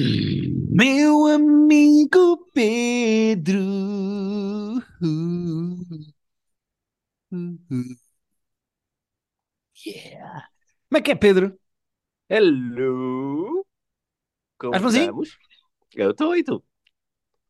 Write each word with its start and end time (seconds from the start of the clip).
Meu 0.00 1.26
amigo 1.26 2.46
Pedro. 2.54 3.58
Yeah. 9.84 10.48
Como 10.88 10.98
é 10.98 11.02
que 11.02 11.10
é, 11.10 11.14
Pedro? 11.16 11.58
Hello! 12.28 13.66
Como 14.56 14.78
bonzinho? 14.78 15.02
estamos? 15.02 15.36
Eu 15.96 16.12
estou 16.12 16.36
e 16.36 16.44
tu? 16.44 16.62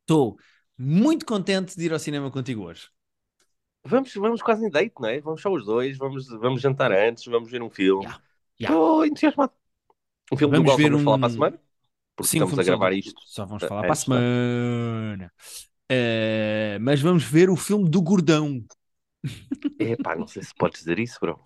Estou 0.01 0.39
muito 0.79 1.27
contente 1.27 1.77
de 1.77 1.85
ir 1.85 1.93
ao 1.93 1.99
cinema 1.99 2.31
contigo 2.31 2.63
hoje. 2.63 2.89
Vamos, 3.85 4.15
vamos 4.15 4.41
quase 4.41 4.65
em 4.65 4.71
date, 4.71 4.95
não 4.99 5.09
é? 5.11 5.21
Vamos 5.21 5.43
só 5.43 5.53
os 5.53 5.67
dois, 5.67 5.99
vamos, 5.99 6.27
vamos 6.29 6.63
jantar 6.63 6.93
antes, 6.93 7.27
vamos 7.27 7.51
ver 7.51 7.61
um 7.61 7.69
filme. 7.69 8.05
Yeah, 8.05 8.23
yeah. 8.59 8.75
Estou 8.75 9.05
entusiasmado. 9.05 9.53
Um 10.33 10.37
filme 10.39 10.57
do 10.57 10.63
Vamos 10.63 10.71
qual 10.71 10.79
ver 10.79 10.85
só 10.85 10.89
vamos 10.89 11.05
falar 11.05 11.17
um- 11.17 11.21
para 11.21 11.27
a 11.27 11.31
semana, 11.31 11.61
porque 12.27 12.31
Sim, 12.31 12.39
estamos 12.45 12.59
a 12.59 12.65
gravar 12.65 12.93
só, 12.93 12.95
isto. 12.95 13.21
Só 13.25 13.47
vamos 13.47 13.63
eh, 13.63 13.67
falar 13.67 13.85
para 13.85 13.93
a 13.93 13.97
é? 13.97 13.97
semana. 13.97 15.33
Eh, 15.91 16.79
mas 16.81 17.01
vamos 17.01 17.25
ver 17.25 17.49
o 17.51 17.57
filme 17.57 17.89
do 17.89 18.03
Gordão. 18.03 18.63
Epá, 19.79 20.15
não 20.17 20.27
sei 20.29 20.43
se 20.45 20.55
podes 20.55 20.79
dizer 20.81 20.99
isso, 21.01 21.19
bro. 21.21 21.41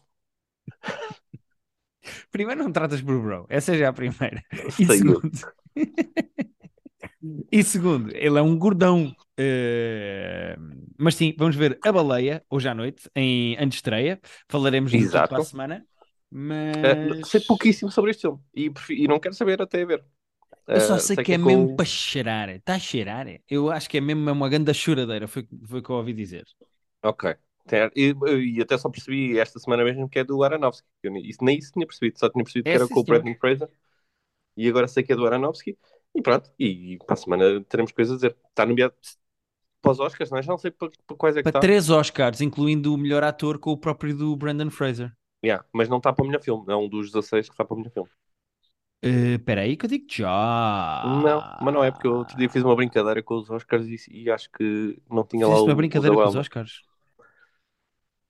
Primeiro, 2.30 2.62
não 2.62 2.72
tratas 2.72 3.00
por 3.02 3.20
bro. 3.20 3.46
Essa 3.48 3.76
já 3.76 3.86
é 3.86 3.88
a 3.88 3.92
primeira. 3.92 4.42
E 4.78 4.86
segundo, 4.86 5.30
e 7.50 7.62
segundo, 7.62 8.10
ele 8.14 8.38
é 8.38 8.42
um 8.42 8.56
gordão. 8.58 9.14
Eh, 9.36 10.56
mas 10.98 11.14
sim, 11.14 11.34
vamos 11.38 11.56
ver 11.56 11.78
A 11.82 11.92
Baleia 11.92 12.44
hoje 12.50 12.68
à 12.68 12.74
noite, 12.74 13.08
em 13.14 13.56
antestreia. 13.58 14.20
Falaremos 14.48 14.92
Exato. 14.92 15.28
para 15.28 15.38
a 15.38 15.40
semana. 15.40 15.86
Mas 16.30 17.28
sei 17.28 17.40
pouquíssimo 17.40 17.90
sobre 17.90 18.10
este 18.10 18.22
filme 18.22 18.40
e, 18.54 18.70
prefi- 18.70 18.94
e 19.04 19.08
não 19.08 19.20
quero 19.20 19.34
saber 19.34 19.60
até 19.60 19.84
ver. 19.84 20.04
Eu 20.72 20.80
só 20.80 20.98
Eh, 20.98 21.06
sei 21.06 21.16
que 21.16 21.32
é 21.32 21.38
com- 21.38 21.38
mesmo 21.38 21.68
para 21.70 21.84
cheirar. 21.86 22.48
Está 22.50 22.74
a 22.74 22.78
cheirar? 22.78 23.26
Eu 23.48 23.70
acho 23.70 23.88
que 23.90 23.98
é 23.98 24.00
mesmo 24.00 24.30
uma 24.30 24.48
grande 24.48 24.72
choradeira, 24.74 25.28
foi, 25.28 25.46
foi 25.68 25.80
o 25.80 25.82
que 25.82 25.90
eu 25.90 25.96
ouvi 25.96 26.12
dizer. 26.12 26.44
Ok. 27.02 27.36
E, 27.94 28.12
e 28.58 28.60
até 28.62 28.76
só 28.76 28.90
percebi 28.90 29.38
esta 29.38 29.58
semana 29.58 29.84
mesmo 29.84 30.08
que 30.08 30.18
é 30.18 30.24
do 30.24 30.42
Aronofsky. 30.42 30.86
Eu 31.02 31.12
nem, 31.12 31.24
isso, 31.28 31.44
nem 31.44 31.58
isso 31.58 31.72
tinha 31.72 31.86
percebido, 31.86 32.18
só 32.18 32.28
tinha 32.28 32.44
percebido 32.44 32.66
É, 32.66 32.70
que 32.70 32.76
era 32.76 32.88
sim, 32.88 32.94
com 32.94 33.00
o. 33.00 33.04
Brendan 33.04 33.34
Fraser. 33.36 33.68
E 34.56 34.68
agora 34.68 34.88
sei 34.88 35.02
que 35.04 35.12
é 35.12 35.16
do 35.16 35.26
Aronofsky. 35.26 35.78
E 36.14 36.22
pronto, 36.22 36.50
e 36.58 36.98
para 37.06 37.14
a 37.14 37.16
semana 37.16 37.64
teremos 37.66 37.92
coisas 37.92 38.14
a 38.14 38.16
dizer. 38.16 38.38
Está 38.50 38.66
nomeado 38.66 38.94
para 39.82 39.92
os 39.92 40.00
Oscars, 40.00 40.30
não 40.30 40.38
é? 40.38 40.42
Já 40.42 40.52
não 40.52 40.58
sei 40.58 40.70
para, 40.72 40.90
para 41.06 41.16
quais 41.18 41.36
é 41.36 41.42
que 41.42 41.44
Para 41.44 41.52
está. 41.56 41.66
três 41.66 41.88
Oscars, 41.88 42.40
incluindo 42.40 42.92
o 42.92 42.98
melhor 42.98 43.22
ator 43.22 43.56
com 43.60 43.70
o 43.70 43.78
próprio 43.78 44.16
do 44.16 44.34
Brandon 44.34 44.70
Fraser. 44.70 45.12
Yeah, 45.44 45.64
mas 45.72 45.88
não 45.88 45.98
está 45.98 46.12
para 46.12 46.24
o 46.24 46.26
melhor 46.26 46.42
filme. 46.42 46.64
É 46.72 46.76
um 46.76 46.88
dos 46.88 47.10
16 47.10 47.46
que 47.48 47.54
está 47.54 47.64
para 47.64 47.74
o 47.74 47.78
melhor 47.78 47.92
filme. 47.92 48.10
Eh, 49.02 49.34
Espera 49.34 49.62
aí 49.62 49.76
que 49.76 49.84
eu 49.86 49.90
digo 49.90 50.06
já. 50.10 50.28
Não, 51.02 51.48
mas 51.60 51.74
não 51.74 51.82
é 51.84 51.90
porque 51.90 52.06
eu 52.06 52.14
outro 52.14 52.36
dia 52.36 52.48
fiz 52.48 52.62
uma 52.62 52.76
brincadeira 52.76 53.22
com 53.22 53.34
os 53.36 53.50
Oscars 53.50 53.86
e, 53.88 53.96
e 54.24 54.30
acho 54.30 54.48
que 54.50 55.00
não 55.10 55.24
tinha 55.24 55.46
lá 55.48 55.58
Fizeste 55.58 55.60
o, 55.60 55.70
uma 55.70 55.76
o 55.76 55.76
brincadeira 55.76 56.16
da 56.16 56.16
com 56.18 56.28
os. 56.28 56.36
Oscars. 56.36 56.84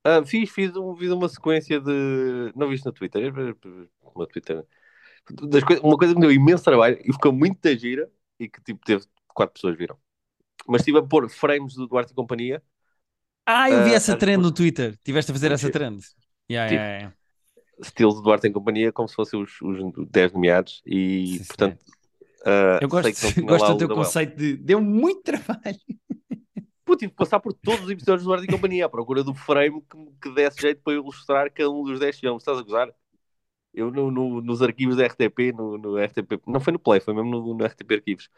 Ah, 0.04 0.24
fiz, 0.24 0.50
fiz, 0.50 0.74
um, 0.76 0.96
fiz 0.96 1.10
uma 1.10 1.28
sequência 1.28 1.80
de. 1.80 2.52
Não 2.56 2.68
viste 2.68 2.84
no 2.86 2.92
Twitter? 2.92 3.32
No 4.16 4.26
Twitter. 4.26 4.66
Das 5.30 5.64
coi- 5.64 5.80
Uma 5.80 5.98
coisa 5.98 6.14
que 6.14 6.20
me 6.20 6.26
deu 6.26 6.32
imenso 6.36 6.64
trabalho 6.64 6.98
e 7.04 7.12
ficou 7.12 7.32
muito 7.32 7.60
da 7.62 7.74
gira 7.76 8.10
e 8.38 8.48
que 8.48 8.62
tipo 8.62 8.84
teve 8.84 9.06
quatro 9.28 9.54
pessoas 9.54 9.76
viram. 9.78 9.98
Mas 10.68 10.82
estive 10.82 10.98
a 10.98 11.02
pôr 11.04 11.28
frames 11.30 11.74
do 11.74 11.86
Duarte 11.88 12.12
e 12.12 12.16
Companhia. 12.16 12.62
Ah, 13.46 13.70
eu 13.70 13.82
vi 13.82 13.92
Ah, 13.92 13.94
essa 13.94 14.16
trend 14.16 14.42
no 14.42 14.52
Twitter. 14.52 14.96
Tiveste 15.04 15.30
a 15.30 15.34
fazer 15.34 15.52
essa 15.52 15.70
trend. 15.70 16.00
Yeah, 16.50 16.68
Tive. 16.68 16.84
yeah, 16.84 16.98
yeah. 16.98 17.16
Estilo 17.82 18.14
de 18.14 18.22
Duarte 18.22 18.46
em 18.46 18.52
Companhia, 18.52 18.92
como 18.92 19.08
se 19.08 19.14
fossem 19.14 19.42
os, 19.42 19.60
os 19.60 20.08
10 20.08 20.32
nomeados. 20.32 20.82
E 20.86 21.38
Sim, 21.38 21.44
portanto, 21.46 21.78
ah, 22.46 22.78
Eu 22.80 22.88
gosto, 22.88 23.04
sei 23.04 23.12
que 23.14 23.24
não 23.24 23.32
tinha 23.32 23.46
gosto 23.46 23.72
do 23.72 23.78
teu 23.78 23.88
conceito 23.96 24.36
de 24.36 24.56
deu 24.56 24.80
muito 24.80 25.22
trabalho. 25.22 25.78
Pô, 26.84 26.96
tive 26.96 27.10
que 27.12 27.16
passar 27.16 27.38
por 27.40 27.52
todos 27.52 27.84
os 27.84 27.90
episódios 27.90 28.24
do 28.24 28.28
Duarte 28.28 28.44
e 28.46 28.50
Companhia 28.50 28.86
à 28.86 28.88
procura 28.88 29.22
do 29.22 29.32
frame 29.34 29.80
que, 29.82 29.98
que 30.22 30.34
desse 30.34 30.60
jeito 30.60 30.80
para 30.82 30.94
ilustrar 30.94 31.50
cada 31.52 31.70
um 31.70 31.84
dos 31.84 31.98
10 32.00 32.18
filmes. 32.18 32.42
Estás 32.42 32.58
a 32.58 32.62
gozar? 32.62 32.88
Eu 33.72 33.90
no- 33.90 34.10
no- 34.10 34.40
nos 34.42 34.60
arquivos 34.60 34.96
da 34.96 35.04
RTP, 35.04 35.52
no, 35.52 35.78
no 35.78 35.96
RTP, 35.96 36.38
não 36.46 36.60
foi 36.60 36.72
no 36.74 36.78
Play, 36.78 37.00
foi 37.00 37.14
mesmo 37.14 37.30
no, 37.30 37.54
no 37.54 37.64
RTP 37.64 37.94
Arquivos, 37.94 38.28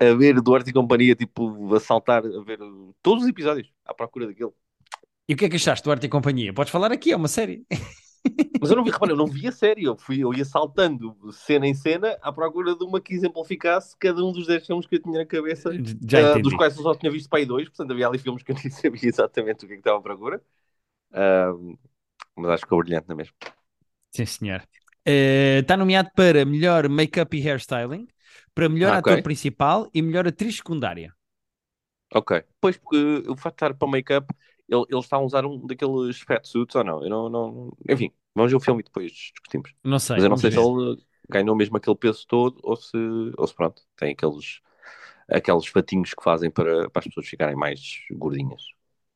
a 0.00 0.14
ver 0.14 0.40
Duarte 0.40 0.70
e 0.70 0.72
Companhia, 0.72 1.16
tipo, 1.16 1.74
a 1.74 1.80
saltar, 1.80 2.24
a 2.24 2.40
ver 2.44 2.60
todos 3.02 3.24
os 3.24 3.28
episódios 3.28 3.72
à 3.84 3.92
procura 3.92 4.26
daquilo. 4.28 4.54
E 5.28 5.34
o 5.34 5.36
que 5.36 5.46
é 5.46 5.48
que 5.48 5.56
achaste 5.56 5.82
do 5.82 5.90
Arte 5.90 6.06
e 6.06 6.08
Companhia? 6.08 6.52
Podes 6.54 6.70
falar 6.70 6.92
aqui, 6.92 7.10
é 7.10 7.16
uma 7.16 7.26
série. 7.26 7.64
Mas 8.60 8.70
eu 8.70 8.76
não 8.76 8.84
vi, 8.84 8.90
repara, 8.90 9.12
eu 9.12 9.16
não 9.16 9.26
vi 9.28 9.46
a 9.48 9.52
série, 9.52 9.84
eu, 9.84 9.96
fui, 9.96 10.22
eu 10.24 10.32
ia 10.32 10.44
saltando 10.44 11.14
cena 11.32 11.66
em 11.66 11.74
cena 11.74 12.16
à 12.22 12.32
procura 12.32 12.74
de 12.76 12.84
uma 12.84 13.00
que 13.00 13.12
exemplificasse 13.14 13.94
cada 13.98 14.24
um 14.24 14.32
dos 14.32 14.46
10 14.46 14.66
filmes 14.66 14.86
que 14.86 14.96
eu 14.96 15.02
tinha 15.02 15.18
na 15.18 15.26
cabeça, 15.26 15.76
entendi. 16.12 16.40
dos 16.40 16.54
quais 16.54 16.76
eu 16.76 16.82
só 16.82 16.94
tinha 16.94 17.12
visto 17.12 17.28
para 17.28 17.40
aí 17.40 17.46
dois, 17.46 17.68
portanto 17.68 17.92
havia 17.92 18.08
ali 18.08 18.18
filmes 18.18 18.42
que 18.42 18.52
eu 18.52 18.56
nem 18.62 18.70
sabia 18.70 19.08
exatamente 19.08 19.64
o 19.64 19.68
que 19.68 19.74
é 19.74 19.76
que 19.76 19.80
estava 19.80 19.98
à 19.98 20.02
procura. 20.02 20.42
Ah, 21.12 21.52
mas 22.36 22.50
acho 22.52 22.62
que 22.62 22.66
ficou 22.68 22.80
brilhante, 22.80 23.08
não 23.08 23.14
é 23.14 23.18
mesmo? 23.18 23.34
Sim, 24.14 24.26
senhor. 24.26 24.62
Eh, 25.04 25.58
Está 25.60 25.76
nomeado 25.76 26.10
para 26.14 26.44
melhor 26.44 26.88
make-up 26.88 27.36
e 27.36 27.40
hairstyling, 27.46 28.06
para 28.54 28.68
melhor 28.68 28.92
Ah, 28.92 28.98
ator 29.00 29.20
principal 29.20 29.88
e 29.94 30.02
melhor 30.02 30.26
atriz 30.26 30.56
secundária. 30.56 31.14
Ok. 32.14 32.32
Pois, 32.60 32.76
porque 32.78 32.96
o 33.28 33.36
facto 33.36 33.56
de 33.58 33.64
estar 33.66 33.74
para 33.78 33.86
o 33.88 33.90
make-up, 33.90 34.26
ele, 34.68 34.84
ele 34.88 35.00
está 35.00 35.16
a 35.16 35.20
usar 35.20 35.44
um 35.46 35.66
daqueles 35.66 36.20
fat 36.20 36.44
suits 36.44 36.74
ou 36.74 36.84
não? 36.84 37.02
Eu 37.02 37.10
não, 37.10 37.28
não... 37.28 37.76
Enfim, 37.88 38.10
vamos 38.34 38.52
ver 38.52 38.56
o 38.56 38.60
filme 38.60 38.80
e 38.80 38.84
depois 38.84 39.12
discutimos. 39.12 39.72
Não 39.84 39.98
sei. 39.98 40.16
Mas 40.16 40.24
eu 40.24 40.30
não 40.30 40.36
sei 40.36 40.50
ver. 40.50 40.56
se 40.56 40.62
ele 40.62 41.02
ganhou 41.28 41.56
mesmo 41.56 41.76
aquele 41.76 41.96
peso 41.96 42.26
todo 42.26 42.58
ou 42.62 42.76
se, 42.76 42.96
ou 43.36 43.46
se 43.46 43.54
pronto, 43.54 43.82
tem 43.96 44.12
aqueles, 44.12 44.60
aqueles 45.28 45.66
fatinhos 45.66 46.14
que 46.14 46.22
fazem 46.22 46.50
para, 46.50 46.88
para 46.90 47.00
as 47.00 47.06
pessoas 47.06 47.26
ficarem 47.26 47.56
mais 47.56 47.80
gordinhas. 48.12 48.62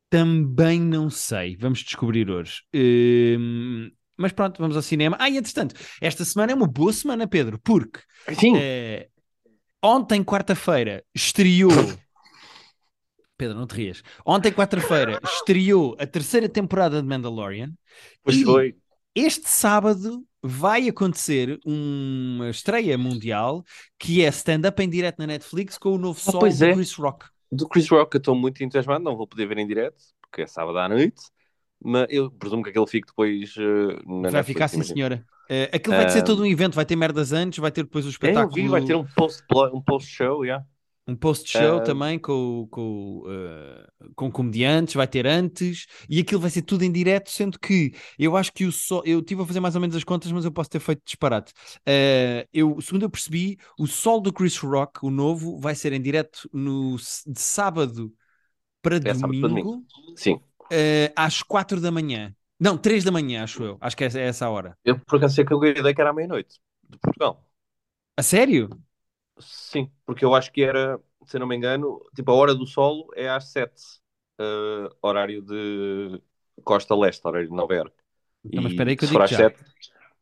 Também 0.09 0.81
não 0.81 1.09
sei. 1.09 1.57
Vamos 1.57 1.81
descobrir 1.81 2.29
hoje. 2.31 2.63
Hum, 2.75 3.91
mas 4.17 4.33
pronto, 4.33 4.59
vamos 4.61 4.77
ao 4.77 4.83
cinema. 4.83 5.17
Ah, 5.21 5.31
e 5.31 5.37
entretanto, 5.37 5.75
esta 6.01 6.25
semana 6.25 6.53
é 6.53 6.55
uma 6.55 6.67
boa 6.67 6.93
semana, 6.93 7.29
Pedro, 7.29 7.61
porque 7.63 8.01
Sim, 8.39 8.55
eh, 8.57 9.09
ontem, 9.83 10.23
quarta-feira, 10.25 11.05
estreou. 11.15 11.71
Pedro, 13.41 13.57
não 13.59 13.67
te 13.67 13.75
rias. 13.75 14.03
Ontem, 14.25 14.53
quarta-feira, 14.53 15.19
estreou 15.25 15.97
a 15.99 16.07
terceira 16.07 16.47
temporada 16.49 17.01
de 17.01 17.09
Mandalorian. 17.09 17.73
pois 18.23 18.37
e- 18.37 18.45
foi. 18.45 18.77
Este 19.15 19.49
sábado 19.49 20.25
vai 20.43 20.89
acontecer 20.89 21.59
uma 21.65 22.49
estreia 22.51 22.97
mundial 22.99 23.65
que 23.99 24.23
é 24.23 24.29
stand-up 24.29 24.81
em 24.83 24.89
direto 24.89 25.19
na 25.19 25.27
Netflix 25.27 25.77
com 25.79 25.91
o 25.95 25.99
novo 25.99 26.19
Ah, 26.27 26.31
sol 26.33 26.41
do 26.41 26.65
é. 26.65 26.75
Chris 26.75 26.95
Rock. 26.95 27.27
Do 27.51 27.69
Chris 27.69 27.89
Rock 27.89 28.15
eu 28.15 28.19
estou 28.19 28.35
muito 28.35 28.63
entusiasmado, 28.63 29.03
não 29.03 29.17
vou 29.17 29.27
poder 29.27 29.47
ver 29.47 29.59
em 29.59 29.67
direto, 29.67 29.97
porque 30.23 30.43
é 30.43 30.47
sábado 30.47 30.79
à 30.79 30.89
noite, 30.89 31.21
mas 31.83 32.07
eu 32.11 32.31
presumo 32.31 32.63
que 32.63 32.71
aquele 32.71 32.87
fique 32.87 33.09
depois 33.09 33.55
eh, 33.59 34.03
na 34.07 34.31
vai 34.31 34.31
Netflix, 34.33 34.47
ficar 34.47 34.69
sim, 34.69 34.77
imagino. 34.77 34.95
senhora. 34.95 35.27
Eh, 35.49 35.71
aquilo 35.73 35.97
vai 35.97 36.09
ser 36.09 36.23
todo 36.23 36.43
um 36.43 36.47
evento, 36.47 36.75
vai 36.75 36.85
ter 36.87 36.95
merdas 36.95 37.33
antes, 37.33 37.59
vai 37.59 37.73
ter 37.73 37.83
depois 37.83 38.05
o 38.05 38.09
É, 38.09 38.13
espetáculo, 38.13 38.55
vi, 38.55 38.69
vai 38.69 38.85
ter 38.85 38.95
um 38.95 39.05
post 39.05 39.43
um 39.75 39.83
post 39.83 40.23
yeah. 40.45 40.65
Um 41.07 41.17
post-show 41.17 41.81
Ah, 41.81 41.85
também 41.85 42.19
com, 42.19 42.69
com, 42.71 43.23
eh, 43.29 43.87
com 44.15 44.31
comediantes, 44.31 44.95
vai 44.95 45.09
ter 45.09 45.27
antes, 45.27 45.87
e 46.09 46.21
aquilo 46.21 46.41
vai 46.41 46.51
ser 46.51 46.63
tudo 46.63 46.85
em 46.85 46.93
direto, 46.93 47.31
sendo 47.31 47.59
que 47.59 47.93
eu 48.19 48.37
acho 48.37 48.53
que 48.53 48.65
o 48.65 48.73
sol, 48.73 49.03
eu 49.05 49.21
estive 49.21 49.43
a 49.43 49.47
fazer 49.47 49.61
mais 49.61 49.75
ou 49.75 49.81
menos 49.81 49.97
as 49.97 50.05
contas, 50.05 50.31
mas 50.33 50.45
eu 50.45 50.53
posso 50.53 50.71
ter 50.71 50.81
feito 50.81 51.03
disparate. 51.05 51.53
Eh, 51.87 52.47
eu, 52.53 52.81
segundo 52.81 53.03
eu 53.05 53.11
percebi, 53.11 53.59
o 53.79 53.87
sol 53.87 54.21
do 54.21 54.33
Chris 54.33 54.57
Rock, 54.59 55.05
o 55.05 55.11
novo, 55.11 55.59
vai 55.59 55.75
ser 55.75 55.93
em 55.93 56.01
direto 56.01 56.49
no, 56.53 56.97
de 56.97 57.41
sábado 57.41 58.13
para 58.83 58.99
É 59.05 59.15
sábado 59.15 59.41
para 59.41 59.49
domingo, 59.49 59.85
Sim. 60.17 60.41
eh, 60.71 61.13
às 61.17 61.43
4 61.43 61.81
da 61.81 61.91
manhã. 61.91 62.35
Não, 62.59 62.77
3 62.77 63.05
da 63.05 63.11
manhã, 63.11 63.43
acho 63.45 63.63
eu. 63.63 63.79
Acho 63.81 63.97
que 63.97 64.05
é 64.05 64.07
essa, 64.07 64.21
é 64.21 64.27
essa 64.27 64.47
a 64.47 64.51
hora. 64.51 64.77
Eu 64.85 64.99
por 65.01 65.17
acaso 65.17 65.35
sei 65.35 65.45
que 65.45 65.53
eu 65.53 65.65
ideia 65.65 65.95
que 65.95 66.01
era 66.01 66.11
à 66.11 66.13
meia-noite 66.13 66.61
de 66.89 66.99
Portugal. 66.99 67.45
A 68.17 68.23
sério? 68.23 68.69
Sim, 69.41 69.91
porque 70.05 70.25
eu 70.25 70.35
acho 70.35 70.53
que 70.53 70.63
era, 70.63 71.01
se 71.27 71.37
eu 71.37 71.41
não 71.41 71.47
me 71.47 71.57
engano, 71.57 72.01
tipo 72.15 72.31
a 72.31 72.35
hora 72.35 72.55
do 72.55 72.67
solo 72.67 73.09
é 73.15 73.29
às 73.29 73.51
7, 73.51 73.73
eh, 74.39 74.89
horário 75.03 75.43
de 75.43 76.21
Costa 76.65 76.95
Leste, 76.95 77.27
horário 77.27 77.49
de 77.49 77.55
Nova 77.55 77.75
Iorque. 77.75 77.97
Então, 78.45 78.63
mas 78.63 78.73
espera 78.73 78.91
aí 78.91 78.97
que 78.97 79.05
eu 79.05 79.09
digo 79.09 79.27
já. 79.27 79.37
7, 79.37 79.63
vê 79.63 79.69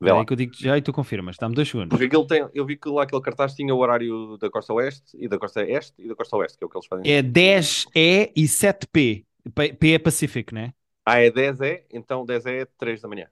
Espera 0.00 0.20
aí 0.20 0.26
que 0.26 0.32
eu 0.32 0.37
digo 0.37 0.53
já 0.55 0.79
e 0.79 0.82
tu 0.82 0.93
confirmas. 0.93 1.37
Dá-me 1.37 1.55
dois 1.55 1.69
segundos. 1.69 1.91
Porque 1.91 2.05
aquele 2.05 2.26
tem, 2.26 2.49
eu 2.55 2.67
vi 2.67 2.76
que 2.76 2.88
lá 2.88 3.03
aquele 3.05 3.23
cartaz 3.23 3.55
tinha 3.55 3.75
o 3.75 3.79
horário 3.79 4.37
da 4.38 4.50
Costa 4.50 4.73
Oeste 4.73 5.17
e 5.17 5.29
da 5.29 5.38
Costa 5.38 5.62
Este 5.62 5.94
e 6.03 6.09
da 6.09 6.14
Costa 6.14 6.37
Oeste, 6.37 6.59
que 6.59 6.64
é 6.64 6.67
o 6.67 6.71
que 6.71 6.76
eles 6.76 6.87
fazem. 6.87 7.12
É 7.12 7.23
10E 7.23 8.32
e 8.35 8.44
7P. 8.44 9.25
P 9.79 9.93
é 9.93 9.99
Pacífico, 9.99 10.55
né? 10.55 10.73
Ah, 11.05 11.21
é 11.21 11.31
10 11.31 11.61
é, 11.62 11.87
então 11.91 12.25
10 12.25 12.47
é 12.47 12.64
3 12.76 13.00
da 13.00 13.09
manhã. 13.09 13.29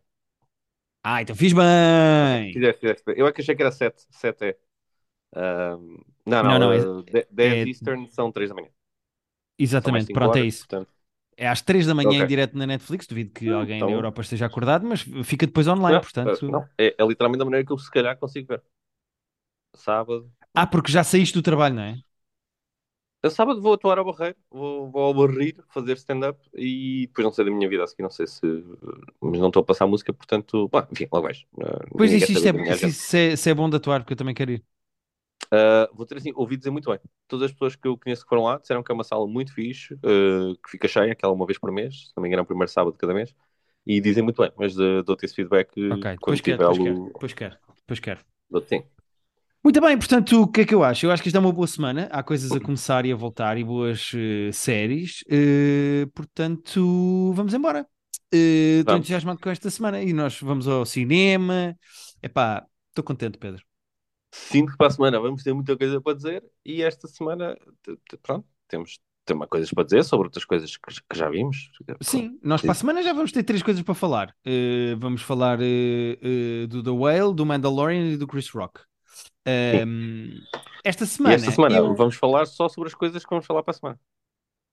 Ah, 1.02 1.20
então 1.20 1.36
fiz 1.36 1.52
bem. 1.52 2.52
Fizeste, 2.52 2.80
fizeste. 2.80 3.02
Eu 3.14 3.26
é 3.26 3.32
que 3.32 3.40
achei 3.42 3.54
que 3.54 3.62
era 3.62 3.70
7, 3.70 4.06
7 4.10 4.56
não, 6.26 6.42
Não, 6.42 6.58
não, 6.58 6.58
não, 6.58 6.72
é- 6.72 6.78
eh, 6.78 7.02
de- 7.12 7.26
10 7.30 7.64
é- 7.64 7.66
Eastern 7.66 8.08
são 8.10 8.32
3 8.32 8.48
da 8.50 8.54
manhã. 8.54 8.70
São 9.80 9.90
mais 9.90 10.04
Exatamente, 10.04 10.06
5 10.06 10.12
pronto, 10.12 10.36
é 10.36 10.42
horas, 10.42 10.52
isso. 10.52 10.66
portanto. 10.68 10.90
É 11.36 11.48
às 11.48 11.62
3 11.62 11.86
da 11.86 11.94
manhã 11.94 12.18
em 12.20 12.26
Ok. 12.26 12.26
direto 12.26 12.56
na 12.58 12.66
Netflix. 12.66 13.06
Duvido 13.06 13.32
que 13.32 13.50
Hum, 13.50 13.52
alguém 13.52 13.82
então- 13.82 13.90
na 13.90 13.92
Europa 13.92 14.22
esteja 14.22 14.46
acordado, 14.46 14.86
mas 14.86 15.02
fica 15.24 15.46
depois 15.46 15.68
online, 15.68 16.00
Não, 16.00 16.00
portanto. 16.00 16.38
eh, 16.40 16.42
não, 16.48 16.68
é, 16.78 16.94
é 16.98 17.06
literalmente 17.06 17.42
a 17.42 17.44
maneira 17.44 17.66
que 17.66 17.72
eu 17.72 17.78
se 17.78 17.90
calhar 17.90 18.16
consigo 18.18 18.48
ver. 18.48 18.62
sábado. 19.74 20.30
Ah, 20.54 20.66
porque 20.66 20.90
já 20.92 21.04
saíste 21.04 21.34
do 21.34 21.42
trabalho, 21.42 21.74
não 21.76 21.82
é? 21.82 22.02
Eu 23.22 23.30
sábado 23.30 23.60
vou 23.60 23.72
atuar 23.74 23.98
ao 23.98 24.04
Barreiro, 24.04 24.36
vou, 24.50 24.90
vou 24.90 25.02
ao 25.02 25.14
Barreiro 25.14 25.64
fazer 25.70 25.94
stand-up 25.96 26.38
e 26.54 27.06
depois 27.08 27.24
não 27.24 27.32
sei 27.32 27.44
da 27.44 27.50
minha 27.50 27.68
vida 27.68 27.82
a 27.84 27.86
seguir, 27.86 28.02
não 28.02 28.10
sei 28.10 28.26
se. 28.26 28.40
Mas 29.20 29.40
não 29.40 29.48
estou 29.48 29.62
a 29.62 29.64
passar 29.66 29.86
música, 29.86 30.12
portanto. 30.12 30.68
Bom, 30.68 30.86
enfim, 30.92 31.08
logo 31.12 31.26
vais. 31.26 31.44
Uh, 31.54 31.96
Pois 31.96 32.12
ninguém 32.12 32.18
isto, 32.18 32.28
quer 32.28 32.32
isto, 32.32 32.46
saber 32.46 32.52
da 32.64 32.72
é, 32.72 32.74
agenda. 32.74 32.96
isso 32.96 33.16
é, 33.16 33.32
isso 33.32 33.48
é 33.48 33.54
bom 33.54 33.68
de 33.70 33.76
atuar, 33.76 34.00
porque 34.00 34.12
eu 34.12 34.16
também 34.16 34.34
quero 34.34 34.52
ir. 34.52 34.64
Uh, 35.52 35.94
vou 35.94 36.06
ter 36.06 36.16
assim, 36.16 36.32
ouvi 36.34 36.56
dizer 36.56 36.70
muito 36.70 36.90
bem. 36.90 36.98
Todas 37.28 37.46
as 37.46 37.52
pessoas 37.52 37.76
que 37.76 37.86
eu 37.86 37.96
conheço 37.96 38.22
que 38.22 38.28
foram 38.28 38.44
lá 38.44 38.58
disseram 38.58 38.82
que 38.82 38.90
é 38.90 38.94
uma 38.94 39.04
sala 39.04 39.26
muito 39.26 39.52
fixe, 39.52 39.94
uh, 39.94 40.56
que 40.62 40.70
fica 40.70 40.88
cheia, 40.88 41.12
aquela 41.12 41.32
uma 41.32 41.46
vez 41.46 41.58
por 41.58 41.70
mês, 41.72 42.08
se 42.08 42.12
não 42.16 42.22
me 42.22 42.28
engano, 42.28 42.40
é 42.40 42.44
o 42.44 42.46
primeiro 42.46 42.70
sábado 42.70 42.92
de 42.92 42.98
cada 42.98 43.14
mês, 43.14 43.34
e 43.86 44.00
dizem 44.00 44.22
muito 44.22 44.42
bem, 44.42 44.50
mas 44.56 44.76
uh, 44.76 45.02
dou-te 45.04 45.24
esse 45.24 45.34
feedback 45.34 45.70
uh, 45.78 45.94
Ok, 45.94 46.16
quando 46.20 46.40
tiver 46.40 46.58
depois 46.58 46.78
quero, 46.78 47.02
o. 47.02 47.06
depois 47.06 47.32
quero, 47.32 47.56
depois 47.76 48.00
quero. 48.00 48.20
Dou-te 48.50 48.68
sim. 48.68 48.82
Muito 49.62 49.80
bem, 49.80 49.98
portanto, 49.98 50.42
o 50.42 50.48
que 50.48 50.60
é 50.60 50.64
que 50.64 50.74
eu 50.74 50.84
acho? 50.84 51.06
Eu 51.06 51.10
acho 51.10 51.20
que 51.20 51.28
isto 51.28 51.36
é 51.36 51.40
uma 51.40 51.52
boa 51.52 51.66
semana, 51.66 52.08
há 52.12 52.22
coisas 52.22 52.52
a 52.52 52.60
começar 52.60 53.04
e 53.04 53.10
a 53.10 53.16
voltar 53.16 53.58
e 53.58 53.64
boas 53.64 54.12
eh, 54.14 54.52
séries, 54.52 55.24
Eh, 55.28 56.06
portanto, 56.14 57.32
vamos 57.34 57.52
embora. 57.52 57.84
Estou 58.32 58.96
entusiasmado 58.96 59.40
com 59.40 59.50
esta 59.50 59.68
semana 59.70 60.02
e 60.02 60.12
nós 60.12 60.40
vamos 60.40 60.68
ao 60.68 60.86
cinema. 60.86 61.76
Epá, 62.22 62.64
estou 62.90 63.02
contente, 63.04 63.38
Pedro. 63.38 63.64
Sinto 64.32 64.72
que 64.72 64.76
para 64.78 64.88
a 64.88 64.90
semana 64.90 65.18
vamos 65.20 65.42
ter 65.42 65.52
muita 65.54 65.76
coisa 65.76 66.00
para 66.00 66.14
dizer 66.16 66.44
e 66.64 66.82
esta 66.82 67.08
semana, 67.08 67.56
pronto, 68.22 68.46
temos, 68.68 68.98
temos 69.24 69.46
coisas 69.48 69.70
para 69.70 69.84
dizer 69.84 70.04
sobre 70.04 70.26
outras 70.26 70.44
coisas 70.44 70.76
que, 70.76 70.94
que 71.08 71.18
já 71.18 71.28
vimos. 71.30 71.70
Sim, 72.02 72.38
nós 72.42 72.60
para 72.60 72.72
a 72.72 72.74
semana 72.74 73.02
já 73.02 73.12
vamos 73.12 73.32
ter 73.32 73.42
três 73.42 73.62
coisas 73.62 73.82
para 73.82 73.94
falar. 73.94 74.34
Eh, 74.44 74.94
vamos 74.98 75.22
falar 75.22 75.58
eh, 75.62 76.18
eh, 76.20 76.66
do 76.66 76.82
The 76.82 76.90
Whale, 76.90 77.34
do 77.34 77.46
Mandalorian 77.46 78.12
e 78.12 78.16
do 78.16 78.26
Chris 78.26 78.50
Rock. 78.50 78.80
Ehm, 79.46 80.40
esta 80.84 81.04
E 81.04 81.06
semana, 81.06 81.34
esta 81.36 81.50
semana 81.52 81.76
eu- 81.76 81.94
vamos 81.94 82.16
falar 82.16 82.46
só 82.46 82.68
sobre 82.68 82.88
as 82.88 82.94
coisas 82.94 83.24
que 83.24 83.30
vamos 83.30 83.46
falar 83.46 83.62
para 83.62 83.70
a 83.70 83.74
semana. 83.74 84.00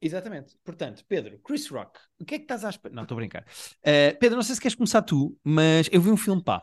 Exatamente. 0.01 0.57
Portanto, 0.65 1.05
Pedro, 1.07 1.39
Chris 1.39 1.69
Rock, 1.69 1.97
o 2.19 2.25
que 2.25 2.35
é 2.35 2.37
que 2.37 2.43
estás 2.43 2.65
à 2.65 2.69
espera? 2.69 2.93
Não, 2.93 3.03
estou 3.03 3.15
a 3.15 3.19
brincar. 3.19 3.45
Pedro, 4.19 4.35
não 4.35 4.43
sei 4.43 4.55
se 4.55 4.61
queres 4.61 4.75
começar 4.75 5.01
tu, 5.01 5.37
mas 5.43 5.87
eu 5.93 6.01
vi 6.01 6.09
um 6.11 6.17
filme, 6.17 6.43
pá. 6.43 6.61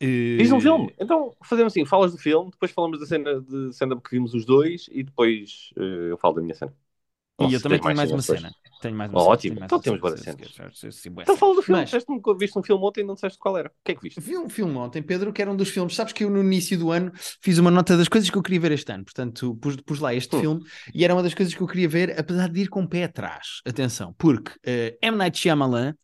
Eh, 0.00 0.36
Diz 0.38 0.52
um 0.52 0.60
filme. 0.60 0.94
Então 0.98 1.34
fazemos 1.42 1.72
assim: 1.72 1.84
falas 1.84 2.12
do 2.12 2.18
filme, 2.18 2.50
depois 2.50 2.70
falamos 2.70 3.00
da 3.00 3.06
cena 3.06 3.40
de 3.40 3.70
stand-up 3.70 4.02
que 4.02 4.10
vimos 4.10 4.34
os 4.34 4.44
dois 4.44 4.86
e 4.90 5.02
depois 5.02 5.70
eh, 5.76 6.10
eu 6.10 6.18
falo 6.18 6.34
da 6.34 6.42
minha 6.42 6.54
cena. 6.54 6.72
Ou 7.38 7.48
E 7.48 7.52
eu 7.52 7.60
também 7.60 7.80
tenho 7.80 7.94
mais 7.96 8.10
uma 8.12 8.22
cenas 8.22 8.26
cena. 8.40 8.54
Tenho 8.80 8.96
mais 8.96 9.10
uma 9.10 9.20
Ótimo. 9.22 9.28
cena. 9.28 9.38
tenho 9.40 9.60
mais 9.60 9.66
Então 9.66 9.78
uma 9.78 9.82
temos 9.82 10.00
várias 10.00 10.20
cenas. 10.78 11.06
Então 11.22 11.36
fala 11.36 11.54
do 11.54 11.62
filme. 11.62 11.80
Mas- 11.80 12.38
viste 12.38 12.58
um 12.58 12.62
filme 12.62 12.84
ontem 12.84 13.00
e 13.00 13.04
não 13.04 13.14
disseste 13.14 13.38
qual 13.38 13.56
era. 13.56 13.68
O 13.68 13.72
que 13.84 13.92
é 13.92 13.94
que 13.94 14.02
viste? 14.02 14.20
Vi 14.20 14.36
um 14.38 14.48
filme 14.48 14.76
ontem, 14.76 15.02
Pedro, 15.02 15.32
que 15.32 15.42
era 15.42 15.50
um 15.50 15.56
dos 15.56 15.68
filmes. 15.68 15.94
Sabes 15.94 16.12
que 16.12 16.24
eu 16.24 16.30
no 16.30 16.40
início 16.40 16.78
do 16.78 16.90
ano 16.90 17.10
fiz 17.40 17.58
uma 17.58 17.70
nota 17.70 17.96
das 17.96 18.08
coisas 18.08 18.28
que 18.30 18.36
eu 18.38 18.42
queria 18.42 18.60
ver 18.60 18.72
este 18.72 18.90
ano. 18.92 19.04
Portanto, 19.04 19.56
pus, 19.60 19.76
pus 19.76 19.98
lá 20.00 20.14
este 20.14 20.36
Hum. 20.36 20.40
filme 20.40 20.64
e 20.94 21.04
era 21.04 21.14
uma 21.14 21.22
das 21.22 21.34
coisas 21.34 21.54
que 21.54 21.60
eu 21.60 21.66
queria 21.66 21.88
ver, 21.88 22.18
apesar 22.18 22.48
de 22.48 22.60
ir 22.60 22.68
com 22.68 22.82
o 22.82 22.88
pé 22.88 23.04
atrás. 23.04 23.60
Atenção, 23.66 24.14
porque 24.16 24.52
eh, 24.64 24.96
M. 25.02 25.16
Night 25.16 25.38
Shyamalan 25.38 25.94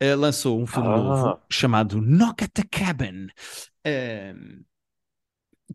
eh, 0.00 0.14
lançou 0.14 0.60
um 0.60 0.66
filme 0.66 0.88
Ah. 0.88 0.96
novo 0.96 1.40
chamado 1.50 2.00
Knock 2.00 2.44
at 2.44 2.50
the 2.52 2.64
Cabin. 2.70 3.28
ehm, 3.84 4.62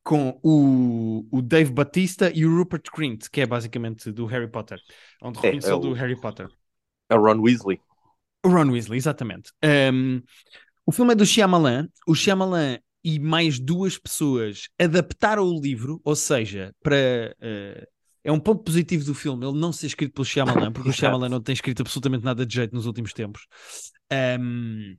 com 0.03 0.39
o, 0.43 1.25
o 1.31 1.41
Dave 1.41 1.71
Batista 1.71 2.31
e 2.33 2.45
o 2.45 2.55
Rupert 2.55 2.83
Grint, 2.95 3.27
que 3.31 3.41
é 3.41 3.45
basicamente 3.45 4.11
do 4.11 4.25
Harry 4.25 4.49
Potter. 4.49 4.79
Onde 5.21 5.39
É, 5.39 5.41
reconheceu 5.43 5.73
é 5.73 5.75
o- 5.75 5.79
do 5.79 5.93
Harry 5.93 6.19
Potter. 6.19 6.47
É 7.09 7.15
o 7.15 7.21
Ron 7.21 7.41
Weasley. 7.41 7.79
O 8.45 8.49
Ron 8.49 8.71
Weasley, 8.71 8.97
exatamente. 8.97 9.51
Um, 9.63 10.21
o 10.85 10.91
filme 10.91 11.13
é 11.13 11.15
do 11.15 11.25
Shyamalan. 11.25 11.87
O 12.07 12.15
Shyamalan 12.15 12.77
e 13.03 13.19
mais 13.19 13.59
duas 13.59 13.97
pessoas 13.97 14.69
adaptaram 14.79 15.43
o 15.43 15.59
livro, 15.61 16.01
ou 16.03 16.15
seja, 16.15 16.73
para... 16.81 17.35
uh, 17.41 17.87
é 18.23 18.31
um 18.31 18.39
ponto 18.39 18.63
positivo 18.63 19.05
do 19.05 19.15
filme 19.15 19.45
ele 19.45 19.57
não 19.57 19.71
ser 19.71 19.87
escrito 19.87 20.13
pelo 20.13 20.25
Shyamalan, 20.25 20.71
porque 20.71 20.89
o. 20.89 20.93
Shyamalan 20.93 21.29
não 21.29 21.41
tem 21.41 21.53
escrito 21.53 21.81
absolutamente 21.81 22.23
nada 22.25 22.45
de 22.45 22.53
jeito 22.53 22.75
nos 22.75 22.85
últimos 22.85 23.13
tempos. 23.13 23.47
Um, 24.11 24.95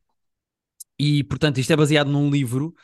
e, 0.98 1.24
portanto, 1.24 1.58
isto 1.58 1.72
é 1.72 1.76
baseado 1.76 2.10
num 2.10 2.30
livro 2.30 2.74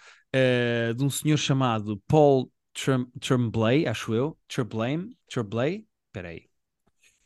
uh, 0.90 0.94
de 0.94 1.04
um 1.04 1.10
senhor 1.10 1.36
chamado 1.36 1.98
Paul 2.06 2.50
Trum- 2.74 3.10
Tremblay, 3.20 3.86
acho 3.86 4.14
eu. 4.14 4.38
Tremblay? 4.48 5.16
Tremblay? 5.28 5.86
Espera 6.08 6.28
aí. 6.30 6.48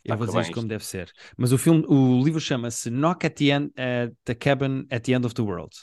Eu 0.04 0.14
Ah, 0.14 0.16
vou 0.16 0.26
dizer 0.26 0.40
isto 0.40 0.52
como 0.52 0.68
deve 0.68 0.84
ser. 0.84 1.12
Mas 1.36 1.52
o 1.52 1.58
filme, 1.58 1.84
o 1.88 2.22
livro 2.24 2.40
chama-se 2.40 2.90
Knock 2.90 3.26
at 3.26 3.34
the 3.36 3.44
End 3.46 3.72
at 3.76 4.12
the 4.24 4.34
Cabin 4.34 4.86
at 4.90 5.02
the 5.04 5.12
End 5.12 5.26
of 5.26 5.34
the 5.34 5.42
World. 5.42 5.74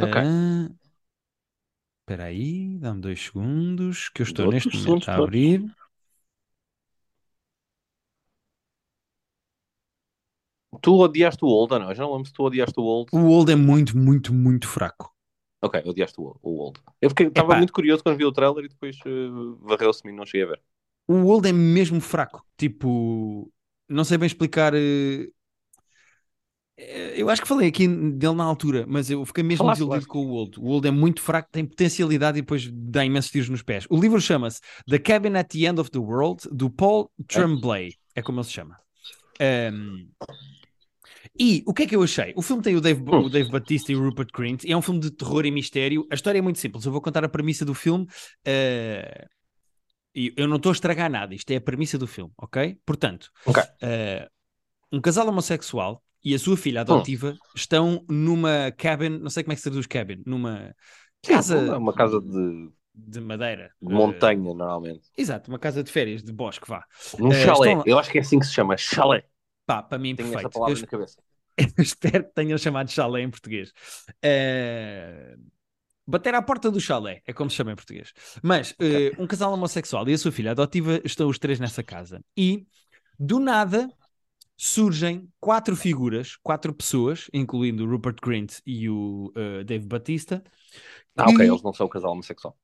Ok. 0.00 0.16
Ah, 0.16 0.68
Espera 2.00 2.24
aí, 2.24 2.76
dá-me 2.78 3.00
dois 3.00 3.20
segundos 3.20 4.08
que 4.08 4.20
eu 4.22 4.24
estou 4.24 4.44
Dou-te 4.44 4.48
neste 4.48 4.74
momento 4.76 5.08
a 5.10 5.16
abrir. 5.18 5.64
Tu 10.82 10.90
odiaste 11.02 11.44
o 11.44 11.48
Old 11.48 11.78
não? 11.78 11.90
Eu 11.90 11.94
já 11.94 12.02
não 12.02 12.12
lembro 12.14 12.26
se 12.26 12.32
tu 12.32 12.42
odiaste 12.44 12.80
o 12.80 12.82
Old. 12.84 13.12
O 13.12 13.18
Old 13.18 13.52
é 13.52 13.54
muito, 13.54 13.98
muito, 13.98 14.32
muito 14.32 14.66
fraco. 14.66 15.14
Ok, 15.60 15.82
odiaste 15.84 16.20
o, 16.20 16.38
o 16.42 16.58
Old. 16.64 16.80
Eu 17.00 17.10
fiquei- 17.10 17.26
estava 17.26 17.56
muito 17.56 17.72
curioso 17.72 18.02
quando 18.02 18.16
vi 18.16 18.24
o 18.24 18.32
trailer 18.32 18.64
e 18.64 18.68
depois 18.68 18.96
uh, 19.06 19.56
varreu-se-me 19.62 20.12
e 20.12 20.16
não 20.16 20.24
cheguei 20.24 20.44
a 20.44 20.50
ver. 20.50 20.62
O 21.08 21.24
Old 21.26 21.48
é 21.48 21.52
mesmo 21.52 22.00
fraco. 22.00 22.44
Tipo, 22.56 23.50
não 23.88 24.04
sei 24.04 24.18
bem 24.18 24.26
explicar. 24.26 24.72
eh, 24.74 25.26
eh, 26.76 27.14
Eu 27.16 27.28
acho 27.28 27.42
que 27.42 27.48
falei 27.48 27.68
aqui 27.68 27.88
dele 27.88 28.34
na 28.34 28.44
altura, 28.44 28.84
mas 28.86 29.10
eu 29.10 29.24
fiquei 29.24 29.42
mesmo 29.42 29.64
Falaste, 29.64 29.80
desiludido 29.80 30.06
com 30.08 30.18
o 30.26 30.30
Old. 30.30 30.60
O 30.60 30.66
Old 30.66 30.86
é 30.86 30.90
muito 30.90 31.20
fraco, 31.20 31.48
tem 31.50 31.64
potencialidade 31.66 32.38
e 32.38 32.42
depois 32.42 32.68
dá 32.72 33.04
imensos 33.04 33.30
tiros 33.30 33.48
nos 33.48 33.62
pés. 33.62 33.86
O 33.90 34.00
livro 34.00 34.20
chama-se 34.20 34.60
The 34.86 34.98
Cabin 34.98 35.34
at 35.36 35.48
the 35.48 35.60
End 35.66 35.80
of 35.80 35.90
the 35.90 35.98
World, 35.98 36.48
do 36.52 36.70
Paul 36.70 37.10
Tremblay. 37.26 37.94
É 38.14 38.22
como 38.22 38.38
ele 38.40 38.46
se 38.46 38.52
chama. 38.52 38.78
Um, 39.40 40.08
e 41.38 41.62
o 41.66 41.74
que 41.74 41.84
é 41.84 41.86
que 41.86 41.96
eu 41.96 42.02
achei? 42.02 42.32
O 42.36 42.42
filme 42.42 42.62
tem 42.62 42.76
o 42.76 42.80
Dave, 42.80 43.02
Hum. 43.10 43.22
o 43.22 43.28
Dave 43.28 43.48
Batista 43.50 43.92
e 43.92 43.96
o 43.96 44.02
Rupert 44.02 44.28
Grint. 44.34 44.64
É 44.64 44.76
um 44.76 44.82
filme 44.82 45.00
de 45.00 45.10
terror 45.10 45.44
e 45.46 45.50
mistério. 45.50 46.06
A 46.10 46.14
história 46.14 46.38
é 46.38 46.42
muito 46.42 46.58
simples. 46.58 46.84
Eu 46.84 46.92
vou 46.92 47.00
contar 47.00 47.24
a 47.24 47.28
premissa 47.28 47.64
do 47.64 47.74
filme. 47.74 48.06
eh, 48.44 49.26
e 50.14 50.34
eu 50.36 50.48
não 50.48 50.56
estou 50.56 50.70
a 50.70 50.72
estragar 50.74 51.10
nada. 51.10 51.34
Isto 51.34 51.50
é 51.52 51.56
a 51.56 51.60
premissa 51.60 51.98
do 51.98 52.06
filme, 52.06 52.32
ok? 52.38 52.80
Portanto, 52.86 53.30
Ok. 53.44 53.58
eh, 53.82 54.28
um 54.92 55.00
casal 55.00 55.28
homossexual 55.28 56.04
e 56.24 56.34
a 56.34 56.38
sua 56.38 56.56
filha 56.56 56.82
adotiva 56.82 57.38
estão 57.54 58.04
numa 58.08 58.72
cabin, 58.72 59.10
não 59.20 59.30
sei 59.30 59.44
como 59.44 59.52
é 59.52 59.56
que 59.56 59.60
se 59.62 59.64
traduz 59.70 59.86
cabin, 59.86 60.22
numa 60.26 60.74
Sim, 61.22 61.42
casa 61.42 61.78
uma 61.78 61.94
casa 61.94 62.20
de, 62.20 62.72
de 62.94 63.20
madeira. 63.20 63.74
de 63.80 63.88
Eh, 63.88 63.92
montanha, 63.92 64.54
normalmente. 64.54 65.10
exato, 65.16 65.50
uma 65.50 65.58
casa 65.58 65.82
de 65.84 65.90
férias, 65.92 66.22
de 66.22 66.32
bosque, 66.32 66.68
vá. 66.68 66.86
Num 67.18 67.32
chalé. 67.32 67.52
estão- 67.52 67.82
Eu 67.84 67.98
acho 67.98 68.10
que 68.10 68.18
é 68.18 68.20
assim 68.22 68.38
que 68.38 68.46
se 68.46 68.52
chama. 68.54 68.76
Chalé. 68.76 69.24
Pá, 69.66 69.82
para 69.82 69.98
mim, 69.98 70.16
Tenho 70.16 70.34
essa 70.34 70.50
perfeito. 70.50 70.50
palavra 70.50 70.78
Eu 70.78 70.78
na 70.78 70.86
cabeça. 70.86 71.22
Eu 71.76 71.82
espero 71.82 72.24
que 72.24 72.34
tenham 72.34 72.58
chamado 72.58 72.90
chalé 72.90 73.22
em 73.22 73.30
português. 73.30 73.72
Eh, 74.22 75.36
Bater 76.06 76.34
à 76.34 76.42
porta 76.42 76.70
do 76.70 76.80
chalé, 76.80 77.22
é 77.26 77.32
como 77.34 77.50
se 77.50 77.56
chama 77.56 77.72
em 77.72 77.76
português. 77.76 78.12
Mas 78.42 78.74
eh, 78.80 79.12
um 79.18 79.26
casal 79.26 79.52
homossexual 79.52 80.08
e 80.08 80.14
a 80.14 80.18
sua 80.18 80.32
filha 80.32 80.52
adotiva 80.52 81.00
estão 81.04 81.28
os 81.28 81.38
três 81.38 81.60
nessa 81.60 81.82
casa. 81.82 82.24
E, 82.36 82.66
do 83.18 83.40
nada, 83.40 83.90
surgem 84.56 85.28
quatro 85.40 85.76
figuras, 85.76 86.36
quatro 86.42 86.74
pessoas, 86.74 87.28
incluindo 87.34 87.84
o 87.86 87.90
Rupert 87.90 88.16
Grint 88.22 88.58
e 88.66 88.90
o 88.90 89.32
eh, 89.36 89.64
Dave 89.64 89.86
Batista. 89.86 90.42
Ah, 91.16 91.28
ok. 91.28 91.40
E- 91.40 91.46
Eles 91.46 91.62
não 91.62 91.72
são 91.74 91.86
o 91.86 91.88
casal 91.90 92.12
homossexual. 92.12 92.56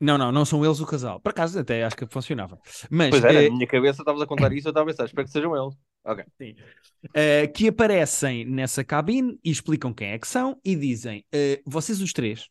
Não, 0.00 0.18
não, 0.18 0.30
não 0.30 0.44
são 0.44 0.64
eles 0.64 0.78
o 0.80 0.86
casal. 0.86 1.20
Por 1.20 1.30
acaso, 1.30 1.58
até 1.58 1.82
acho 1.84 1.96
que 1.96 2.06
funcionava. 2.06 2.60
Mas 2.90 3.10
Pois 3.10 3.24
era, 3.30 3.40
eh, 3.40 3.48
na 3.48 3.50
minha 3.50 3.66
cabeça 3.66 4.02
estavas 4.02 4.22
a 4.22 4.26
contar 4.26 4.52
isso, 4.52 4.68
eu 4.68 4.70
estava 4.70 4.84
a 4.84 4.92
pensar, 4.92 5.04
espero 5.06 5.26
que 5.26 5.32
sejam 5.32 5.56
eles. 5.56 5.76
Ok. 6.06 6.26
Uh, 7.16 7.50
que 7.54 7.68
aparecem 7.68 8.44
nessa 8.44 8.84
cabine 8.84 9.38
e 9.42 9.50
explicam 9.50 9.92
quem 9.94 10.08
é 10.10 10.18
que 10.18 10.28
são 10.28 10.60
e 10.64 10.76
dizem: 10.76 11.24
uh, 11.34 11.62
vocês 11.70 12.00
os 12.00 12.12
três, 12.12 12.46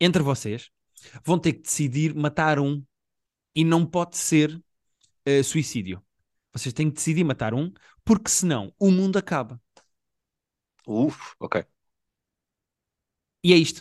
entre 0.00 0.22
vocês, 0.22 0.70
vão 1.24 1.38
ter 1.38 1.54
que 1.54 1.62
decidir 1.62 2.14
matar 2.14 2.58
um 2.58 2.82
e 3.54 3.64
não 3.64 3.86
pode 3.86 4.16
ser 4.18 4.54
uh, 5.28 5.44
suicídio. 5.44 6.02
Vocês 6.52 6.72
têm 6.74 6.88
que 6.90 6.96
decidir 6.96 7.24
matar 7.24 7.54
um, 7.54 7.72
porque 8.04 8.30
senão 8.30 8.74
o 8.78 8.90
mundo 8.90 9.18
acaba. 9.18 9.60
Uf, 10.86 11.34
ok. 11.40 11.56
E 13.44 13.52
é 13.52 13.56
isto. 13.56 13.80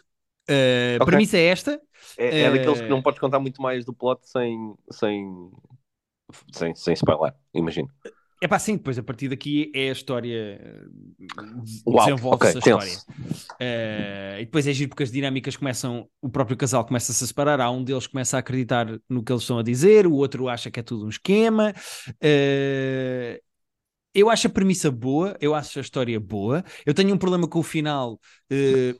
Uh, 0.49 0.99
A 0.99 1.05
Ok. 1.05 1.05
premissa 1.05 1.37
é 1.37 1.45
esta. 1.47 1.81
É, 2.17 2.45
é 2.45 2.51
Eh, 2.51 2.51
daqueles 2.51 2.81
que 2.81 2.89
não 2.89 3.01
podes 3.01 3.19
contar 3.19 3.39
muito 3.39 3.61
mais 3.61 3.85
do 3.85 3.93
plot 3.93 4.27
sem, 4.27 4.75
sem, 4.91 5.51
sem, 6.53 6.75
sem 6.75 6.93
spoiler, 6.95 7.33
imagino. 7.53 7.89
É 8.41 8.47
pá, 8.47 8.57
sim, 8.57 8.75
depois 8.75 8.97
a 8.97 9.03
partir 9.03 9.29
daqui 9.29 9.71
é 9.73 9.89
a 9.89 9.91
história. 9.91 10.59
Uau, 11.87 12.05
Desenvolve-se 12.05 12.35
ok, 12.35 12.49
a 12.57 12.59
história. 12.59 12.97
Uh, 13.61 14.39
e 14.41 14.45
depois 14.45 14.67
é 14.67 14.73
giro 14.73 14.89
porque 14.89 15.03
as 15.03 15.11
dinâmicas 15.11 15.55
começam, 15.55 16.09
o 16.21 16.29
próprio 16.29 16.57
casal 16.57 16.83
começa 16.83 17.11
a 17.11 17.15
se 17.15 17.27
separar, 17.27 17.61
há 17.61 17.69
um 17.69 17.83
deles 17.83 18.07
que 18.07 18.13
começa 18.13 18.37
a 18.37 18.39
acreditar 18.39 18.87
no 19.07 19.23
que 19.23 19.31
eles 19.31 19.43
estão 19.43 19.59
a 19.59 19.63
dizer, 19.63 20.07
o 20.07 20.13
outro 20.13 20.49
acha 20.49 20.71
que 20.71 20.79
é 20.79 20.83
tudo 20.83 21.05
um 21.05 21.09
esquema. 21.09 21.71
Uh, 22.23 23.39
eu 24.13 24.29
acho 24.29 24.47
a 24.47 24.49
premissa 24.49 24.91
boa, 24.91 25.37
eu 25.39 25.55
acho 25.55 25.79
a 25.79 25.81
história 25.81 26.19
boa. 26.19 26.63
Eu 26.85 26.93
tenho 26.93 27.13
um 27.13 27.17
problema 27.17 27.47
com 27.47 27.59
o 27.59 27.63
final, 27.63 28.13
uh, 28.51 28.99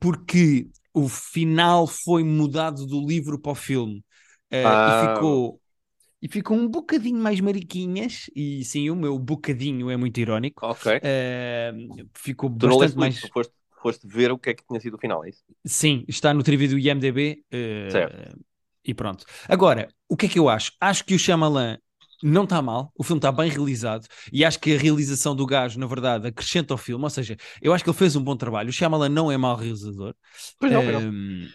porque 0.00 0.68
o 0.92 1.08
final 1.08 1.86
foi 1.86 2.24
mudado 2.24 2.86
do 2.86 3.06
livro 3.06 3.38
para 3.38 3.52
o 3.52 3.54
filme 3.54 3.98
uh, 4.52 4.56
Ah. 4.66 5.02
e 5.12 5.14
ficou 5.14 5.59
e 6.22 6.28
ficou 6.28 6.56
um 6.56 6.68
bocadinho 6.68 7.18
mais 7.18 7.40
mariquinhas 7.40 8.30
e 8.34 8.64
sim, 8.64 8.90
o 8.90 8.96
meu 8.96 9.18
bocadinho 9.18 9.90
é 9.90 9.96
muito 9.96 10.18
irónico. 10.18 10.64
Ok. 10.66 10.96
Uh, 10.98 12.08
ficou 12.14 12.50
Tu 12.50 12.68
bastante 12.68 12.96
mais. 12.96 13.20
tu 13.20 13.28
foste, 13.32 13.52
foste 13.82 14.06
ver 14.06 14.30
o 14.32 14.38
que 14.38 14.50
é 14.50 14.54
que 14.54 14.64
tinha 14.66 14.80
sido 14.80 14.94
o 14.94 14.98
final, 14.98 15.24
é 15.24 15.30
isso? 15.30 15.42
Sim, 15.64 16.04
está 16.08 16.34
no 16.34 16.42
trivia 16.42 16.68
do 16.68 16.78
IMDB. 16.78 17.42
uh, 17.52 17.90
Certo. 17.90 18.38
E 18.84 18.94
pronto. 18.94 19.24
Agora, 19.48 19.88
o 20.08 20.16
que 20.16 20.26
é 20.26 20.28
que 20.28 20.38
eu 20.38 20.48
acho? 20.48 20.72
Acho 20.80 21.04
que 21.04 21.14
o 21.14 21.18
Shyamalan 21.18 21.78
não 22.22 22.44
está 22.44 22.60
mal, 22.60 22.92
o 22.96 23.02
filme 23.02 23.18
está 23.18 23.32
bem 23.32 23.50
realizado 23.50 24.06
e 24.32 24.44
acho 24.44 24.58
que 24.58 24.74
a 24.74 24.78
realização 24.78 25.34
do 25.34 25.46
gajo, 25.46 25.78
na 25.78 25.86
verdade, 25.86 26.26
acrescenta 26.28 26.74
ao 26.74 26.78
filme. 26.78 27.04
Ou 27.04 27.10
seja, 27.10 27.36
eu 27.62 27.72
acho 27.72 27.82
que 27.84 27.90
ele 27.90 27.96
fez 27.96 28.16
um 28.16 28.22
bom 28.22 28.36
trabalho. 28.36 28.68
O 28.68 28.72
Shyamalan 28.72 29.08
não 29.08 29.30
é 29.30 29.36
mau 29.36 29.56
realizador. 29.56 30.14
Pois 30.58 30.72
não, 30.72 30.82
pois 30.82 30.94
não. 30.94 31.10
Um, 31.10 31.48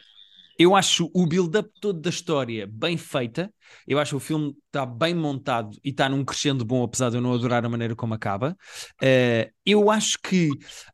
eu 0.58 0.76
acho 0.76 1.10
o 1.14 1.26
build-up 1.26 1.70
todo 1.82 2.00
da 2.00 2.10
história 2.10 2.68
bem 2.68 2.98
feita. 2.98 3.54
Eu 3.88 4.00
acho 4.00 4.12
que 4.12 4.16
o 4.16 4.20
filme 4.20 4.56
está 4.68 4.86
bem 4.86 5.14
montado 5.14 5.78
e 5.84 5.90
está 5.90 6.08
num 6.08 6.24
crescendo 6.24 6.64
bom, 6.64 6.84
apesar 6.84 7.10
de 7.10 7.18
eu 7.18 7.22
não 7.22 7.34
adorar 7.34 7.66
a 7.66 7.70
maneira 7.70 7.96
como 7.96 8.14
acaba. 8.14 8.56
Uh, 9.02 9.52
eu 9.66 9.90
acho 9.90 10.18
que 10.20 10.50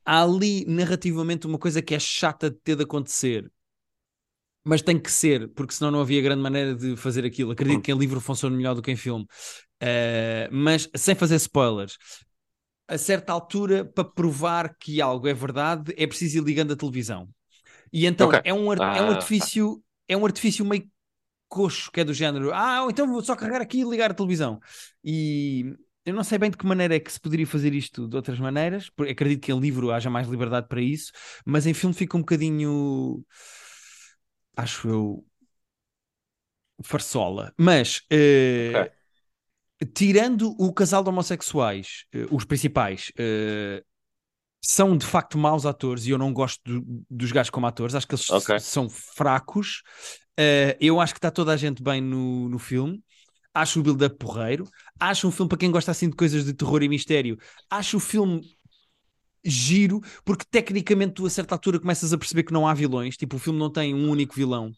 há 0.05 0.23
ali 0.23 0.65
narrativamente 0.65 1.45
uma 1.45 1.59
coisa 1.59 1.81
que 1.81 1.93
é 1.93 1.99
chata 1.99 2.49
de 2.49 2.57
ter 2.57 2.75
de 2.75 2.83
acontecer. 2.83 3.51
Mas 4.63 4.81
tem 4.81 4.99
que 4.99 5.11
ser, 5.11 5.47
porque 5.53 5.73
senão 5.73 5.89
não 5.89 6.01
havia 6.01 6.21
grande 6.21 6.41
maneira 6.41 6.75
de 6.75 6.95
fazer 6.95 7.25
aquilo. 7.25 7.51
Acredito 7.51 7.81
que 7.81 7.91
em 7.91 7.97
livro 7.97 8.21
funcione 8.21 8.55
melhor 8.55 8.75
do 8.75 8.81
que 8.81 8.91
em 8.91 8.95
filme. 8.95 9.25
Uh, 9.81 10.47
mas 10.51 10.89
sem 10.95 11.15
fazer 11.15 11.35
spoilers, 11.35 11.97
a 12.87 12.97
certa 12.97 13.31
altura, 13.31 13.85
para 13.85 14.03
provar 14.03 14.75
que 14.77 15.01
algo 15.01 15.27
é 15.27 15.33
verdade, 15.33 15.93
é 15.97 16.05
preciso 16.05 16.39
ir 16.39 16.43
ligando 16.43 16.73
a 16.73 16.75
televisão. 16.75 17.27
E 17.91 18.05
então 18.05 18.31
Ok. 18.31 18.41
é, 18.43 18.53
um, 18.53 18.67
é 18.93 19.01
um 19.01 19.09
Ah, 19.09 19.11
artifício, 19.11 19.83
é 20.07 20.15
um 20.15 20.25
artifício 20.25 20.65
meio 20.65 20.89
coxo, 21.49 21.91
que 21.91 22.01
é 22.01 22.03
do 22.05 22.13
género, 22.13 22.51
ah, 22.53 22.87
então 22.89 23.07
vou 23.07 23.23
só 23.23 23.35
carregar 23.35 23.61
aqui 23.61 23.81
e 23.81 23.83
ligar 23.83 24.11
a 24.11 24.13
televisão. 24.13 24.59
E 25.03 25.75
eu 26.05 26.13
não 26.13 26.23
sei 26.23 26.37
bem 26.39 26.49
de 26.51 26.57
que 26.57 26.65
maneira 26.65 26.95
é 26.95 26.99
que 26.99 27.11
se 27.11 27.19
poderia 27.19 27.47
fazer 27.47 27.73
isto 27.73 28.07
de 28.07 28.15
outras 28.15 28.39
maneiras, 28.39 28.89
porque 28.89 29.11
acredito 29.13 29.43
que 29.45 29.51
em 29.51 29.59
livro 29.59 29.91
haja 29.91 30.09
mais 30.09 30.27
liberdade 30.27 30.67
para 30.67 30.81
isso, 30.81 31.11
mas 31.45 31.67
em 31.67 31.73
filme 31.73 31.95
fica 31.95 32.17
um 32.17 32.21
bocadinho, 32.21 33.23
acho 34.55 34.87
eu, 34.89 35.25
farsola. 36.83 37.53
Mas 37.57 38.01
eh, 38.09 38.83
Ok. 38.83 38.91
tirando 39.93 40.55
o 40.59 40.73
casal 40.73 41.03
de 41.03 41.09
homossexuais, 41.09 42.05
eh, 42.13 42.25
os 42.31 42.45
principais, 42.45 43.11
eh, 43.17 43.83
são 44.61 44.97
de 44.97 45.05
facto 45.05 45.37
maus 45.37 45.65
atores 45.65 46.05
e 46.05 46.11
eu 46.11 46.17
não 46.17 46.33
gosto 46.33 46.61
do- 46.63 47.03
dos 47.09 47.31
gajos 47.31 47.49
como 47.49 47.67
atores, 47.67 47.95
acho 47.95 48.07
que 48.07 48.15
eles 48.15 48.25
Ok. 48.27 48.49
s- 48.55 48.55
são 48.55 48.89
fracos. 48.89 49.81
Eh, 50.37 50.77
eu 50.79 50.99
acho 50.99 51.13
que 51.13 51.17
está 51.19 51.31
toda 51.31 51.53
a 51.53 51.57
gente 51.57 51.83
bem 51.83 52.01
no, 52.01 52.49
no 52.49 52.59
filme. 52.59 53.03
Acho 53.53 53.79
o 53.81 53.83
build-up 53.83 54.17
porreiro. 54.17 54.67
Acho 54.99 55.27
um 55.27 55.31
filme 55.31 55.49
para 55.49 55.57
quem 55.57 55.71
gosta 55.71 55.91
assim 55.91 56.09
de 56.09 56.15
coisas 56.15 56.45
de 56.45 56.53
terror 56.53 56.83
e 56.83 56.89
mistério. 56.89 57.37
Acho 57.69 57.97
o 57.97 57.99
filme 57.99 58.41
giro, 59.43 60.01
porque 60.23 60.45
tecnicamente 60.49 61.13
tu 61.15 61.25
a 61.25 61.29
certa 61.29 61.55
altura 61.55 61.79
começas 61.79 62.13
a 62.13 62.17
perceber 62.17 62.43
que 62.43 62.53
não 62.53 62.67
há 62.67 62.73
vilões. 62.73 63.17
Tipo, 63.17 63.37
o 63.37 63.39
filme 63.39 63.59
não 63.59 63.71
tem 63.71 63.93
um 63.95 64.09
único 64.09 64.35
vilão. 64.35 64.75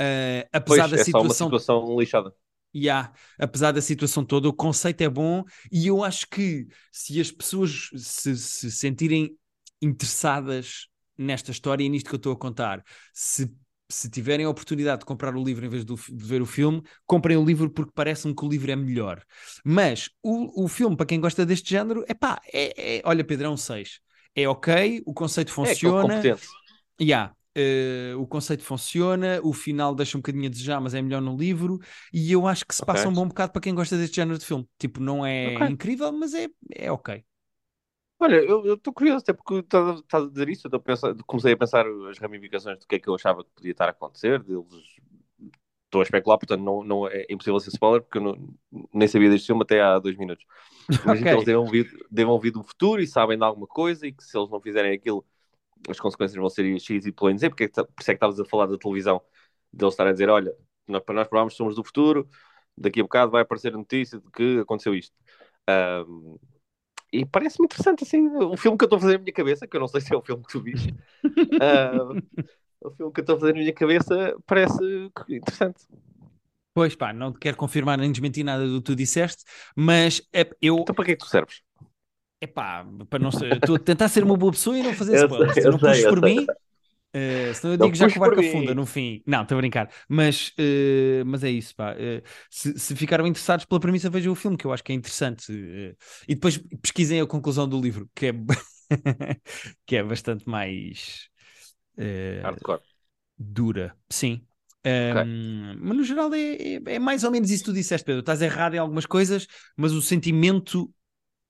Eh, 0.00 0.48
apesar 0.52 0.88
Pois, 0.88 0.88
da 0.88 0.98
é 0.98 1.04
só 1.04 1.22
uma 1.22 1.34
situação 1.34 1.34
situação 1.34 1.98
lixada. 1.98 2.34
E 2.74 2.90
há, 2.90 3.12
apesar 3.38 3.72
da 3.72 3.80
situação 3.80 4.24
toda, 4.24 4.48
o 4.48 4.52
conceito 4.52 5.00
é 5.02 5.08
bom 5.08 5.44
e 5.72 5.86
eu 5.86 6.02
acho 6.04 6.26
que 6.28 6.66
se 6.92 7.20
as 7.20 7.30
pessoas 7.30 7.88
se, 7.96 8.36
se 8.36 8.70
sentirem 8.72 9.36
interessadas 9.80 10.86
nesta 11.16 11.50
história 11.50 11.84
e 11.84 11.88
nisto 11.88 12.08
que 12.08 12.14
eu 12.14 12.18
estou 12.18 12.32
a 12.32 12.36
contar, 12.36 12.82
se, 13.12 13.50
se 13.88 14.10
tiverem 14.10 14.46
a 14.46 14.50
oportunidade 14.50 15.00
de 15.00 15.04
comprar 15.06 15.36
o 15.36 15.44
livro 15.44 15.64
em 15.64 15.68
vez 15.68 15.84
do- 15.84 15.94
de 15.96 16.24
ver 16.24 16.42
o 16.42 16.46
filme, 16.46 16.82
comprem 17.06 17.36
o 17.36 17.44
livro 17.44 17.70
porque 17.70 17.92
parece-me 17.94 18.34
que 18.34 18.44
o 18.44 18.48
livro 18.48 18.70
é 18.70 18.76
melhor. 18.76 19.22
Mas 19.64 20.10
o, 20.22 20.64
o 20.64 20.68
filme, 20.68 20.96
para 20.96 21.06
quem 21.06 21.20
gosta 21.20 21.46
deste 21.46 21.70
género, 21.70 22.04
epá, 22.08 22.40
é, 22.52 22.98
é, 22.98 23.02
olha 23.04 23.24
Pedro, 23.24 23.46
é 23.46 23.50
um 23.50 23.56
6. 23.56 24.00
É 24.34 24.48
ok, 24.48 25.02
o 25.06 25.14
conceito 25.14 25.52
É 25.62 25.70
aquele 25.72 25.92
funciona. 25.92 25.94
competente. 25.94 26.46
Yeah, 27.00 27.34
eh, 27.54 28.14
o 28.16 28.26
conceito 28.26 28.62
funciona, 28.62 29.40
o 29.42 29.52
final 29.52 29.94
deixa 29.94 30.16
um 30.18 30.20
bocadinho 30.20 30.46
a 30.46 30.50
desejar, 30.50 30.80
mas 30.80 30.94
é 30.94 31.02
melhor 31.02 31.20
no 31.22 31.36
livro, 31.36 31.78
e 32.12 32.32
eu 32.32 32.46
acho 32.46 32.64
que 32.66 32.74
se 32.74 32.82
passa 32.84 33.08
um 33.08 33.14
bom 33.14 33.26
bocado 33.28 33.52
para 33.52 33.60
quem 33.62 33.74
gosta 33.74 33.96
deste 33.96 34.16
género 34.16 34.38
de 34.38 34.44
filme. 34.46 34.68
Tipo, 34.78 35.00
não 35.00 35.24
é 35.26 35.60
Ok. 35.60 35.60
incrível, 35.64 36.12
mas 36.12 36.34
é, 36.34 36.48
é 36.74 36.90
ok. 36.92 37.24
Olha, 38.18 38.36
eu 38.36 38.74
estou 38.74 38.92
curioso, 38.92 39.18
até 39.22 39.32
porque 39.32 39.54
estás 39.56 40.00
estás 40.00 40.24
a 40.24 40.28
dizer 40.30 40.48
isso, 40.48 40.68
eu 40.72 40.80
pensar- 40.80 41.14
comecei 41.26 41.52
a 41.52 41.56
pensar 41.56 41.84
as 42.10 42.18
ramificações 42.18 42.78
do 42.78 42.86
que 42.86 42.94
é 42.96 42.98
que 43.00 43.08
eu 43.08 43.14
achava 43.14 43.44
que 43.44 43.50
podia 43.54 43.72
estar 43.72 43.86
a 43.86 43.90
acontecer, 43.90 44.42
deles 44.42 44.66
estou 45.84 46.00
a 46.00 46.04
especular, 46.04 46.38
portanto 46.38 46.62
não, 46.62 46.82
não 46.84 47.08
é 47.08 47.26
impossível 47.30 47.60
ser 47.60 47.70
spoiler, 47.70 48.02
porque 48.02 48.18
eu 48.18 48.22
não- 48.22 48.54
nem 48.92 49.08
sabia 49.08 49.30
deste 49.30 49.46
filme 49.46 49.62
até 49.62 49.80
há 49.80 49.98
dois 49.98 50.16
minutos. 50.16 50.44
Imagino 51.04 51.28
que 51.28 51.34
Ok. 51.34 51.34
eles 51.34 51.44
devam 51.44 51.70
vir, 51.70 51.86
devam 52.10 52.38
vir 52.40 52.50
do 52.52 52.62
futuro 52.62 53.00
e 53.02 53.06
sabem 53.06 53.38
de 53.38 53.44
alguma 53.44 53.66
coisa 53.66 54.06
e 54.06 54.12
que 54.12 54.24
se 54.24 54.36
eles 54.38 54.50
não 54.50 54.60
fizerem 54.60 54.92
aquilo, 54.94 55.24
as 55.88 56.00
consequências 56.00 56.38
vão 56.38 56.48
ser 56.50 56.64
X, 56.80 57.06
Y, 57.06 57.38
Z, 57.38 57.48
porque 57.50 57.64
é 57.64 57.68
que 57.68 57.74
tá- 57.74 57.84
por 57.84 58.00
isso 58.00 58.10
é 58.10 58.14
que 58.14 58.16
estavas 58.16 58.40
a 58.40 58.44
falar 58.44 58.66
da 58.66 58.78
televisão, 58.78 59.20
deles 59.72 59.94
estarem 59.94 60.10
a 60.10 60.12
dizer, 60.12 60.28
olha, 60.30 60.54
nós, 60.88 61.02
para 61.02 61.14
nós 61.14 61.28
provámos 61.28 61.54
que 61.54 61.58
somos 61.58 61.74
do 61.76 61.84
futuro, 61.84 62.28
daqui 62.76 63.00
a 63.00 63.02
bocado 63.04 63.30
vai 63.32 63.42
aparecer 63.42 63.74
a 63.74 63.78
notícia 63.78 64.18
de 64.20 64.30
que 64.30 64.58
aconteceu 64.60 64.94
isto. 64.94 65.14
Ahm, 65.68 66.36
e 67.12 67.24
parece-me 67.26 67.66
interessante, 67.66 68.04
assim, 68.04 68.26
o 68.28 68.56
filme 68.56 68.76
que 68.78 68.84
eu 68.84 68.86
estou 68.86 68.98
a 68.98 69.00
fazer 69.00 69.18
na 69.18 69.24
minha 69.24 69.32
cabeça, 69.34 69.66
que 69.66 69.76
eu 69.76 69.80
não 69.80 69.88
sei 69.88 70.00
se 70.00 70.12
é 70.14 70.16
o 70.16 70.22
filme 70.22 70.42
que 70.42 70.52
tu 70.52 70.62
viste, 70.62 70.92
o 72.80 72.90
filme 72.92 73.12
que 73.12 73.20
eu 73.20 73.22
estou 73.22 73.36
a 73.36 73.40
fazer 73.40 73.52
na 73.54 73.60
minha 73.60 73.74
cabeça 73.74 74.36
parece 74.46 75.10
interessante. 75.28 75.86
Pois 76.72 76.96
pá, 76.96 77.12
não 77.12 77.32
quero 77.32 77.56
confirmar 77.56 77.96
nem 77.98 78.10
desmentir 78.10 78.44
nada 78.44 78.66
do 78.66 78.78
que 78.78 78.84
tu 78.86 78.96
disseste, 78.96 79.44
mas 79.76 80.20
é, 80.32 80.48
eu, 80.60 80.76
Então 80.78 80.94
para 80.94 81.04
que 81.04 81.12
é 81.12 81.16
que 81.16 81.24
tu 81.24 81.30
serves? 81.30 81.62
É 82.40 82.46
pá, 82.46 82.84
para 83.08 83.18
não 83.18 83.30
ser, 83.32 83.58
estou 83.58 83.76
a 83.76 83.78
tentar 83.78 84.08
ser 84.08 84.24
uma 84.24 84.36
boa 84.36 84.52
pessoa 84.52 84.78
e 84.78 84.82
não 84.82 84.94
fazer 84.94 85.14
spoilers. 85.14 85.58
sei, 85.58 85.64
eu 85.64 85.70
não 85.70 85.78
sei, 85.78 85.78
puxes 85.78 86.04
por 86.04 86.20
sei. 86.20 86.22
mim, 86.22 86.54
eh, 87.14 87.52
senão 87.54 87.74
eu 87.74 87.78
Não 87.78 87.90
digo 87.90 87.96
já 87.96 88.08
que 88.08 88.18
o 88.18 88.20
barco 88.20 88.40
afunda 88.40 88.74
no 88.74 88.86
fim. 88.86 89.22
Não, 89.26 89.42
estou 89.42 89.56
a 89.56 89.60
brincar. 89.60 89.90
Mas, 90.08 90.52
eh, 90.58 91.24
mas 91.26 91.44
é 91.44 91.50
isso, 91.50 91.74
pá. 91.74 91.94
Eh, 91.98 92.22
se, 92.50 92.78
se 92.78 92.96
ficaram 92.96 93.26
interessados 93.26 93.64
pela 93.66 93.80
premissa, 93.80 94.10
vejam 94.10 94.32
o 94.32 94.36
filme, 94.36 94.56
que 94.56 94.66
eu 94.66 94.72
acho 94.72 94.84
que 94.84 94.92
é 94.92 94.94
interessante. 94.94 95.52
eh, 95.52 95.96
e 96.28 96.34
depois 96.34 96.58
pesquisem 96.82 97.20
a 97.20 97.26
conclusão 97.26 97.68
do 97.68 97.80
livro, 97.80 98.08
que 98.14 98.26
é, 98.26 98.32
que 99.86 99.96
é 99.96 100.02
bastante 100.04 100.48
mais 100.48 101.28
Hardcore. 102.44 102.84
dura. 103.38 103.96
Sim. 104.10 104.46
Um, 104.86 105.76
Mas 105.80 105.96
no 105.96 106.04
geral 106.04 106.32
é, 106.34 106.74
é, 106.76 106.82
é 106.96 106.98
mais 106.98 107.24
ou 107.24 107.30
menos 107.30 107.50
isso 107.50 107.64
que 107.64 107.70
tu 107.70 107.74
disseste, 107.74 108.04
Pedro. 108.04 108.20
Estás 108.20 108.42
errado 108.42 108.74
em 108.74 108.78
algumas 108.78 109.06
coisas, 109.06 109.46
mas 109.76 109.92
o 109.92 110.02
sentimento, 110.02 110.92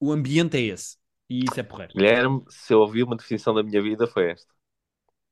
o 0.07 0.13
ambiente 0.13 0.57
é 0.57 0.61
esse. 0.61 0.97
E 1.29 1.45
isso 1.45 1.59
é 1.59 1.63
porreiro. 1.63 1.93
Guilherme, 1.95 2.43
se 2.49 2.73
eu 2.73 2.81
ouvi 2.81 3.03
uma 3.03 3.17
definição 3.17 3.55
da 3.55 3.63
minha 3.63 3.83
vida 3.83 4.07
foi 4.07 4.31
esta. 4.33 4.53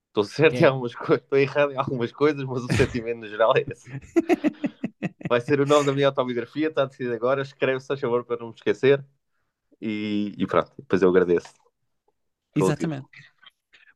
Estou 0.09 0.25
certo 0.25 0.57
em 0.57 0.65
É. 0.65 0.67
algumas 0.67 0.95
coisas, 0.95 1.23
estou 1.25 1.39
errado 1.39 1.73
em 1.73 1.77
algumas 1.79 2.13
coisas, 2.13 2.45
mas 2.45 2.65
o 2.65 2.73
sentimento 2.73 3.21
no 3.21 3.29
geral 3.29 3.55
é 3.57 3.65
esse. 3.71 3.89
Vai 5.29 5.41
ser 5.41 5.61
o 5.61 5.67
nome 5.67 5.87
da 5.87 5.93
minha 5.93 6.09
autobiografia, 6.09 6.69
está 6.69 6.85
decidido 6.85 7.15
agora, 7.15 7.43
escreve-se 7.43 7.93
a 7.93 7.97
favor 7.97 8.25
para 8.25 8.39
não 8.39 8.49
me 8.49 8.55
esquecer. 8.55 9.05
E, 9.81 10.35
e 10.39 10.47
pronto, 10.47 10.73
depois 10.79 11.03
eu 11.03 11.09
agradeço. 11.11 11.49
pelo 12.53 12.67
Exatamente. 12.67 13.07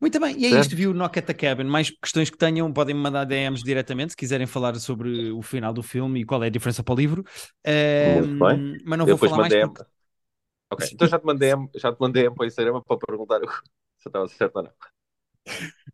Muito 0.00 0.20
bem, 0.20 0.36
e 0.38 0.46
é 0.46 0.50
Certo. 0.50 0.62
isto, 0.62 0.76
viu? 0.76 0.92
Knock 0.92 1.18
at 1.18 1.26
the 1.26 1.34
Cabin. 1.34 1.64
Mais 1.64 1.90
questões 1.90 2.28
que 2.28 2.36
tenham, 2.36 2.70
podem 2.72 2.94
me 2.94 3.00
mandar 3.00 3.24
DMs 3.24 3.62
diretamente 3.64 4.12
se 4.12 4.16
quiserem 4.16 4.46
falar 4.46 4.74
sobre 4.76 5.30
o 5.32 5.40
final 5.42 5.72
do 5.72 5.82
filme 5.82 6.20
e 6.20 6.24
qual 6.24 6.42
é 6.44 6.48
a 6.48 6.50
diferença 6.50 6.82
para 6.82 6.94
o 6.94 6.96
livro. 6.96 7.24
Um. 7.64 8.38
Mas 8.84 8.98
não 8.98 9.06
vou 9.06 9.14
depois 9.14 9.30
falar 9.30 9.38
mais 9.42 9.54
porque... 9.54 9.84
Ok, 10.70 10.88
então 10.92 11.06
já 11.06 11.18
te 11.18 11.24
mandei, 11.24 11.52
já 11.76 11.92
te 11.92 12.00
mandei 12.00 12.30
para 12.30 12.42
o 12.42 12.46
Instagram 12.46 12.80
para 12.82 12.98
perguntar 12.98 13.40
se 13.40 14.06
eu 14.06 14.10
estava 14.10 14.28
certo 14.28 14.56
ou 14.56 14.62
não. 14.64 14.70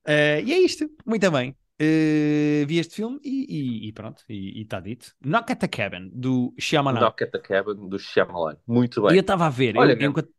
Uh, 0.06 0.40
e 0.44 0.52
é 0.52 0.58
isto, 0.60 0.88
muito 1.06 1.30
bem. 1.30 1.50
Uh, 1.80 2.64
vi 2.66 2.78
este 2.78 2.94
filme 2.94 3.18
e, 3.24 3.46
e- 3.84 3.88
e 3.88 3.92
pronto, 3.92 4.22
e 4.28 4.62
está 4.62 4.80
dito. 4.80 5.12
Knock 5.24 5.52
at 5.52 5.58
the 5.60 5.68
Cabin, 5.68 6.10
do 6.14 6.54
Shyamalan. 6.58 7.00
Knock 7.00 7.24
at 7.24 7.30
the 7.32 7.38
Cabin 7.38 7.88
do 7.88 7.98
Shyamalan. 7.98 8.56
Muito 8.66 9.00
E 9.00 9.02
eu 9.04 9.08
bem. 9.08 9.20
estava 9.20 9.46
a 9.46 9.50
ver, 9.50 9.76
Olha, 9.76 9.92
eu- 9.92 10.10
enquanto- 10.10 10.32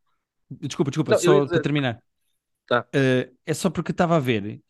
desculpa, 0.49 0.89
desculpa, 0.89 1.11
Não, 1.11 1.17
eu 1.17 1.21
só 1.21 1.47
para 1.47 1.61
terminar. 1.61 2.01
Tá. 2.67 2.87
Uh, 2.95 3.35
é 3.45 3.53
só 3.53 3.69
porque 3.69 3.91
eu 3.91 3.93
estava 3.93 4.15
a 4.15 4.19
ver 4.19 4.61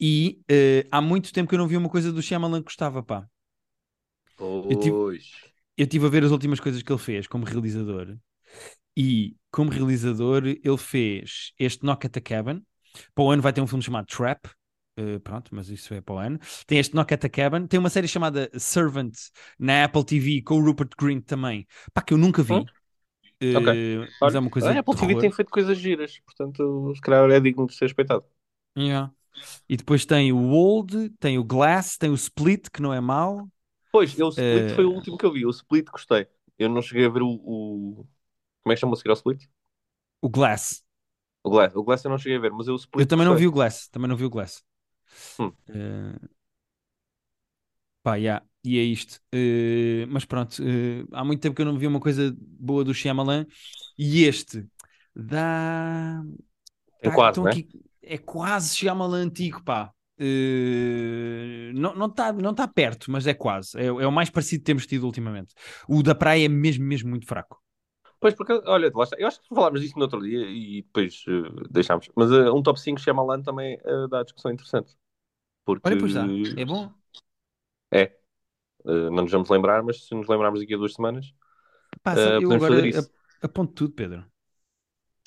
e 0.00 0.40
uh, 0.50 0.88
há 0.90 1.00
muito 1.00 1.32
tempo 1.32 1.48
que 1.48 1.54
eu 1.54 1.58
não 1.58 1.68
vi 1.68 1.76
uma 1.76 1.88
coisa 1.88 2.12
do 2.12 2.20
Shyamalan 2.20 2.58
que 2.58 2.64
gostava, 2.66 3.02
pá. 3.02 3.26
tive- 4.80 4.90
Pois. 4.90 5.30
Eu 5.76 5.84
estive 5.84 6.06
a 6.06 6.08
ver 6.08 6.24
as 6.24 6.30
últimas 6.32 6.58
coisas 6.58 6.82
que 6.82 6.90
ele 6.90 6.98
fez 6.98 7.26
como 7.26 7.44
realizador 7.44 8.16
e 8.96 9.36
como 9.50 9.70
realizador 9.70 10.44
ele 10.46 10.76
fez 10.78 11.52
este 11.58 11.84
Knock 11.84 12.06
at 12.06 12.12
the 12.12 12.20
Cabin. 12.20 12.62
Para 13.14 13.24
o 13.24 13.30
ano 13.30 13.42
vai 13.42 13.52
ter 13.52 13.60
um 13.60 13.66
filme 13.66 13.82
chamado 13.82 14.06
Trap. 14.06 14.46
Uh, 14.98 15.20
pronto, 15.20 15.54
mas 15.54 15.68
isso 15.68 15.92
é 15.92 16.00
para 16.00 16.14
o 16.14 16.18
ano. 16.18 16.38
Tem 16.66 16.78
este 16.78 16.94
Knock 16.94 17.12
at 17.12 17.20
the 17.20 17.28
Cabin. 17.28 17.66
Tem 17.66 17.78
uma 17.78 17.90
série 17.90 18.08
chamada 18.08 18.50
Servant 18.58 19.12
na 19.58 19.84
Apple 19.84 20.04
TV 20.04 20.42
com 20.42 20.58
o 20.58 20.64
Rupert 20.64 20.90
Green 20.98 21.20
também. 21.20 21.66
Pá, 21.92 22.00
que 22.02 22.14
eu 22.14 22.18
nunca 22.18 22.42
vi. 22.42 22.54
Hum. 22.54 22.64
Uh, 23.42 23.58
Ok. 23.58 24.08
mas 24.20 24.34
é 24.34 24.38
uma 24.38 24.50
coisa 24.50 24.70
a 24.70 24.78
Apple 24.78 24.94
TV 24.94 25.06
terror. 25.08 25.20
tem 25.20 25.30
feito 25.30 25.50
coisas 25.50 25.76
giras, 25.78 26.18
portanto, 26.20 26.92
se 26.94 27.00
calhar 27.02 27.30
é 27.30 27.38
digno 27.40 27.66
de 27.66 27.74
ser 27.74 27.84
respeitado. 27.86 28.24
Yeah. 28.76 29.10
E 29.68 29.76
depois 29.76 30.06
tem 30.06 30.32
o 30.32 30.48
Old, 30.50 31.10
tem 31.20 31.38
o 31.38 31.44
Glass, 31.44 31.96
tem 31.98 32.10
o 32.10 32.14
Split, 32.14 32.68
que 32.72 32.80
não 32.82 32.92
é 32.92 33.00
mau. 33.00 33.48
Pois, 33.92 34.18
eu, 34.18 34.26
o 34.26 34.30
Split 34.30 34.70
Eh, 34.70 34.74
foi 34.74 34.84
o 34.84 34.92
último 34.92 35.16
que 35.18 35.24
eu 35.26 35.32
vi. 35.32 35.46
O 35.46 35.50
Split 35.50 35.86
gostei. 35.90 36.26
Eu 36.58 36.68
não 36.68 36.82
cheguei 36.82 37.06
a 37.06 37.08
ver 37.08 37.22
o. 37.22 37.28
o- 37.28 38.06
Como 38.66 38.72
é 38.72 38.76
que 38.76 38.96
seguir 38.96 39.10
ao 39.10 39.14
Split? 39.14 39.44
O 40.20 40.28
Glass. 40.28 40.82
O 41.44 41.50
Glass. 41.50 41.76
O 41.76 41.84
Glass 41.84 42.04
eu 42.04 42.10
não 42.10 42.18
cheguei 42.18 42.36
a 42.36 42.40
ver, 42.40 42.50
mas 42.50 42.66
eu 42.66 42.74
o 42.74 42.76
Split 42.76 43.02
Eu 43.02 43.06
também 43.06 43.24
não 43.24 43.36
vi 43.36 43.46
o 43.46 43.52
Glass. 43.52 43.86
Também 43.88 44.08
não 44.08 44.16
vi 44.16 44.24
o 44.24 44.30
Glass. 44.30 44.64
Hum. 45.38 45.52
Eh, 45.68 46.18
pá, 48.02 48.16
yeah, 48.16 48.44
e 48.64 48.76
é 48.76 48.82
isto. 48.82 49.20
Eh, 49.32 50.04
mas 50.08 50.24
pronto, 50.24 50.60
eh, 50.60 51.04
há 51.12 51.24
muito 51.24 51.40
tempo 51.40 51.54
que 51.54 51.62
eu 51.62 51.66
não 51.66 51.78
vi 51.78 51.86
uma 51.86 52.00
coisa 52.00 52.36
boa 52.40 52.82
do 52.82 52.92
Shyamalan. 52.92 53.46
E 53.96 54.24
este 54.24 54.66
dá. 55.14 56.20
Tem 57.00 57.08
tá- 57.08 57.16
quase, 57.16 57.40
né? 57.40 57.50
aqui- 57.50 57.68
é 58.02 58.18
quase 58.18 58.76
Shyamalan 58.76 59.26
antigo, 59.26 59.62
pá. 59.62 59.92
Eh, 60.18 61.70
não 61.72 61.90
está 61.90 61.98
não 61.98 62.10
tá, 62.10 62.32
não 62.32 62.54
tá 62.54 62.66
perto, 62.66 63.12
mas 63.12 63.28
é 63.28 63.34
quase. 63.34 63.78
É, 63.78 63.86
é 63.86 64.06
o 64.08 64.10
mais 64.10 64.28
parecido 64.28 64.62
que 64.62 64.66
temos 64.66 64.88
tido 64.88 65.04
ultimamente. 65.04 65.54
O 65.88 66.02
da 66.02 66.16
praia 66.16 66.46
é 66.46 66.48
mesmo, 66.48 66.84
mesmo 66.84 67.10
muito 67.10 67.26
fraco. 67.28 67.62
Pois, 68.20 68.34
porque, 68.34 68.52
olha, 68.66 68.90
lá 68.94 69.04
está. 69.04 69.16
Eu 69.18 69.28
acho 69.28 69.40
que 69.42 69.48
falámos 69.48 69.80
disto 69.80 69.96
no 69.96 70.02
outro 70.04 70.20
dia 70.22 70.40
e 70.48 70.82
depois 70.82 71.24
eh, 71.28 71.66
deixámos. 71.70 72.08
Mas 72.16 72.30
eh, 72.32 72.50
um 72.50 72.62
top 72.62 72.80
5 72.80 73.00
Shyamalan 73.00 73.42
também 73.42 73.78
eh, 73.84 74.08
dá 74.10 74.22
discussão 74.22 74.50
interessante. 74.52 74.96
Porque 75.64 75.84
Olha, 75.84 75.96
pois 75.96 76.12
dá. 76.12 76.34
É 76.54 76.64
bom. 76.66 76.92
é. 77.92 78.02
eh, 78.86 79.10
não 79.10 79.24
nos 79.24 79.32
vamos 79.32 79.50
lembrar, 79.50 79.82
mas 79.82 80.06
se 80.06 80.14
nos 80.14 80.28
lembrarmos 80.28 80.60
daqui 80.60 80.74
a 80.74 80.78
duas 80.78 80.94
semanas, 80.94 81.34
eh, 82.14 82.16
sabe, 82.16 82.44
eu 82.44 82.54
agora 82.54 82.60
fazer 82.62 82.86
isso. 82.86 83.02
ap- 83.02 83.12
aponto 83.42 83.74
tudo, 83.74 83.94
Pedro. 83.94 84.24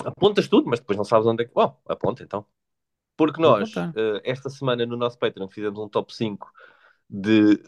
Apontas 0.06 0.48
tudo, 0.48 0.70
mas 0.70 0.80
depois 0.80 0.98
não 0.98 1.04
sabes 1.06 1.28
onde 1.28 1.44
é 1.44 1.48
que. 1.48 1.54
Bom, 1.54 1.78
aponta 1.88 2.24
então. 2.24 2.46
Porque 3.18 3.42
nós, 3.42 3.90
eh, 3.96 4.22
esta 4.26 4.50
semana 4.50 4.86
no 4.86 4.98
nosso 4.98 5.20
Patreon, 5.20 5.50
fizemos 5.50 5.80
um 5.80 5.90
top 5.90 6.14
5 6.16 6.52
de 7.10 7.62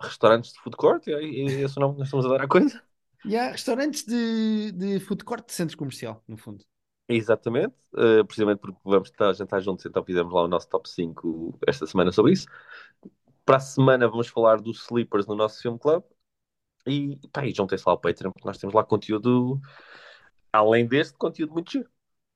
restaurantes 0.00 0.52
de 0.54 0.60
food 0.60 0.76
court. 0.76 1.06
E, 1.08 1.12
e 1.12 1.62
esse 1.64 1.78
nome 1.80 1.94
que 1.94 2.00
nós 2.00 2.08
estamos 2.08 2.26
a 2.26 2.30
dar 2.30 2.42
à 2.44 2.48
coisa. 2.48 2.82
E 3.24 3.36
há 3.36 3.50
restaurantes 3.50 4.04
de, 4.04 4.72
de 4.72 5.00
food 5.00 5.24
court 5.24 5.46
de 5.46 5.52
centro 5.52 5.76
comercial, 5.76 6.22
no 6.26 6.36
fundo. 6.36 6.64
Exatamente, 7.08 7.74
eh, 7.96 8.22
precisamente 8.22 8.60
porque 8.60 8.78
vamos 8.84 9.10
estar 9.10 9.30
a 9.30 9.32
jantar 9.32 9.60
juntos, 9.60 9.84
então 9.84 10.04
fizemos 10.04 10.32
lá 10.32 10.44
o 10.44 10.48
nosso 10.48 10.68
top 10.68 10.88
5 10.88 11.58
esta 11.66 11.86
semana 11.86 12.12
sobre 12.12 12.32
isso. 12.32 12.46
Para 13.44 13.56
a 13.56 13.60
semana 13.60 14.08
vamos 14.08 14.28
falar 14.28 14.60
dos 14.60 14.84
Sleepers 14.84 15.26
no 15.26 15.34
nosso 15.34 15.60
Film 15.60 15.76
Club. 15.76 16.04
E, 16.86 17.18
pá, 17.32 17.44
e 17.44 17.52
juntem-se 17.52 17.84
lá 17.86 17.92
ao 17.92 17.98
Patreon, 17.98 18.32
porque 18.32 18.46
nós 18.46 18.58
temos 18.58 18.74
lá 18.74 18.84
conteúdo, 18.84 19.60
além 20.52 20.86
deste, 20.86 21.18
conteúdo 21.18 21.52
muito 21.52 21.72
giro. 21.72 21.90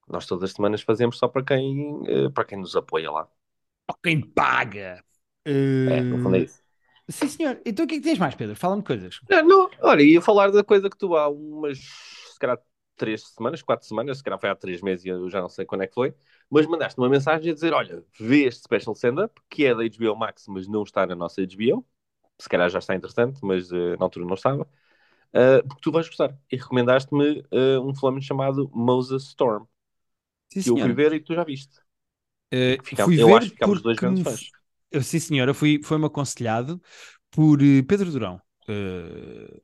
Nós 0.09 0.27
todas 0.27 0.45
as 0.45 0.53
semanas 0.53 0.83
fazemos 0.83 1.19
só 1.19 1.29
para 1.29 1.45
quem, 1.45 2.03
eh, 2.07 2.29
para 2.31 2.45
quem 2.45 2.59
nos 2.59 2.77
apoia 2.77 3.11
lá. 3.11 3.29
Ou 3.89 3.97
quem 4.03 4.21
paga. 4.21 5.03
É, 5.45 6.01
no 6.03 6.19
fundo 6.19 6.37
é 6.37 6.41
isso. 6.41 6.64
Sim, 7.09 7.29
senhor. 7.29 7.61
Então 7.67 7.85
o 7.85 7.89
que 7.89 7.95
é 7.97 7.99
que 7.99 8.05
tens 8.05 8.19
mais, 8.19 8.35
Pedro? 8.35 8.57
Fala-me 8.57 8.83
coisas. 8.83 9.21
Não, 9.29 9.43
não, 9.47 9.71
olha, 9.83 10.03
ia 10.03 10.21
falar 10.21 10.51
da 10.51 10.63
coisa 10.65 10.89
que 10.91 10.97
tu 10.99 11.17
há 11.17 11.29
umas, 11.29 11.79
se 11.79 12.39
calhar, 12.39 12.59
três 12.97 13.23
semanas, 13.29 13.63
quatro 13.63 13.87
semanas, 13.87 14.19
se 14.19 14.25
calhar 14.25 14.39
foi 14.39 14.51
há 14.51 14.55
três 14.55 14.81
meses 14.83 15.05
e 15.05 15.09
eu 15.09 15.29
já 15.31 15.41
não 15.41 15.49
sei 15.49 15.65
quando 15.65 15.83
é 15.83 15.87
que 15.87 15.95
foi, 15.95 16.15
mas 16.51 16.67
mandaste 16.67 16.99
uma 17.01 17.09
mensagem 17.09 17.51
a 17.51 17.55
dizer: 17.55 17.73
olha, 17.73 18.05
vê 18.19 18.45
este 18.45 18.63
special 18.63 18.95
stand-up, 18.95 19.41
que 19.51 19.65
é 19.67 19.75
da 19.75 19.83
HBO 19.83 20.17
Max, 20.17 20.47
mas 20.49 20.69
não 20.69 20.83
está 20.83 21.07
na 21.07 21.15
nossa 21.15 21.43
HBO. 21.43 21.87
Se 22.39 22.49
calhar 22.49 22.69
já 22.69 22.79
está 22.81 22.95
interessante, 22.95 23.39
mas 23.43 23.71
eh, 23.73 23.97
na 23.97 24.05
altura 24.05 24.27
não 24.27 24.35
estava. 24.35 24.65
Uh, 25.35 25.67
porque 25.69 25.83
tu 25.83 25.93
vais 25.93 26.07
gostar. 26.09 26.37
E 26.53 26.57
recomendaste-me 26.57 27.41
uh, 27.53 27.81
um 27.83 27.95
filme 27.95 28.23
chamado 28.23 28.71
Moses 28.75 29.25
Storm, 29.25 29.67
Sim, 30.53 30.63
que 30.63 30.71
eu 30.71 30.77
fui 30.79 30.93
ver 30.95 31.13
e 31.15 31.21
tu 31.21 31.35
já 31.35 31.45
viste. 31.45 31.81
Ficam- 32.85 33.11
fui 33.11 33.17
eu 33.17 33.35
ver 33.35 33.35
acho 33.35 33.49
que 33.49 33.55
ficámos 33.55 33.83
dois 33.83 33.99
grandes 33.99 34.23
fãs. 34.23 34.54
Eu, 34.95 35.03
sim, 35.03 35.19
senhora, 35.21 35.55
fui, 35.55 35.81
foi-me 35.85 36.07
aconselhado 36.07 36.81
por 37.31 37.61
eh, 37.63 37.83
Pedro 37.83 38.11
Durão. 38.13 38.41
Eh, 38.69 39.61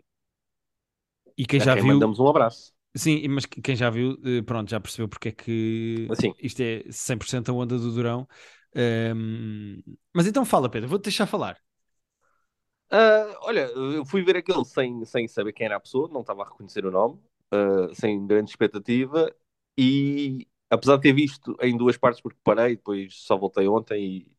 e 1.37 1.47
quem 1.47 1.61
A 1.61 1.67
já 1.69 1.75
quem 1.75 1.81
viu, 1.83 1.85
mandamos 1.85 2.19
um 2.19 2.27
abraço. 2.27 2.73
sim, 2.97 3.27
mas 3.29 3.47
que- 3.47 3.63
quem 3.63 3.77
já 3.77 3.91
viu, 3.91 4.19
eh, 4.25 4.43
pronto, 4.43 4.71
já 4.71 4.81
percebeu 4.81 5.09
porque 5.09 5.31
é 5.31 5.33
que 5.33 6.11
Assim, 6.11 6.35
isto 6.39 6.61
é 6.63 6.85
100% 6.91 7.51
a 7.51 7.55
onda 7.55 7.79
do 7.79 7.93
Durão. 7.95 8.29
Ehm, 8.75 9.81
mas 10.15 10.27
então 10.27 10.45
fala, 10.47 10.71
Pedro, 10.71 10.89
vou-te 10.91 11.05
deixar 11.05 11.27
falar. 11.27 11.59
uh, 12.93 13.35
olha, 13.43 13.61
eu 13.73 14.05
fui 14.05 14.23
ver 14.23 14.37
aquele 14.37 14.65
sem, 14.65 15.05
sem 15.05 15.29
saber 15.29 15.53
quem 15.53 15.67
era 15.67 15.77
a 15.77 15.81
pessoa, 15.81 16.09
não 16.09 16.21
estava 16.21 16.43
a 16.43 16.47
reconhecer 16.49 16.85
o 16.87 16.91
nome, 16.91 17.19
uh, 17.53 17.95
sem 17.95 18.27
grande 18.27 18.51
expectativa, 18.51 19.35
e 19.79 20.47
apesar 20.69 20.97
de 20.97 21.03
ter 21.03 21.13
visto 21.13 21.57
em 21.61 21.77
duas 21.77 21.97
partes, 21.97 22.21
porque 22.21 22.39
parei, 22.45 22.77
depois 22.77 23.15
só 23.17 23.37
voltei 23.37 23.69
ontem 23.69 24.05
e 24.05 24.33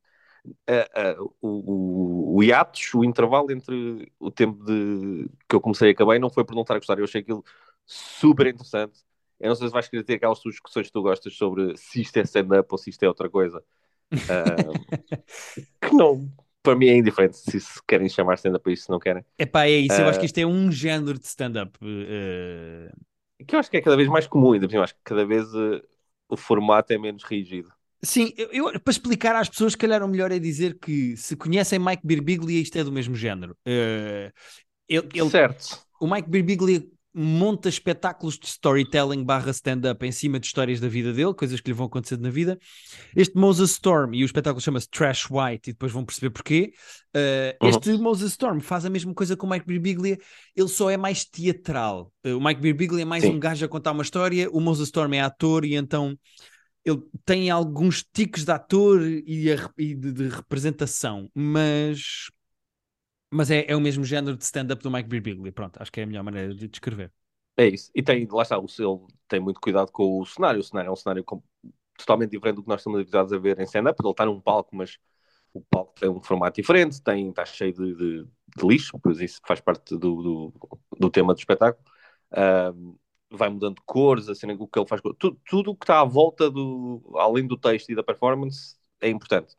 uh, 0.45 1.21
uh, 1.23 1.35
o, 1.41 2.33
o, 2.33 2.37
o 2.37 2.43
hiatus, 2.43 2.93
o 2.93 3.03
intervalo 3.03 3.51
entre 3.51 4.11
o 4.19 4.31
tempo 4.31 4.63
de 4.65 5.29
que 5.47 5.55
eu 5.55 5.61
comecei 5.61 5.89
e 5.89 5.91
acabei, 5.91 6.19
não 6.19 6.29
foi 6.29 6.45
por 6.45 6.55
não 6.55 6.61
estar 6.63 6.75
a 6.75 6.79
gostar, 6.79 6.97
eu 6.99 7.05
achei 7.05 7.21
aquilo 7.21 7.43
super 7.85 8.47
interessante. 8.47 8.99
Eu 9.39 9.49
não 9.49 9.55
sei 9.55 9.67
se 9.67 9.73
vais 9.73 9.87
querer 9.89 10.03
ter 10.03 10.15
aquelas 10.15 10.39
tuas 10.39 10.53
discussões 10.55 10.87
que 10.87 10.93
tu 10.93 11.01
gostas 11.01 11.35
sobre 11.35 11.75
se 11.77 12.01
isto 12.01 12.17
é 12.17 12.21
stand-up 12.23 12.67
ou 12.71 12.77
se 12.77 12.89
isto 12.91 13.03
é 13.03 13.07
outra 13.07 13.29
coisa. 13.29 13.63
Uh, 14.29 14.85
que 15.81 15.93
não, 15.95 16.31
para 16.63 16.75
mim 16.75 16.87
é 16.87 16.97
indiferente 16.97 17.37
se, 17.37 17.59
se 17.59 17.81
querem 17.87 18.09
chamar 18.09 18.35
stand-up 18.35 18.69
a 18.69 18.73
isso, 18.73 18.85
se 18.85 18.89
não 18.91 18.99
querem. 18.99 19.25
Epá, 19.37 19.65
é 19.65 19.71
isso, 19.71 20.01
eu 20.01 20.07
acho 20.07 20.19
que 20.19 20.25
Eh, 20.25 20.27
isto 20.27 20.37
é 20.37 20.45
um 20.45 20.71
género 20.71 21.17
de 21.17 21.25
stand-up. 21.25 21.77
eh, 21.81 22.91
Que 23.47 23.55
eu 23.55 23.59
acho 23.59 23.69
que 23.71 23.77
é 23.77 23.81
cada 23.81 23.97
vez 23.97 24.07
mais 24.07 24.27
comum, 24.27 24.53
ainda 24.53 24.67
por 24.67 24.71
cima, 24.71 24.83
acho 24.83 24.95
que 24.95 25.01
cada 25.03 25.25
vez 25.25 25.53
uh, 25.55 25.81
o 26.29 26.37
formato 26.37 26.93
é 26.93 26.97
menos 26.97 27.23
rígido. 27.23 27.71
Sim, 28.03 28.33
eu, 28.35 28.71
eu- 28.71 28.79
para 28.79 28.91
explicar 28.91 29.35
às 29.35 29.47
pessoas, 29.49 29.73
se 29.73 29.77
calhar 29.77 30.03
o 30.03 30.07
melhor 30.07 30.31
é 30.31 30.39
dizer 30.39 30.77
que 30.79 31.15
se 31.15 31.35
conhecem 31.35 31.77
Mike 31.79 32.05
Birbiglia, 32.05 32.59
isto 32.61 32.77
é 32.77 32.83
do 32.83 32.91
mesmo 32.91 33.15
género. 33.15 33.55
Eh, 33.65 34.31
ele, 34.89 35.07
ele- 35.13 35.29
Certo. 35.29 35.79
o 35.99 36.07
Mike 36.07 36.29
Birbiglia 36.29 36.83
monta 37.13 37.67
espetáculos 37.67 38.39
de 38.39 38.47
storytelling 38.47 39.21
barra 39.25 39.51
stand-up 39.51 40.03
em 40.05 40.13
cima 40.13 40.39
de 40.39 40.47
histórias 40.47 40.79
da 40.79 40.87
vida 40.87 41.11
dele, 41.11 41.33
coisas 41.33 41.59
que 41.59 41.69
lhe 41.69 41.73
vão 41.75 41.87
acontecendo 41.87 42.21
na 42.21 42.29
vida. 42.29 42.57
Este 43.13 43.37
Moses 43.37 43.71
Storm, 43.71 44.13
e 44.15 44.23
o 44.23 44.25
espetáculo 44.25 44.61
chama-se 44.61 44.89
Trash 44.89 45.29
White, 45.29 45.69
e 45.69 45.73
depois 45.73 45.91
vão 45.91 46.05
perceber 46.05 46.29
porquê. 46.29 46.71
Eh, 47.13 47.57
Uhum. 47.61 47.69
Este 47.69 47.91
Moses 47.97 48.31
Storm 48.31 48.61
faz 48.61 48.85
a 48.85 48.89
mesma 48.89 49.13
coisa 49.13 49.35
com 49.35 49.45
o 49.45 49.49
Mike 49.49 49.67
Birbiglia, 49.67 50.17
ele 50.55 50.69
só 50.69 50.89
é 50.89 50.95
mais 50.95 51.25
teatral. 51.25 52.11
Eh, 52.23 52.33
o 52.33 52.39
Mike 52.41 52.61
Birbiglia 52.61 53.01
é 53.01 53.05
mais 53.05 53.23
Sim. 53.23 53.31
um 53.31 53.39
gajo 53.39 53.65
a 53.65 53.67
contar 53.67 53.91
uma 53.91 54.03
história, 54.03 54.49
o 54.49 54.61
Moses 54.61 54.85
Storm 54.87 55.13
é 55.13 55.19
ator, 55.21 55.65
e 55.65 55.75
então 55.75 56.17
ele 56.85 57.01
tem 57.25 57.49
alguns 57.49 58.03
tiques 58.03 58.43
de 58.45 58.51
ator 58.51 59.01
e, 59.03 59.51
a- 59.51 59.71
e 59.77 59.95
de, 59.95 60.11
de 60.11 60.29
representação, 60.29 61.29
mas, 61.35 62.29
mas 63.29 63.49
é, 63.51 63.65
é 63.67 63.75
o 63.75 63.81
mesmo 63.81 64.03
género 64.03 64.37
de 64.37 64.43
stand-up 64.43 64.81
do 64.83 64.91
Mike 64.91 65.09
Birbiglia. 65.09 65.51
Pronto, 65.51 65.81
acho 65.81 65.91
que 65.91 65.99
é 65.99 66.03
a 66.03 66.07
melhor 66.07 66.23
maneira 66.23 66.53
de 66.53 66.67
descrever. 66.67 67.11
É 67.57 67.67
isso. 67.67 67.91
E 67.93 68.01
tem, 68.01 68.27
lá 68.31 68.41
está, 68.43 68.57
o 68.59 68.65
ele 68.79 69.07
tem 69.27 69.39
muito 69.39 69.59
cuidado 69.59 69.91
com 69.91 70.19
o 70.19 70.25
cenário. 70.25 70.59
O 70.61 70.63
cenário 70.63 70.89
é 70.89 70.91
um 70.91 70.95
cenário 70.95 71.23
com- 71.23 71.43
totalmente 71.97 72.31
diferente 72.31 72.55
do 72.57 72.63
que 72.63 72.69
nós 72.69 72.81
estamos 72.81 72.99
habituados 72.99 73.33
a 73.33 73.37
ver 73.37 73.59
em 73.59 73.63
stand-up. 73.63 73.99
Ele 74.01 74.11
está 74.11 74.25
num 74.25 74.41
palco, 74.41 74.75
mas 74.75 74.97
o 75.53 75.61
palco 75.61 75.93
tem 75.99 76.09
um 76.09 76.21
formato 76.23 76.61
diferente, 76.61 77.01
tem, 77.03 77.29
está 77.29 77.45
cheio 77.45 77.73
de, 77.73 77.95
de- 77.95 78.25
de 78.57 78.67
lixo, 78.67 78.99
pois 78.99 79.19
isso 79.21 79.41
faz 79.47 79.61
parte 79.61 79.97
do, 79.97 79.99
do, 80.23 80.53
do 80.99 81.09
tema 81.11 81.33
do 81.33 81.39
espetáculo. 81.39 81.83
Vai 83.31 83.49
mudando 83.49 83.75
de 83.75 83.81
cores, 83.85 84.29
assim, 84.29 84.47
o 84.51 84.67
que 84.67 84.79
ele 84.79 84.87
faz. 84.87 85.01
Tudo, 85.19 85.39
tudo 85.47 85.71
o 85.71 85.75
que 85.75 85.83
está 85.85 86.01
à 86.01 86.05
volta 86.05 86.49
do, 86.49 87.01
além 87.17 87.47
do 87.47 87.57
texto 87.57 87.89
e 87.91 87.95
da 87.95 88.03
performance, 88.03 88.75
é 89.01 89.09
importante. 89.09 89.55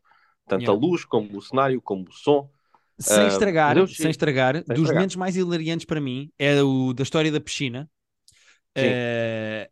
Tanto 0.47 0.69
Yeah. 0.69 0.71
a 0.71 0.75
luz, 0.75 1.05
como 1.05 1.37
o 1.37 1.41
cenário, 1.41 1.81
como 1.81 2.07
o 2.09 2.11
som. 2.11 2.49
Sem 2.99 3.27
Ah, 3.27 3.27
estragar, 3.27 3.77
eu 3.77 3.87
sem 3.87 4.11
estragar, 4.11 4.63
dos 4.67 4.91
estragar. 4.91 4.91
momentos 4.91 5.15
mais 5.15 5.35
hilariantes 5.35 5.85
para 5.85 5.99
mim 5.99 6.31
é 6.37 6.61
o 6.61 6.93
da 6.93 7.03
história 7.03 7.31
da 7.31 7.41
piscina 7.41 7.89
eh, 8.75 9.69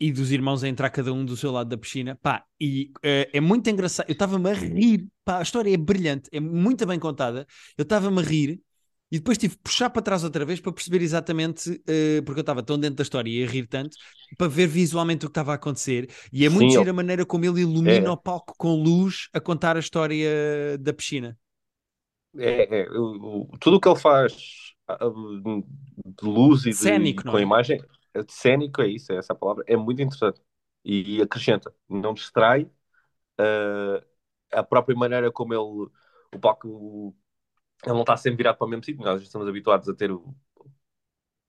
e 0.00 0.12
dos 0.12 0.30
irmãos 0.30 0.62
a 0.62 0.68
entrar 0.68 0.90
cada 0.90 1.12
um 1.12 1.24
do 1.24 1.36
seu 1.36 1.50
lado 1.50 1.68
da 1.70 1.76
piscina. 1.76 2.16
Pá, 2.22 2.44
e 2.60 2.92
eh, 3.02 3.30
é 3.32 3.40
muito 3.40 3.68
engraçado. 3.68 4.06
Eu 4.08 4.12
estava-me 4.12 4.48
a 4.50 4.54
rir, 4.54 5.08
pá, 5.24 5.38
a 5.38 5.42
história 5.42 5.72
é 5.74 5.76
brilhante, 5.76 6.28
é 6.32 6.38
muito 6.40 6.86
bem 6.86 6.98
contada. 7.00 7.46
Eu 7.76 7.82
estava-me 7.82 8.20
a 8.20 8.24
rir 8.24 8.60
e 9.10 9.18
depois 9.18 9.38
tive 9.38 9.56
que 9.56 9.62
puxar 9.62 9.90
para 9.90 10.02
trás 10.02 10.24
outra 10.24 10.44
vez 10.44 10.60
para 10.60 10.72
perceber 10.72 11.02
exatamente, 11.02 11.82
eh, 11.86 12.20
porque 12.24 12.40
eu 12.40 12.42
estava 12.42 12.62
tão 12.62 12.78
dentro 12.78 12.96
da 12.96 13.02
história 13.02 13.30
e 13.30 13.44
a 13.44 13.46
rir 13.46 13.66
tanto, 13.66 13.96
para 14.36 14.48
ver 14.48 14.66
visualmente 14.66 15.24
o 15.26 15.28
que 15.28 15.32
estava 15.32 15.52
a 15.52 15.54
acontecer. 15.56 16.08
E 16.32 16.44
é 16.44 16.48
muito 16.50 16.70
Sim, 16.70 16.74
giro 16.74 16.90
a 16.90 16.92
maneira 16.92 17.24
como 17.26 17.44
ele 17.44 17.62
ilumina 17.62 18.10
É. 18.10 18.12
o 18.12 18.16
palco 18.16 18.54
com 18.58 18.74
luz 18.74 19.28
a 19.32 19.40
contar 19.40 19.76
a 19.76 19.80
história 19.80 20.78
da 20.78 20.92
piscina. 20.92 21.38
É, 22.36 22.82
é, 22.82 22.90
o- 22.90 23.48
tudo 23.60 23.76
o 23.76 23.80
que 23.80 23.88
ele 23.88 23.98
faz 23.98 24.32
de 26.04 26.26
luz 26.28 26.64
e 26.66 26.74
de, 26.74 26.88
Cénico, 26.88 27.22
e 27.22 27.24
com 27.24 27.38
é? 27.38 27.38
imagem, 27.38 27.84
é 28.14 28.22
de 28.22 28.32
cénico, 28.32 28.80
é 28.82 28.88
isso, 28.88 29.12
é 29.12 29.16
essa 29.16 29.32
a 29.32 29.36
palavra, 29.36 29.64
é 29.66 29.76
muito 29.76 30.00
interessante 30.02 30.40
e, 30.84 31.20
acrescenta, 31.22 31.74
não 31.88 32.14
distrai 32.14 32.70
ah, 33.38 34.04
a 34.52 34.62
própria 34.64 34.96
maneira 34.96 35.30
como 35.32 35.54
ele, 35.54 35.90
o 36.34 36.40
palco, 36.40 37.16
ele 37.84 37.94
não 37.94 38.00
está 38.02 38.16
sempre 38.16 38.38
virado 38.38 38.58
para 38.58 38.66
o 38.66 38.70
mesmo 38.70 38.84
sítio, 38.84 39.04
nós 39.04 39.22
estamos 39.22 39.48
habituados 39.48 39.88
a 39.88 39.94
ter 39.94 40.10
o 40.12 40.34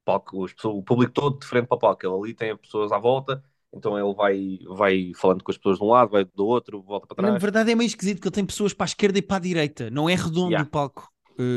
palco, 0.05 0.45
as 0.45 0.53
pessoas, 0.53 0.75
o 0.77 0.83
público 0.83 1.13
todo 1.13 1.39
de 1.39 1.45
frente 1.47 1.67
para 1.67 1.75
o 1.75 1.79
palco, 1.79 2.05
ele 2.05 2.13
ali 2.15 2.33
tem 2.33 2.51
as 2.51 2.59
pessoas 2.59 2.91
à 2.91 2.97
volta 2.99 3.43
Então 3.73 3.97
ele 3.97 4.13
vai, 4.15 4.59
vai 4.77 5.11
falando 5.15 5.43
com 5.43 5.51
as 5.51 5.57
pessoas 5.57 5.77
de 5.77 5.83
um 5.83 5.87
lado, 5.89 6.11
vai 6.11 6.25
do 6.25 6.45
outro, 6.45 6.81
volta 6.81 7.07
para 7.07 7.17
Na 7.17 7.31
trás. 7.31 7.43
verdade 7.43 7.71
é 7.71 7.75
meio 7.75 7.87
esquisito 7.87 8.21
que 8.21 8.27
ele 8.27 8.35
tem 8.35 8.45
pessoas 8.45 8.73
para 8.73 8.85
a 8.85 8.87
esquerda 8.91 9.19
e 9.19 9.21
para 9.21 9.37
a 9.37 9.39
direita. 9.39 9.89
Não 9.89 10.09
é 10.09 10.15
redondo 10.15 10.61
Yeah. 10.61 10.63
o 10.63 10.65
palco. 10.65 11.11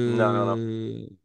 Não, 0.04 0.32
não, 0.32 0.46
não. 0.46 0.60
Uh, 0.60 1.16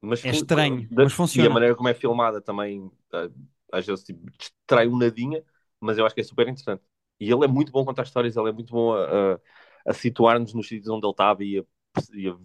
Mas 0.00 0.20
É 0.22 0.30
estranho, 0.30 0.88
da- 0.90 1.04
mas 1.04 1.12
E 1.32 1.44
funciona. 1.44 1.46
a 1.46 1.50
maneira 1.50 1.74
como 1.74 1.88
é 1.88 1.94
filmada 1.94 2.40
também, 2.40 2.90
ah, 3.12 3.28
às 3.72 3.86
vezes, 3.86 4.04
tipo, 4.04 4.30
distrai 4.38 4.86
um 4.88 4.96
nadinha, 4.98 5.44
mas 5.80 5.98
eu 5.98 6.06
acho 6.06 6.14
que 6.14 6.20
é 6.20 6.24
super 6.24 6.46
interessante. 6.48 6.82
E 7.18 7.30
ele 7.30 7.44
é 7.44 7.48
muito 7.48 7.72
bom 7.72 7.82
a 7.82 7.84
contar 7.84 8.04
histórias, 8.04 8.36
ele 8.36 8.48
é 8.50 8.52
muito 8.52 8.72
bom 8.72 8.92
a, 8.94 9.34
a- 9.34 9.40
a 9.86 9.92
situar-nos 9.94 10.54
nos 10.54 10.68
sítios 10.68 10.88
onde 10.88 11.04
ele 11.06 11.12
estava 11.12 11.44
e 11.44 11.58
a, 11.58 11.64
e 12.14 12.28
a 12.28 12.36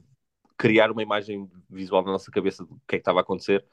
criar 0.60 0.91
uma 0.91 1.04
imagem 1.04 1.50
visual 1.72 2.04
na 2.06 2.13
nossa 2.13 2.32
cabeça 2.32 2.65
do 2.65 2.76
que 2.88 2.98
é 2.98 3.00
que 3.00 3.04
estava 3.04 3.22
a 3.22 3.24
acontecer. 3.24 3.65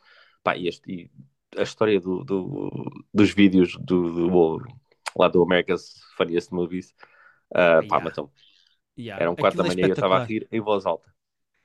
Pá, 0.45 0.57
e, 0.57 0.69
este- 0.69 0.93
e 0.93 1.13
a 1.61 1.65
história 1.65 2.01
do, 2.01 2.25
do- 2.25 3.05
dos 3.15 3.33
vídeos 3.33 3.77
do, 3.81 4.13
do- 4.61 4.67
lá 5.19 5.29
do 5.29 5.43
America's 5.45 5.95
Funniest 6.19 6.53
Movies, 6.55 6.95
ah, 7.55 7.85
pá, 7.85 8.01
Yeah. 8.01 8.01
matou 8.01 8.33
yeah, 8.97 9.21
Eram 9.21 9.37
quatro 9.37 9.59
da 9.59 9.65
aquilo 9.65 9.67
é 9.67 9.71
manhã 9.71 9.87
e 9.87 9.91
eu 9.91 9.95
estava 9.95 10.17
a 10.17 10.25
rir 10.25 10.49
em 10.53 10.61
voz 10.61 10.87
alta. 10.87 11.13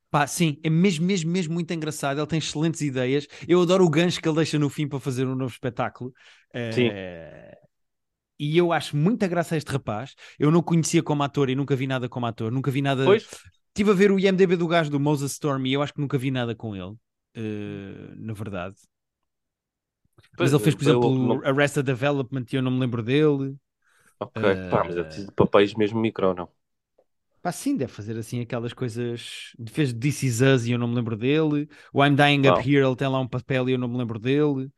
Pá, 0.10 0.28
sim, 0.28 0.58
é 0.64 0.70
mesmo, 0.70 1.06
mesmo, 1.06 1.32
mesmo 1.32 1.54
muito 1.54 1.74
engraçado. 1.74 2.20
Ele 2.20 2.28
tem 2.28 2.40
excelentes 2.40 2.82
ideias. 2.82 3.28
Eu 3.48 3.62
adoro 3.62 3.86
o 3.86 3.90
gancho 3.90 4.22
que 4.22 4.28
ele 4.28 4.36
deixa 4.36 4.60
no 4.60 4.70
fim 4.70 4.88
para 4.88 5.00
fazer 5.00 5.26
um 5.26 5.36
novo 5.36 5.52
espetáculo. 5.54 6.14
Sim. 6.70 6.94
Eh, 6.94 7.58
E 8.40 8.58
eu 8.58 8.74
acho 8.74 8.98
muita 8.98 9.28
graça 9.28 9.56
a 9.56 9.58
este 9.60 9.72
rapaz. 9.72 10.16
Eu 10.40 10.52
não 10.52 10.62
o 10.62 10.64
conhecia 10.64 11.04
como 11.04 11.24
ator 11.24 11.50
e 11.50 11.56
nunca 11.56 11.76
vi 11.76 11.88
nada 11.88 12.10
como 12.10 12.26
ator. 12.26 12.52
Nunca 12.52 12.72
vi 12.72 12.82
nada. 12.82 13.04
Pois, 13.04 13.26
Estive 13.72 13.92
a 13.92 13.94
ver 13.94 14.12
o 14.12 14.20
IMDB 14.20 14.56
do 14.58 14.68
gajo 14.68 14.90
do 14.92 15.00
Moses 15.00 15.32
Storm 15.34 15.66
e 15.66 15.74
eu 15.74 15.82
acho 15.82 15.94
que 15.94 16.02
nunca 16.02 16.18
vi 16.18 16.30
nada 16.32 16.56
com 16.56 16.76
ele. 16.76 16.96
eh, 17.36 18.14
na 18.18 18.34
verdade. 18.34 18.76
Mas 20.40 20.52
pois, 20.52 20.54
ele 20.54 20.60
fez, 20.60 20.76
por 20.76 20.84
eu- 20.88 21.16
exemplo, 21.18 21.18
não- 21.20 21.42
Arrested 21.46 21.86
Development 21.86 22.46
e 22.52 22.56
eu 22.56 22.62
não 22.62 22.72
me 22.72 22.80
lembro 22.80 23.04
dele. 23.04 23.56
Ok, 24.20 24.40
Eh, 24.40 24.70
pá, 24.70 24.84
mas 24.86 24.96
é 24.98 25.04
preciso 25.04 25.28
de 25.28 25.34
papéis 25.34 25.74
mesmo 25.76 26.00
micro, 26.00 26.34
não? 26.34 26.50
Pá, 27.42 27.52
sim, 27.52 27.76
deve 27.76 27.92
fazer 27.92 28.16
assim 28.18 28.40
aquelas 28.40 28.72
coisas. 28.72 29.54
Fez 29.72 29.92
This 29.94 30.22
Is 30.24 30.42
Us 30.42 30.66
e 30.68 30.72
eu 30.74 30.78
não 30.78 30.88
me 30.88 30.96
lembro 30.96 31.18
dele. 31.18 31.68
O 31.92 32.06
I'm 32.06 32.16
Dying 32.16 32.46
Não. 32.46 32.48
Up 32.48 32.68
Here, 32.70 32.86
ele 32.86 32.96
tem 32.96 33.08
lá 33.08 33.20
um 33.20 33.28
papel 33.28 33.68
e 33.70 33.72
eu 33.74 33.80
não 33.80 33.88
me 33.88 33.98
lembro 33.98 34.20
dele. 34.20 34.72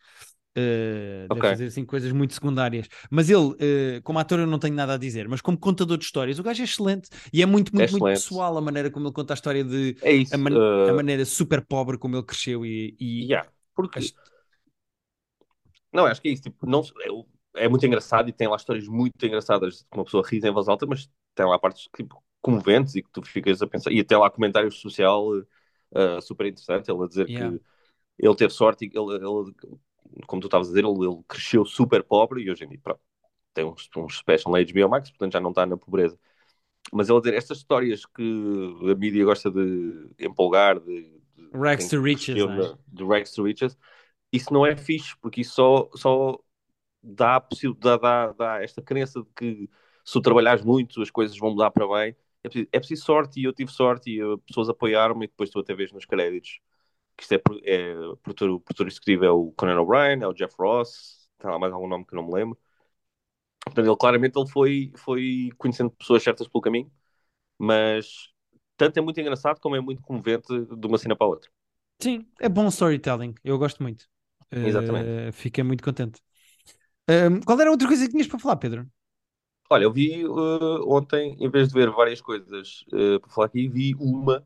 Uh, 0.55 1.29
Deve 1.29 1.39
Ok. 1.39 1.49
fazer 1.49 1.65
assim 1.65 1.83
coisas 1.85 2.11
muito 2.11 2.33
secundárias. 2.33 2.87
Mas 3.09 3.29
ele, 3.29 3.39
uh, 3.39 4.01
como 4.03 4.19
ator, 4.19 4.39
eu 4.39 4.47
não 4.47 4.59
tenho 4.59 4.75
nada 4.75 4.93
a 4.93 4.97
dizer. 4.97 5.27
Mas 5.27 5.41
como 5.41 5.57
contador 5.57 5.97
de 5.97 6.05
histórias, 6.05 6.37
o 6.39 6.43
gajo 6.43 6.61
é 6.61 6.65
excelente 6.65 7.09
e 7.33 7.41
é 7.41 7.45
muito, 7.45 7.73
muito, 7.73 7.91
muito 7.91 8.03
Excelente. 8.03 8.19
pessoal 8.19 8.57
a 8.57 8.61
maneira 8.61 8.91
como 8.91 9.07
ele 9.07 9.13
conta 9.13 9.33
a 9.33 9.35
história 9.35 9.63
de. 9.63 9.95
É 10.01 10.11
isso. 10.13 10.35
A, 10.35 10.37
man- 10.37 10.61
eh, 10.85 10.89
a 10.89 10.93
maneira 10.93 11.25
super 11.25 11.65
pobre 11.65 11.97
como 11.97 12.15
ele 12.15 12.23
cresceu 12.23 12.65
e. 12.65 12.95
e 12.99 13.25
yeah, 13.25 13.49
porque, 13.75 13.99
as- 13.99 14.13
não, 15.91 16.05
acho 16.05 16.21
que 16.21 16.29
é 16.29 16.31
isso. 16.31 16.43
Tipo, 16.43 16.65
não, 16.65 16.81
é, 17.55 17.65
é 17.65 17.69
muito 17.69 17.85
engraçado 17.85 18.29
e 18.29 18.33
tem 18.33 18.47
lá 18.47 18.55
histórias 18.55 18.87
muito 18.87 19.25
engraçadas 19.25 19.83
que 19.83 19.97
uma 19.97 20.03
pessoa 20.05 20.23
ri 20.27 20.37
em 20.39 20.51
voz 20.51 20.67
alta, 20.67 20.85
mas 20.85 21.09
tem 21.35 21.45
lá 21.45 21.57
partes 21.59 21.87
tipo, 21.95 22.23
comoventes 22.41 22.95
e 22.95 23.03
que 23.03 23.09
tu 23.11 23.21
ficas 23.23 23.61
a 23.61 23.67
pensar. 23.67 23.91
E 23.91 24.03
tem 24.03 24.17
lá 24.17 24.29
comentários 24.29 24.79
social 24.79 25.27
eh, 25.95 26.21
super 26.21 26.47
interessante. 26.47 26.91
Ele 26.91 27.03
a 27.03 27.07
dizer 27.07 27.27
Yeah. 27.27 27.57
que 27.57 27.61
ele 28.19 28.35
teve 28.35 28.53
sorte, 28.53 28.85
e 28.85 28.91
ele, 28.97 29.15
ele- 29.15 29.55
como 30.27 30.41
tu 30.41 30.47
estavas 30.47 30.67
a 30.67 30.71
dizer, 30.71 30.85
ele, 30.85 31.05
ele 31.05 31.23
cresceu 31.27 31.65
super 31.65 32.03
pobre 32.03 32.43
e 32.43 32.51
hoje 32.51 32.65
em 32.65 32.69
dia 32.69 32.79
pronto, 32.81 33.01
tem 33.53 33.65
uns, 33.65 33.89
uns 33.95 34.17
special 34.17 34.51
na 34.53 34.59
HBO 34.59 34.89
Max, 34.89 35.09
portanto 35.09 35.33
já 35.33 35.39
não 35.39 35.49
está 35.49 35.65
na 35.65 35.77
pobreza. 35.77 36.17
Mas 36.91 37.09
ele 37.09 37.17
a 37.17 37.21
dizer 37.21 37.35
estas 37.35 37.59
histórias 37.59 38.05
que 38.05 38.91
a 38.91 38.95
mídia 38.95 39.23
gosta 39.23 39.49
de 39.49 40.09
empolgar, 40.19 40.79
de, 40.79 41.01
de 41.35 41.49
Rags 41.53 41.89
to 41.89 42.01
riches, 42.01 42.35
é? 42.35 42.77
de 42.87 43.03
rags 43.03 43.31
to 43.31 43.43
riches, 43.43 43.77
isso 44.31 44.51
não 44.51 44.65
é 44.65 44.75
fixe, 44.75 45.15
porque 45.21 45.41
isso 45.41 45.53
só, 45.55 45.89
só 45.95 46.39
dá, 47.01 47.39
dá, 47.79 47.97
dá, 47.97 48.31
dá 48.33 48.63
esta 48.63 48.81
crença 48.81 49.21
de 49.21 49.29
que 49.35 49.69
se 50.03 50.13
tu 50.13 50.21
trabalhares 50.21 50.63
muito 50.63 51.01
as 51.01 51.11
coisas 51.11 51.37
vão 51.37 51.51
mudar 51.51 51.71
para 51.71 51.87
bem. 51.87 52.15
É 52.43 52.49
preciso, 52.49 52.69
é 52.73 52.79
preciso 52.79 53.05
sorte 53.05 53.39
e 53.39 53.45
eu 53.45 53.53
tive 53.53 53.71
sorte 53.71 54.11
e 54.11 54.21
as 54.21 54.39
pessoas 54.47 54.69
apoiaram-me 54.69 55.25
e 55.25 55.27
depois 55.27 55.49
tu 55.49 55.59
até 55.59 55.73
vês 55.73 55.93
nos 55.93 56.05
créditos 56.05 56.59
que 57.17 57.23
isto 57.23 57.33
é, 57.33 57.41
é 57.65 57.97
o 57.97 58.17
produtor, 58.17 58.59
produtor 58.61 58.87
executivo 58.87 59.25
é 59.25 59.31
o 59.31 59.51
Conan 59.53 59.79
O'Brien, 59.79 60.21
é 60.21 60.27
o 60.27 60.33
Jeff 60.33 60.55
Ross, 60.59 61.29
tem 61.39 61.49
lá 61.49 61.59
mais 61.59 61.73
algum 61.73 61.87
nome 61.87 62.05
que 62.05 62.13
eu 62.13 62.21
não 62.21 62.27
me 62.27 62.33
lembro. 62.33 62.57
Portanto, 63.65 63.87
ele 63.87 63.97
claramente 63.97 64.37
ele 64.37 64.49
foi, 64.49 64.91
foi 64.97 65.49
conhecendo 65.57 65.91
pessoas 65.91 66.21
certas 66.21 66.47
pelo 66.47 66.61
caminho, 66.61 66.91
mas 67.57 68.29
tanto 68.75 68.97
é 68.97 69.01
muito 69.01 69.19
engraçado 69.19 69.59
como 69.59 69.75
é 69.75 69.79
muito 69.79 70.01
comovente 70.01 70.47
de 70.65 70.87
uma 70.87 70.97
cena 70.97 71.15
para 71.15 71.27
a 71.27 71.29
outra. 71.29 71.49
Sim, 72.01 72.27
é 72.39 72.49
bom 72.49 72.67
storytelling. 72.67 73.33
Eu 73.43 73.57
gosto 73.57 73.81
muito. 73.81 74.01
Uh, 74.53 74.67
Exatamente. 74.67 75.31
Fiquei 75.31 75.63
muito 75.63 75.83
contente. 75.83 76.21
Qual 77.45 77.59
era 77.59 77.69
a 77.69 77.71
outra 77.71 77.87
coisa 77.87 78.05
que 78.05 78.11
tinhas 78.11 78.27
para 78.27 78.39
falar, 78.39 78.57
Pedro? 78.57 78.87
Olha, 79.69 79.85
eu 79.85 79.91
vi 79.91 80.25
uh, 80.25 80.87
ontem, 80.87 81.35
em 81.39 81.49
vez 81.49 81.69
de 81.69 81.73
ver 81.73 81.89
várias 81.89 82.21
coisas 82.21 82.83
uh, 82.93 83.19
para 83.19 83.29
falar 83.29 83.47
aqui, 83.47 83.67
vi 83.67 83.95
uma, 83.95 84.45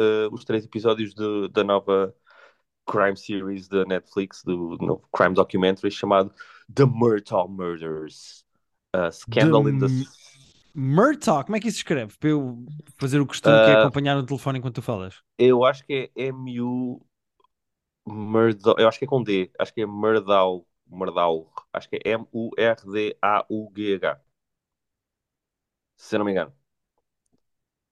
uh, 0.00 0.32
os 0.32 0.44
três 0.44 0.64
episódios 0.64 1.14
de- 1.14 1.48
da 1.50 1.62
nova 1.62 2.12
crime 2.86 3.16
series 3.16 3.68
da 3.68 3.84
Netflix, 3.84 4.42
do 4.42 4.76
novo 4.78 5.06
crime 5.12 5.34
documentary 5.34 5.90
chamado 5.90 6.32
The 6.74 6.84
Murtaugh 6.84 7.48
Murders. 7.48 8.44
Uh, 8.96 9.12
Scandal 9.12 9.62
The 9.64 9.70
in 9.70 9.78
the... 9.78 9.86
Murtaugh, 10.74 11.44
como 11.44 11.56
é 11.56 11.60
que 11.60 11.68
isso 11.68 11.76
se 11.76 11.80
escreve? 11.82 12.16
Para 12.18 12.30
eu 12.30 12.64
fazer 12.98 13.20
o 13.20 13.26
costume 13.26 13.54
que 13.64 13.70
é 13.70 13.74
Ah. 13.74 13.82
acompanhar 13.82 14.16
no 14.16 14.24
telefone 14.26 14.58
enquanto 14.58 14.76
tu 14.76 14.82
falas. 14.82 15.22
Eu 15.38 15.64
acho 15.64 15.84
que 15.84 16.10
é 16.16 16.26
M-U... 16.28 17.04
Murdaugh, 18.06 18.78
eu 18.80 18.88
acho 18.88 18.98
que 18.98 19.04
é 19.04 19.08
com 19.08 19.22
D, 19.22 19.50
acho 19.58 19.72
que 19.74 19.82
é 19.82 19.86
Murdaugh, 19.86 20.64
Murdaugh, 20.86 21.46
acho 21.72 21.88
que 21.88 21.96
é 21.96 22.00
M-U-R-D-A-U-G-H, 22.10 24.20
se 25.96 26.16
eu 26.16 26.18
não 26.18 26.24
me 26.26 26.32
engano. 26.32 26.52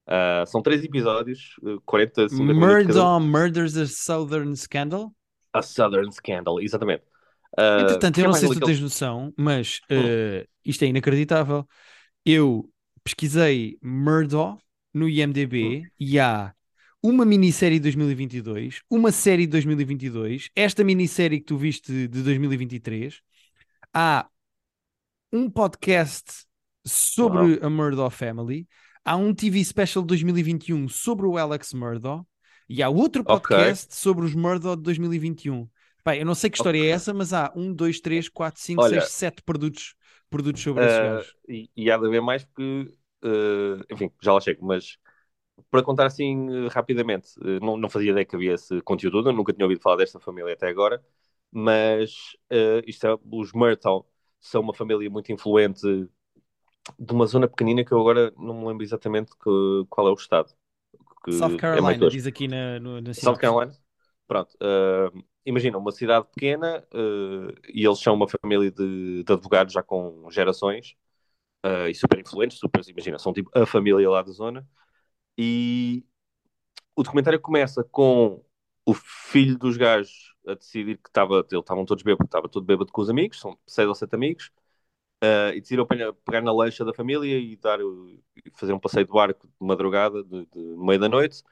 Ah, 0.08 0.44
são 0.46 0.62
três 0.62 0.82
episódios, 0.84 1.54
uh, 1.62 1.80
40, 1.82 2.28
50 2.28 2.54
minutos 2.54 2.82
cada 2.84 3.02
um. 3.02 3.08
Murdaugh 3.08 3.20
Murders 3.20 3.76
a 3.76 3.86
Southern 3.86 4.54
Scandal? 4.56 5.14
A 5.52 5.62
Southern 5.62 6.10
Scandal, 6.12 6.60
exatamente. 6.60 7.04
Ah, 7.56 7.80
Entretanto, 7.82 8.18
eu 8.18 8.24
não 8.26 8.32
sei 8.34 8.48
se 8.48 8.54
tu 8.54 8.60
tens 8.60 8.80
noção, 8.80 9.32
mas 9.36 9.80
eh, 9.88 10.46
isto 10.64 10.84
é 10.84 10.88
inacreditável. 10.88 11.66
Eu 12.24 12.70
pesquisei 13.04 13.78
Murdaugh 13.82 14.58
no 14.94 15.08
IMDB 15.08 15.82
Hum. 15.86 15.90
e 15.98 16.18
há 16.20 16.54
uma 17.02 17.24
minissérie 17.24 17.78
de 17.78 17.84
2022, 17.84 18.82
uma 18.90 19.12
série 19.12 19.46
de 19.46 19.52
2022, 19.52 20.50
esta 20.54 20.84
minissérie 20.84 21.38
que 21.40 21.46
tu 21.46 21.56
viste 21.56 22.08
de 22.08 22.22
2023, 22.22 23.20
há 23.94 24.28
um 25.32 25.50
podcast 25.50 26.46
sobre 26.86 27.58
a 27.62 27.68
Murdaugh 27.70 28.10
Family, 28.10 28.66
há 29.04 29.16
um 29.16 29.34
TV 29.34 29.64
special 29.64 30.02
de 30.02 30.08
2021 30.08 30.88
sobre 30.88 31.26
o 31.26 31.36
Alex 31.38 31.72
Murdaugh 31.72 32.24
e 32.68 32.82
há 32.82 32.88
outro 32.88 33.24
podcast 33.24 33.94
sobre 33.96 34.24
os 34.24 34.34
Murdaugh 34.34 34.76
de 34.76 34.82
2021. 34.82 35.68
Pá, 36.04 36.16
eu 36.16 36.24
não 36.26 36.34
sei 36.34 36.50
que 36.50 36.56
história 36.56 36.78
Ok. 36.78 36.80
é 36.80 36.88
essa, 36.90 37.12
mas 37.14 37.32
há 37.32 37.52
um, 37.56 37.72
dois, 37.72 38.00
três, 38.00 38.28
quatro, 38.28 38.60
cinco, 38.62 38.84
Olha, 38.84 38.84
seis, 38.84 39.10
sete 39.10 39.42
produtos, 39.42 39.94
produtos 40.30 40.62
sobre 40.62 40.86
esses 40.86 40.98
Ah, 40.98 40.98
gajos. 40.98 41.34
e, 41.48 41.70
e 41.76 41.90
há 41.90 41.96
de 41.98 42.06
haver 42.06 42.20
mais 42.22 42.44
porque, 42.44 42.92
ah, 43.22 43.84
enfim, 43.90 44.10
já 44.22 44.32
lá 44.32 44.40
chego, 44.40 44.64
mas 44.66 44.96
para 45.70 45.82
contar 45.84 46.06
assim 46.06 46.66
eh, 46.66 46.68
rapidamente, 46.70 47.30
eh, 47.44 47.60
não, 47.60 47.76
não 47.76 47.90
fazia 47.90 48.12
ideia 48.12 48.26
que 48.26 48.36
havia 48.36 48.54
esse 48.54 48.80
conteúdo 48.82 49.18
todo, 49.18 49.30
eu 49.30 49.34
nunca 49.34 49.52
tinha 49.52 49.64
ouvido 49.66 49.82
falar 49.82 49.96
desta 49.98 50.20
família 50.20 50.54
até 50.54 50.68
agora, 50.68 51.04
mas 51.52 52.12
eh, 52.50 52.82
isto 52.86 53.06
é, 53.06 53.16
os 53.32 53.52
Murtaugh 53.52 54.06
são 54.40 54.62
uma 54.62 54.74
família 54.74 55.10
muito 55.10 55.32
influente 55.32 55.82
de 56.98 57.12
uma 57.12 57.26
zona 57.26 57.48
pequenina 57.48 57.84
que 57.84 57.92
eu 57.92 58.00
agora 58.00 58.32
não 58.36 58.54
me 58.60 58.66
lembro 58.68 58.82
exatamente 58.84 59.30
que- 59.32 59.86
qual 59.88 60.08
é 60.08 60.10
o 60.10 60.14
estado. 60.14 60.52
South 61.30 61.50
é 61.52 61.56
Carolina, 61.56 61.98
tosco. 61.98 62.10
diz 62.10 62.26
aqui 62.26 62.48
na, 62.48 62.80
no, 62.80 63.00
na 63.00 63.12
South. 63.12 63.36
Carolina? 63.36 63.72
Pronto. 64.26 64.56
ah, 64.60 65.10
imagina, 65.44 65.78
uma 65.78 65.92
cidade 65.92 66.26
pequena 66.34 66.86
ah, 66.92 67.52
e 67.68 67.86
eles 67.86 67.98
são 68.00 68.14
uma 68.14 68.28
família 68.28 68.70
de, 68.70 69.24
de 69.24 69.32
advogados 69.32 69.72
já 69.72 69.82
com 69.82 70.28
gerações 70.30 70.96
ah, 71.62 71.88
e 71.88 71.94
super 71.94 72.18
influentes, 72.20 72.58
super, 72.58 72.82
imagina, 72.88 73.18
são 73.18 73.32
tipo 73.32 73.50
a 73.54 73.66
família 73.66 74.08
lá 74.10 74.22
da 74.22 74.32
zona. 74.32 74.68
E 75.38 76.04
o 76.96 77.02
documentário 77.02 77.40
começa 77.40 77.84
com 77.84 78.44
o 78.84 78.94
filho 78.94 79.58
dos 79.58 79.76
gajos 79.76 80.34
a 80.46 80.54
decidir 80.54 80.98
que 80.98 81.08
estava, 81.08 81.36
eles 81.40 81.52
estavam 81.52 81.84
todos 81.84 82.02
bêbados, 82.02 82.26
estava 82.26 82.48
todo 82.48 82.64
bêbado 82.64 82.90
com 82.92 83.00
os 83.02 83.10
amigos, 83.10 83.38
são 83.40 83.58
seis 83.66 83.88
ou 83.88 83.94
sete 83.94 84.14
amigos, 84.14 84.50
ah, 85.22 85.50
e 85.54 85.60
decidiram 85.60 85.86
pegar, 85.86 86.42
na 86.42 86.52
lancha 86.52 86.84
da 86.84 86.94
família 86.94 87.38
e 87.38 87.56
dar, 87.56 87.78
fazer 88.54 88.72
um 88.72 88.78
passeio 88.80 89.06
de 89.06 89.12
barco 89.12 89.46
de 89.48 89.66
madrugada, 89.66 90.22
de, 90.24 90.46
de- 90.46 90.58
no 90.76 90.84
meio 90.86 91.00
da 91.00 91.08
noite. 91.08 91.42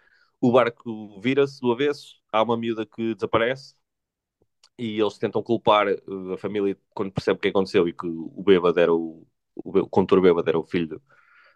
O 0.41 0.53
barco 0.53 1.21
vira-se 1.21 1.61
do 1.61 1.73
avesso, 1.73 2.17
há 2.33 2.43
uma 2.43 2.57
miúda 2.57 2.85
que 2.87 3.15
desaparece 3.15 3.75
e 4.79 5.01
eles 5.01 5.19
tentam 5.19 5.43
culpar 5.43 5.89
eh, 5.89 5.97
a 6.35 6.39
família 6.39 6.77
quando 6.95 7.13
percebe 7.13 7.39
o 7.39 7.41
que 7.41 7.49
aconteceu 7.49 7.89
e 7.89 7.93
que 7.93 8.07
o 8.07 8.43
bêbado 8.43 8.79
era 8.81 8.93
o, 8.95 9.27
o, 9.55 9.79
o 9.81 9.89
condutor 9.89 10.21
bêbado 10.21 10.49
era 10.49 10.59
o 10.59 10.65
filho 10.65 11.01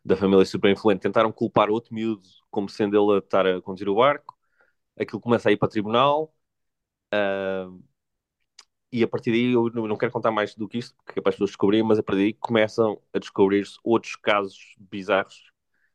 da 0.04 0.16
família 0.16 0.44
super 0.46 0.70
influente. 0.72 1.02
Tentaram 1.02 1.32
culpar 1.32 1.70
outro 1.70 1.94
miúdo 1.94 2.22
como 2.50 2.68
sendo 2.68 2.96
ele 2.98 3.16
a 3.16 3.18
estar 3.20 3.46
a 3.46 3.60
conduzir 3.62 3.88
o 3.88 3.96
barco. 3.96 4.36
Aquilo 4.98 5.20
começa 5.20 5.48
a 5.50 5.52
ir 5.52 5.56
para 5.58 5.68
tribunal. 5.70 6.34
Ah, 7.12 7.68
e 8.92 9.02
a 9.02 9.08
partir 9.08 9.30
daí 9.30 9.52
eu 9.52 9.70
não 9.70 9.96
quero 9.96 10.12
contar 10.12 10.30
mais 10.30 10.54
do 10.54 10.68
que 10.68 10.78
isto, 10.78 10.96
porque 11.04 11.18
é 11.20 11.22
para 11.22 11.30
as 11.30 11.36
pessoas 11.36 11.50
descobrirem, 11.50 11.86
mas 11.86 11.98
a 11.98 12.02
partir 12.02 12.22
daí 12.22 12.32
começam 12.34 13.00
a 13.12 13.18
descobrir-se 13.18 13.78
outros 13.84 14.16
casos 14.16 14.74
bizarros 14.78 15.50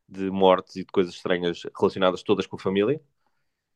de 0.08 0.30
mortes 0.30 0.76
e 0.76 0.80
de 0.80 0.92
coisas 0.92 1.14
estranhas 1.14 1.62
relacionadas 1.76 2.22
todas 2.22 2.46
com 2.46 2.56
a 2.56 2.58
família. 2.58 3.00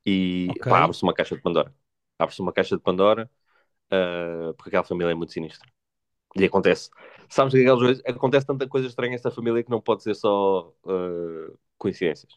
E 0.07 0.49
Ok. 0.51 0.73
abre-se 0.73 1.03
uma 1.03 1.13
caixa 1.13 1.37
de 1.37 1.43
Pandora. 1.43 1.75
Abre-se 2.19 2.41
uma 2.41 2.53
caixa 2.53 2.77
de 2.77 2.83
Pandora 2.83 3.31
uh, 3.93 4.55
porque 4.55 4.71
aquela 4.71 4.85
família 4.85 5.13
é 5.13 5.15
muito 5.15 5.33
sinistra. 5.33 5.69
E 6.37 6.45
acontece. 6.45 6.91
Sabes 7.29 7.53
que 7.53 7.61
aquelas 7.61 7.81
vezes 7.83 8.03
acontece 8.07 8.47
tanta 8.47 8.69
coisa 8.69 8.87
estranha 8.87 9.13
nesta 9.13 9.31
família 9.31 9.63
que 9.63 9.71
não 9.71 9.81
pode 9.81 10.03
ser 10.03 10.15
só 10.15 10.73
uh, 10.85 11.59
coincidências. 11.77 12.33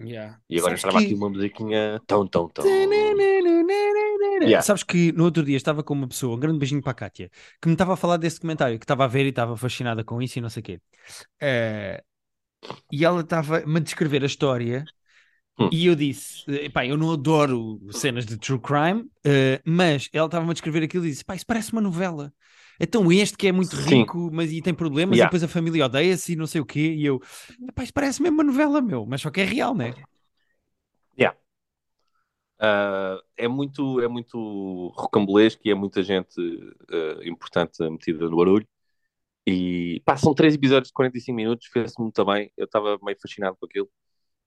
Yeah. 0.00 0.40
E 0.48 0.58
agora 0.58 0.74
entrava 0.74 0.98
que- 0.98 1.04
aqui 1.04 1.14
uma 1.14 1.28
musiquinha 1.28 2.00
tão, 2.06 2.26
tão, 2.26 2.48
tão. 2.48 2.64
Yeah. 4.40 4.62
Sabes 4.62 4.82
que 4.82 5.12
no 5.12 5.24
outro 5.24 5.44
dia 5.44 5.56
estava 5.56 5.82
com 5.82 5.94
uma 5.94 6.08
pessoa, 6.08 6.36
um 6.36 6.40
grande 6.40 6.58
beijinho 6.58 6.82
para 6.82 6.92
a 6.92 6.94
Kátia, 6.94 7.30
que 7.60 7.68
me 7.68 7.74
estava 7.74 7.94
a 7.94 7.96
falar 7.96 8.16
desse 8.16 8.40
comentário, 8.40 8.78
que 8.78 8.84
estava 8.84 9.04
a 9.04 9.08
ver 9.08 9.26
e 9.26 9.28
estava 9.30 9.56
fascinada 9.56 10.02
com 10.04 10.20
isso 10.22 10.38
e 10.38 10.42
não 10.42 10.48
sei 10.48 10.60
o 10.60 10.64
quê. 10.64 10.80
Eh, 11.40 12.02
e 12.92 13.04
ela 13.04 13.20
estava-me 13.20 13.76
a 13.78 13.80
descrever 13.80 14.22
a 14.22 14.26
história 14.26 14.84
Hum. 15.58 15.68
e 15.72 15.86
eu 15.86 15.94
disse, 15.94 16.42
eh, 16.48 16.70
pá, 16.70 16.86
eu 16.86 16.96
não 16.96 17.12
adoro 17.12 17.78
cenas 17.92 18.24
de 18.24 18.38
true 18.38 18.58
crime, 18.58 19.06
eh, 19.24 19.60
mas 19.64 20.08
ela 20.12 20.26
estava-me 20.26 20.50
a 20.50 20.54
descrever 20.54 20.82
aquilo 20.82 21.04
e 21.06 21.10
disse, 21.10 21.24
pá, 21.24 21.34
isso 21.34 21.46
parece 21.46 21.72
uma 21.72 21.82
novela. 21.82 22.32
Então 22.80 23.12
este 23.12 23.36
que 23.36 23.46
é 23.48 23.52
muito 23.52 23.76
Sim. 23.76 24.00
rico, 24.00 24.30
mas 24.32 24.50
e 24.50 24.62
tem 24.62 24.72
problemas, 24.72 25.16
Yeah. 25.16 25.26
e 25.26 25.28
depois 25.28 25.42
a 25.42 25.48
família 25.48 25.84
odeia-se 25.84 26.32
e 26.32 26.36
não 26.36 26.46
sei 26.46 26.62
o 26.62 26.64
quê, 26.64 26.94
e 26.94 27.04
eu, 27.04 27.20
pá, 27.74 27.82
isso 27.82 27.92
parece 27.92 28.22
mesmo 28.22 28.36
uma 28.38 28.44
novela, 28.44 28.80
meu, 28.80 29.04
mas 29.04 29.20
só 29.20 29.30
que 29.30 29.40
é 29.42 29.44
real, 29.44 29.74
né? 29.74 29.92
Uh, 32.60 33.22
é 33.38 33.48
muito 33.48 34.00
é 34.02 34.08
muito 34.08 34.88
rocambolesco 34.96 35.62
e 35.64 35.70
é 35.70 35.74
muita 35.74 36.02
gente 36.02 36.38
uh, 36.40 37.22
importante 37.24 37.82
metida 37.88 38.28
no 38.28 38.36
barulho 38.36 38.68
e 39.46 40.02
pá, 40.04 40.16
são 40.16 40.34
três 40.34 40.54
episódios 40.54 40.88
de 40.88 40.94
45 40.94 41.36
minutos 41.36 41.68
fez-se 41.72 42.00
muito 42.00 42.24
bem, 42.24 42.52
eu 42.56 42.66
estava 42.66 42.98
meio 43.02 43.18
fascinado 43.20 43.56
com 43.60 43.66
aquilo 43.66 43.90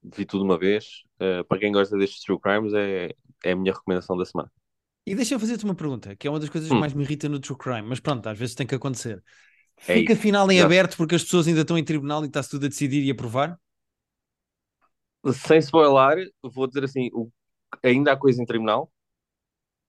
vi 0.04 0.26
tudo 0.26 0.44
uma 0.46 0.58
vez 0.60 0.86
uh, 1.22 1.44
para 1.46 1.60
quem 1.60 1.72
gosta 1.72 1.98
destes 1.98 2.22
true 2.24 2.40
crimes 2.40 2.74
é, 2.74 3.12
é 3.46 3.52
a 3.54 3.56
minha 3.56 3.74
recomendação 3.74 4.18
da 4.18 4.26
semana 4.26 4.52
E 5.06 5.16
deixa-me 5.16 5.40
fazer-te 5.42 5.66
uma 5.66 5.76
pergunta, 5.76 6.16
que 6.16 6.28
é 6.28 6.30
uma 6.30 6.40
das 6.40 6.50
coisas 6.50 6.72
que 6.72 6.76
Hum. 6.76 6.80
mais 6.80 6.94
me 6.94 7.04
irrita 7.04 7.28
no 7.28 7.40
true 7.40 7.58
crime, 7.58 7.82
mas 7.84 8.00
pronto, 8.00 8.28
às 8.28 8.38
vezes 8.38 8.56
tem 8.56 8.66
que 8.66 8.76
acontecer. 8.76 9.22
É 9.88 9.98
Fica 9.98 10.16
isso, 10.16 10.16
final 10.16 10.50
em 10.52 10.60
exato. 10.60 10.62
aberto 10.62 10.98
porque 10.98 11.16
as 11.16 11.24
pessoas 11.24 11.48
ainda 11.48 11.62
estão 11.62 11.78
em 11.78 11.84
tribunal 11.84 12.24
e 12.24 12.28
está-se 12.28 12.50
tudo 12.52 12.66
a 12.66 12.70
decidir 12.70 13.04
e 13.04 13.12
a 13.12 13.16
provar? 13.16 13.60
sem 15.34 15.60
spoiler, 15.62 16.30
vou 16.44 16.68
dizer 16.68 16.84
assim 16.84 17.10
o, 17.14 17.30
ainda 17.84 18.12
há 18.14 18.18
coisa 18.18 18.42
em 18.42 18.46
tribunal 18.46 18.92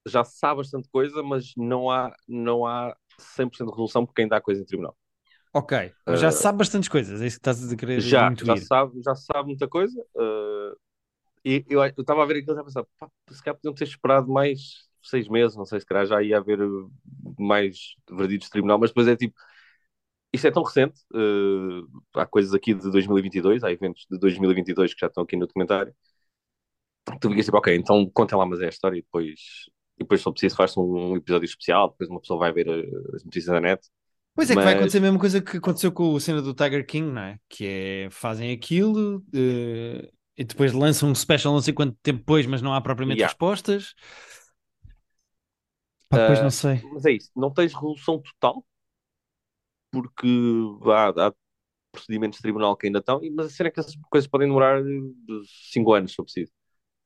já 0.07 0.25
se 0.25 0.39
sabe 0.39 0.59
bastante 0.59 0.89
coisa 0.91 1.23
mas 1.23 1.53
não 1.57 1.91
há, 1.91 2.15
não 2.29 2.67
há 2.67 2.97
100% 3.19 3.67
de 3.69 3.73
resolução 3.73 4.05
porque 4.07 4.23
ainda 4.23 4.37
há 4.37 4.41
coisa 4.41 4.63
em 4.63 4.65
tribunal 4.67 4.97
Ok, 5.53 5.73
mas 6.09 6.21
já 6.21 6.31
se 6.33 6.41
sabe 6.43 6.59
bastantes 6.59 6.89
coisas, 6.89 7.21
é 7.23 7.27
isso 7.27 7.37
que 7.41 7.49
estás 7.49 7.73
a 7.73 7.77
querer 7.77 8.01
Eh, 8.03 8.03
já, 8.03 8.35
já 8.43 8.57
intuir. 8.57 8.57
se 8.57 8.67
sabe, 8.67 9.01
já 9.03 9.15
sabe 9.15 9.49
muita 9.49 9.69
coisa. 9.69 10.01
uh, 10.17 10.77
e 11.45 11.65
eu 11.69 11.85
estava 11.85 12.23
a 12.23 12.27
ver 12.27 12.39
aquilo 12.39 12.53
e 12.59 12.61
estava 12.61 12.63
a 12.63 12.65
pensar, 12.65 12.85
pá, 12.99 13.11
se 13.33 13.43
calhar 13.43 13.57
podiam 13.57 13.75
ter 13.75 13.85
esperado 13.85 14.29
mais 14.33 14.89
seis 15.03 15.29
meses, 15.29 15.57
não 15.57 15.65
sei 15.67 15.81
se 15.81 15.87
calhar 15.87 16.07
já 16.07 16.23
ia 16.23 16.39
haver 16.39 16.61
uh, 16.63 16.93
mais 17.39 17.97
verdictos 18.11 18.49
de 18.49 18.53
tribunal, 18.53 18.79
mas 18.79 18.91
depois 18.91 19.09
é 19.09 19.17
tipo, 19.17 19.35
isto 20.33 20.47
é 20.49 20.51
tão 20.51 20.63
recente, 20.65 21.01
uh, 21.15 21.89
há 22.15 22.27
coisas 22.27 22.53
aqui 22.55 22.75
de 22.75 22.91
2022, 22.91 23.63
há 23.65 23.71
eventos 23.73 24.07
de 24.11 24.19
2022 24.19 24.93
que 24.95 25.01
já 25.01 25.07
estão 25.09 25.23
aqui 25.25 25.37
no 25.37 25.47
documentário. 25.47 25.95
Tu 27.21 27.29
ficas 27.31 27.45
tipo, 27.45 27.59
ok, 27.59 27.75
então 27.77 28.09
contem 28.11 28.37
lá, 28.37 28.47
mas 28.47 28.61
é 28.61 28.67
a 28.67 28.69
história 28.71 28.99
e 28.99 29.03
depois, 29.03 29.29
e 29.99 30.05
depois 30.05 30.21
se 30.21 30.25
for 30.25 30.33
preciso 30.33 30.57
faz-se 30.57 30.79
um 30.79 31.17
episódio 31.17 31.45
especial, 31.45 31.91
depois 31.91 32.09
uma 32.09 32.21
pessoa 32.21 32.39
vai 32.39 32.53
ver 32.53 32.67
uh, 32.69 33.15
as 33.17 33.25
notícias 33.25 33.53
da 33.53 33.61
net. 33.61 33.87
Pois 34.35 34.51
é 34.51 34.55
que 34.55 34.57
vai 34.63 34.73
Mas- 34.73 34.75
acontecer 34.77 34.99
a 34.99 35.03
mesma 35.03 35.19
coisa 35.19 35.41
que 35.41 35.57
aconteceu 35.59 35.93
com 35.93 36.17
a 36.17 36.21
cena 36.21 36.43
do 36.43 36.55
Tiger 36.55 36.85
King, 36.87 37.11
não 37.13 37.23
é? 37.23 37.39
Que 37.49 37.67
é, 37.67 38.09
fazem 38.11 38.53
aquilo 38.53 39.23
eh, 39.33 40.11
e 40.37 40.45
depois 40.45 40.73
lançam 40.73 41.09
um 41.09 41.15
special 41.15 41.53
não 41.55 41.61
sei 41.61 41.73
quanto 41.73 41.97
tempo 42.03 42.19
depois, 42.19 42.45
mas 42.47 42.61
não 42.61 42.75
há 42.75 42.81
propriamente 42.81 43.19
Yeah. 43.21 43.31
respostas. 43.33 43.95
Pá, 46.09 46.17
depois 46.19 46.41
Ah, 46.41 46.43
não 46.43 46.51
sei. 46.51 46.81
Mas 46.93 47.05
é 47.05 47.13
isso, 47.13 47.31
não 47.37 47.53
tens 47.53 47.73
resolução 47.73 48.21
total, 48.21 48.65
porque 49.91 50.27
há, 50.87 51.29
há 51.29 51.33
procedimentos 51.93 52.39
de 52.39 52.43
tribunal 52.43 52.77
que 52.77 52.87
ainda 52.87 52.99
estão, 52.99 53.21
mas 53.37 53.47
a 53.47 53.51
cena 53.51 53.69
é 53.69 53.71
que 53.73 53.81
essas 53.81 53.95
coisas 54.11 54.29
podem 54.29 54.49
demorar 54.49 54.83
5 55.73 55.93
anos, 55.95 56.11
se 56.13 56.17
for 56.17 56.25
preciso. 56.25 56.53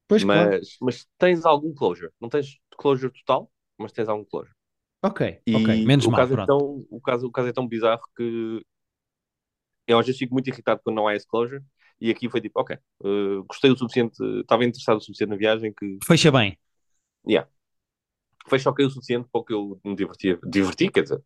Pois 0.08 0.24
claro. 0.24 0.54
Mas, 0.58 0.76
mas 0.80 1.06
tens 1.18 1.44
algum 1.46 1.74
closure. 1.74 2.12
Não 2.20 2.28
tens 2.28 2.58
closure 2.78 3.12
total, 3.12 3.50
mas 3.78 3.92
tens 3.92 4.08
algum 4.08 4.24
closure. 4.24 4.54
Ok, 5.02 5.20
E 5.46 5.54
ok, 5.54 5.82
menos 5.84 6.06
o 6.06 6.12
mal, 6.12 6.18
caso, 6.18 6.34
é 6.34 6.38
tão, 6.38 6.86
o, 6.90 7.00
caso, 7.00 7.26
o 7.28 7.32
caso 7.32 7.48
é 7.48 7.52
tão 7.52 7.66
bizarro 7.68 8.02
que 8.16 8.62
eu 9.86 9.98
às 9.98 10.06
vezes 10.06 10.18
fico 10.18 10.34
muito 10.34 10.48
irritado 10.48 10.80
quando 10.84 10.96
não 10.96 11.08
há 11.08 11.14
esse 11.14 11.26
closure. 11.26 11.62
E 12.00 12.10
aqui 12.10 12.28
foi 12.30 12.40
tipo, 12.40 12.60
ok, 12.60 12.76
eh, 12.76 13.42
gostei 13.48 13.70
o 13.70 13.76
suficiente, 13.76 14.16
estava 14.40 14.64
interessado 14.64 14.98
o 14.98 15.00
suficiente 15.00 15.30
na 15.30 15.36
viagem 15.36 15.72
que 15.74 15.98
Fecha 16.04 16.30
bem. 16.32 16.58
foi 18.48 18.58
choquei 18.58 18.84
o 18.86 18.90
suficiente 18.90 19.28
para 19.30 19.40
o 19.40 19.44
que 19.44 19.54
eu 19.54 19.80
me 19.84 19.94
divertia. 19.94 20.38
Diverti, 20.44 20.90
quer 20.90 21.02
dizer, 21.02 21.22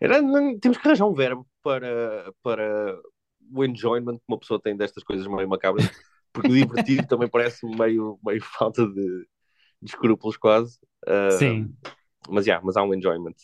era, 0.00 0.20
não- 0.22 0.58
temos 0.58 0.78
que 0.78 0.86
arranjar 0.86 1.06
um 1.06 1.14
verbo 1.14 1.46
para, 1.62 2.32
para 2.42 3.00
o 3.52 3.64
enjoyment 3.64 4.16
que 4.18 4.24
uma 4.28 4.38
pessoa 4.38 4.60
tem 4.60 4.76
destas 4.76 5.02
coisas 5.04 5.26
meio 5.26 5.48
macabras, 5.48 5.84
porque 6.32 6.50
o 6.50 6.54
divertido 6.54 7.06
também 7.06 7.28
parece 7.28 7.66
meio, 7.66 8.18
meio 8.24 8.42
falta 8.42 8.86
de, 8.86 9.26
de 9.82 9.90
escrúpulos 9.90 10.36
quase. 10.36 10.78
Ah, 11.06 11.30
Sim. 11.32 11.74
Mas, 12.28 12.46
yeah, 12.46 12.64
mas 12.64 12.76
há 12.76 12.82
um 12.82 12.94
enjoyment. 12.94 13.34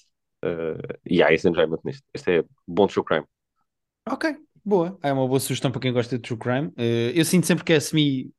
Ah, 0.42 0.76
e 1.04 1.22
há 1.22 1.32
esse 1.32 1.48
enjoyment 1.48 1.78
nisto. 1.84 2.04
Este 2.12 2.38
é 2.40 2.44
bom 2.66 2.86
true 2.86 3.04
crime. 3.04 3.26
Ok, 4.06 4.36
boa. 4.64 4.98
É 5.02 5.12
uma 5.12 5.26
boa 5.26 5.40
sugestão 5.40 5.70
para 5.70 5.80
quem 5.80 5.92
gosta 5.92 6.16
de 6.16 6.22
true 6.22 6.38
crime. 6.38 6.72
Eh, 6.76 7.12
eu 7.14 7.24
sinto 7.24 7.46
sempre 7.46 7.64
que 7.64 7.72
é 7.72 7.80
semi. 7.80 8.30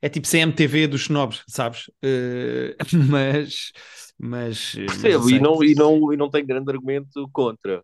É 0.00 0.08
tipo 0.08 0.26
CMTV 0.26 0.86
dos 0.86 1.02
snobs, 1.02 1.42
sabes? 1.48 1.90
Mas. 3.10 3.72
Mas. 4.18 4.74
Percebo, 4.74 5.30
e 5.30 5.38
não, 5.40 5.64
e, 5.64 5.74
não, 5.74 6.12
e 6.12 6.16
não 6.16 6.30
tem 6.30 6.44
grande 6.44 6.70
argumento 6.70 7.28
contra. 7.32 7.82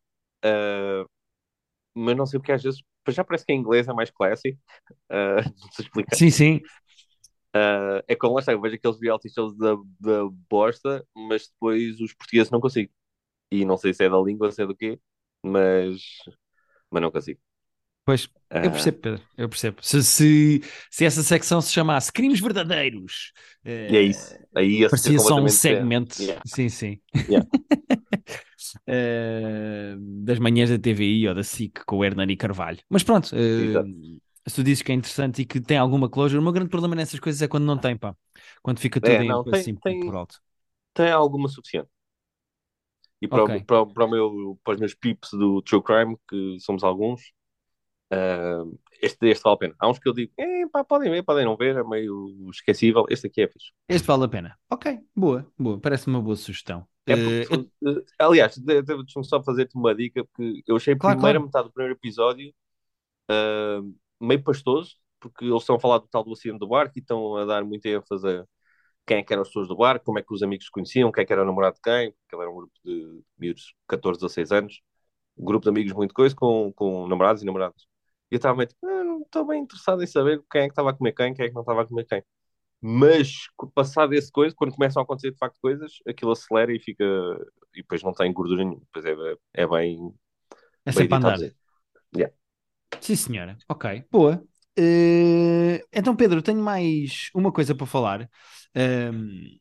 Mas 1.94 2.16
não 2.16 2.26
sei 2.26 2.38
porque 2.38 2.52
às 2.52 2.62
vezes, 2.62 2.82
já 3.08 3.24
parece 3.24 3.44
que 3.44 3.52
em 3.52 3.58
inglês 3.58 3.88
é 3.88 3.92
mais 3.92 4.10
classy. 4.10 4.58
Não 5.10 5.72
sei 5.72 5.84
explicar. 5.84 6.16
Sim, 6.16 6.30
sim. 6.30 6.60
Ah, 7.54 8.02
é 8.08 8.16
como 8.16 8.34
lá 8.34 8.40
está, 8.40 8.52
eu 8.52 8.60
vejo 8.60 8.76
aqueles 8.76 8.98
reality 9.00 9.28
shows 9.32 9.56
da, 9.56 9.74
da 10.00 10.24
bosta, 10.48 11.06
mas 11.14 11.48
depois 11.48 12.00
os 12.00 12.14
portugueses 12.14 12.50
não 12.50 12.60
consigo. 12.60 12.90
E 13.50 13.64
não 13.64 13.76
sei 13.76 13.92
se 13.94 14.04
é 14.04 14.10
da 14.10 14.18
língua, 14.18 14.50
se 14.50 14.62
é 14.62 14.66
do 14.66 14.76
quê, 14.76 14.98
mas, 15.42 16.00
mas 16.90 17.02
não 17.02 17.10
consigo. 17.10 17.40
Pois, 18.04 18.28
Ah, 18.50 18.64
eu 18.64 18.70
percebo, 18.70 18.98
Pedro. 18.98 19.22
Eu 19.36 19.48
percebo. 19.48 19.76
Se, 19.82 20.02
se, 20.02 20.62
se 20.90 21.04
essa 21.04 21.22
secção 21.22 21.60
se 21.60 21.72
chamasse 21.72 22.12
Crimes 22.12 22.40
Verdadeiros. 22.40 23.32
E 23.64 23.96
é 23.96 24.02
isso. 24.02 24.34
Aí 24.56 24.88
Parecia 24.88 25.18
só 25.18 25.36
um 25.36 25.48
segmento. 25.48 26.20
Yeah. 26.20 26.42
Sim, 26.46 26.68
sim. 26.68 27.00
Yeah. 27.28 27.46
Eh, 28.86 29.94
das 29.98 30.38
manhãs 30.38 30.70
da 30.70 30.78
TVI 30.78 31.28
ou 31.28 31.34
da 31.34 31.42
SIC 31.42 31.84
com 31.86 31.96
o 31.98 32.04
Hernani 32.04 32.36
Carvalho. 32.36 32.78
Mas 32.88 33.02
pronto, 33.02 33.28
Exato. 33.56 33.90
se 34.48 34.54
tu 34.56 34.62
dizes 34.64 34.82
que 34.82 34.92
é 34.92 34.94
interessante 34.94 35.42
e 35.42 35.46
que 35.46 35.60
tem 35.60 35.78
alguma 35.78 36.08
closure, 36.10 36.38
o 36.40 36.42
meu 36.42 36.52
grande 36.52 36.70
problema 36.70 36.94
nessas 36.96 37.20
coisas 37.20 37.42
é 37.42 37.48
quando 37.48 37.64
não 37.66 37.78
tem, 37.78 37.96
pá. 37.96 38.16
Quando 38.62 38.80
fica 38.80 39.00
tudo 39.00 39.20
É, 39.20 39.24
em, 39.24 39.30
não, 39.30 39.46
tem- 39.46 39.68
assim, 39.68 39.74
tem- 39.82 39.96
por 39.96 40.14
alto. 40.16 40.40
Tem 40.94 41.10
alguma 41.12 41.48
suficiente. 41.48 41.90
E 43.20 43.28
para, 43.28 43.44
o- 43.44 43.48
Ok. 43.48 43.64
para, 43.64 43.82
o- 43.82 43.86
para, 43.92 44.04
o 44.04 44.08
meu, 44.10 44.58
para 44.64 44.74
os 44.74 44.80
meus 44.80 44.94
pips 44.94 45.30
do 45.32 45.62
True 45.62 45.82
Crime, 45.82 46.16
que 46.28 46.58
somos 46.60 46.82
alguns, 46.82 47.22
ah, 48.12 48.64
este, 49.02 49.28
este 49.30 49.42
vale 49.44 49.54
a 49.56 49.58
pena. 49.58 49.76
Há 49.80 49.88
uns 49.90 49.98
que 50.00 50.08
eu 50.08 50.14
digo, 50.14 50.32
eh, 50.38 50.66
pá, 50.72 50.84
podem 50.84 51.10
ver, 51.10 51.24
podem 51.24 51.44
não 51.46 51.56
ver, 51.56 51.76
é 51.76 51.84
meio 51.84 52.48
esquecível. 52.50 53.06
Este 53.10 53.28
aqui 53.28 53.42
é 53.42 53.48
fixe. 53.48 53.72
Este 53.88 54.06
vale 54.08 54.24
a 54.24 54.28
pena. 54.28 54.58
Ok, 54.70 54.86
boa, 55.14 55.50
boa. 55.58 55.80
Parece-me 55.80 56.16
uma 56.16 56.22
boa 56.22 56.36
sugestão. 56.36 56.86
É 57.08 57.16
Eh, 57.16 57.16
porque, 57.16 57.54
eh, 57.86 58.04
aliás, 58.18 58.56
de- 58.56 58.82
de- 58.82 58.96
deixa-me 59.02 59.24
só 59.26 59.42
fazer-te 59.42 59.76
uma 59.76 59.94
dica, 59.94 60.24
porque 60.24 60.62
eu 60.66 60.76
achei 60.76 60.94
a 60.94 60.98
Claro, 60.98 61.18
primeira 61.18 61.40
claro. 61.40 61.40
metade 61.40 61.68
do 61.68 61.72
primeiro 61.72 61.98
episódio 61.98 62.54
ah, 63.30 63.80
meio 64.20 64.42
pastoso, 64.42 64.96
porque 65.20 65.44
eles 65.44 65.62
estão 65.62 65.76
a 65.76 65.80
falar 65.80 65.98
do 65.98 66.08
tal 66.08 66.24
do 66.24 66.32
acidente 66.32 66.58
do 66.60 66.68
barco 66.68 66.94
e 66.98 67.00
estão 67.00 67.36
a 67.36 67.44
dar 67.46 67.64
muita 67.64 67.88
ênfase 67.88 68.26
a 68.28 68.46
quem 69.06 69.18
é 69.18 69.22
que 69.24 69.32
eram 69.32 69.42
as 69.42 69.48
pessoas 69.48 69.68
do 69.68 69.76
barco, 69.76 70.04
como 70.06 70.18
é 70.18 70.22
que 70.22 70.34
os 70.34 70.42
amigos 70.42 70.66
se 70.66 70.72
conheciam, 70.72 71.12
quem 71.12 71.22
é 71.24 71.26
que 71.26 71.32
era 71.32 71.42
o 71.42 71.46
namorado 71.46 71.76
de 71.76 71.82
quem, 71.82 72.12
porque 72.12 72.36
ele 72.36 72.42
era 72.42 72.50
um 72.52 72.56
grupo 72.56 72.72
de 72.84 73.22
miúdos 73.38 73.62
de 73.64 73.74
14, 73.88 74.20
16 74.20 74.52
anos, 74.52 74.82
um 75.38 75.44
grupo 75.44 75.64
de 75.64 75.70
amigos 75.70 75.92
muito 75.94 76.14
coisa, 76.14 76.34
com, 76.36 76.72
com 76.74 77.08
namorados 77.08 77.42
e 77.42 77.46
namoradas. 77.46 77.82
E 78.30 78.34
eu 78.34 78.38
estava 78.38 78.56
meio 78.56 78.68
tipo, 78.68 78.86
ah, 78.86 79.04
não 79.04 79.22
estou 79.22 79.46
bem 79.46 79.62
interessado 79.62 80.02
em 80.02 80.06
saber 80.08 80.42
quem 80.50 80.62
é 80.62 80.64
que 80.66 80.72
estava 80.72 80.90
a 80.90 80.94
comer 80.94 81.12
quem, 81.14 81.34
quem 81.34 81.46
é 81.46 81.48
que 81.48 81.54
não 81.54 81.62
estava 81.62 81.82
a 81.82 81.86
comer 81.86 82.06
quem. 82.06 82.22
Mas, 82.82 83.46
passado 83.74 84.12
esse 84.12 84.30
coisa, 84.30 84.54
quando 84.56 84.74
começam 84.74 85.00
a 85.00 85.04
acontecer 85.04 85.30
de 85.30 85.38
facto 85.38 85.56
coisas, 85.62 85.92
aquilo 86.06 86.32
acelera 86.32 86.74
e 86.74 86.80
fica. 86.80 87.04
E 87.74 87.80
depois 87.80 88.02
não 88.02 88.12
tem 88.12 88.32
gordura 88.32 88.64
nenhuma. 88.64 88.82
Depois 88.92 89.04
é, 89.04 89.36
é 89.54 89.66
bem. 89.66 90.12
é 90.84 90.90
bem 90.90 90.92
sempre 90.92 91.14
andar. 91.16 91.34
editadozinho. 91.34 92.32
Sim, 93.00 93.16
senhora. 93.16 93.56
Ok, 93.68 94.04
boa. 94.10 94.42
Eh, 94.76 95.84
então, 95.92 96.16
Pedro, 96.16 96.42
tenho 96.42 96.62
mais 96.62 97.30
uma 97.34 97.52
coisa 97.52 97.74
para 97.74 97.86
falar. 97.86 98.30
Ehm, 98.74 99.58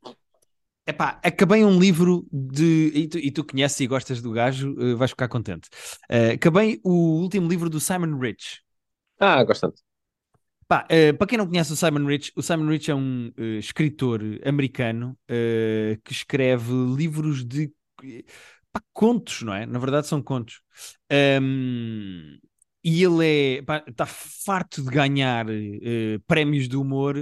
Epá, 0.87 1.19
acabei 1.23 1.63
um 1.63 1.79
livro 1.79 2.27
de. 2.31 2.91
E 2.93 3.07
tu, 3.07 3.17
e 3.17 3.31
tu 3.31 3.43
conheces 3.43 3.79
e 3.79 3.87
gostas 3.87 4.21
do 4.21 4.31
gajo, 4.31 4.73
uh, 4.73 4.97
vais 4.97 5.11
ficar 5.11 5.27
contente. 5.27 5.69
Uh, 6.09 6.33
acabei 6.33 6.81
o 6.83 7.21
último 7.21 7.47
livro 7.47 7.69
do 7.69 7.79
Simon 7.79 8.17
Rich. 8.19 8.61
Ah, 9.19 9.43
gosto 9.43 9.67
tanto. 9.67 9.81
Pá, 10.71 10.85
uh, 10.85 11.17
para 11.17 11.27
quem 11.27 11.37
não 11.37 11.47
conhece 11.47 11.73
o 11.73 11.75
Simon 11.75 12.05
Rich, 12.05 12.31
o 12.33 12.41
Simon 12.41 12.69
Rich 12.69 12.89
é 12.89 12.95
um 12.95 13.29
uh, 13.37 13.41
escritor 13.59 14.21
americano 14.45 15.17
uh, 15.29 15.99
que 16.01 16.13
escreve 16.13 16.71
livros 16.95 17.43
de 17.43 17.73
pá, 18.71 18.81
contos, 18.93 19.41
não 19.41 19.53
é? 19.53 19.65
Na 19.65 19.77
verdade 19.79 20.07
são 20.07 20.21
contos. 20.21 20.61
Um, 21.41 22.37
e 22.81 23.03
ele 23.03 23.25
é, 23.25 23.63
está 23.85 24.05
farto 24.05 24.81
de 24.81 24.89
ganhar 24.89 25.45
prémios 26.25 26.69
de 26.69 26.77
humor 26.77 27.17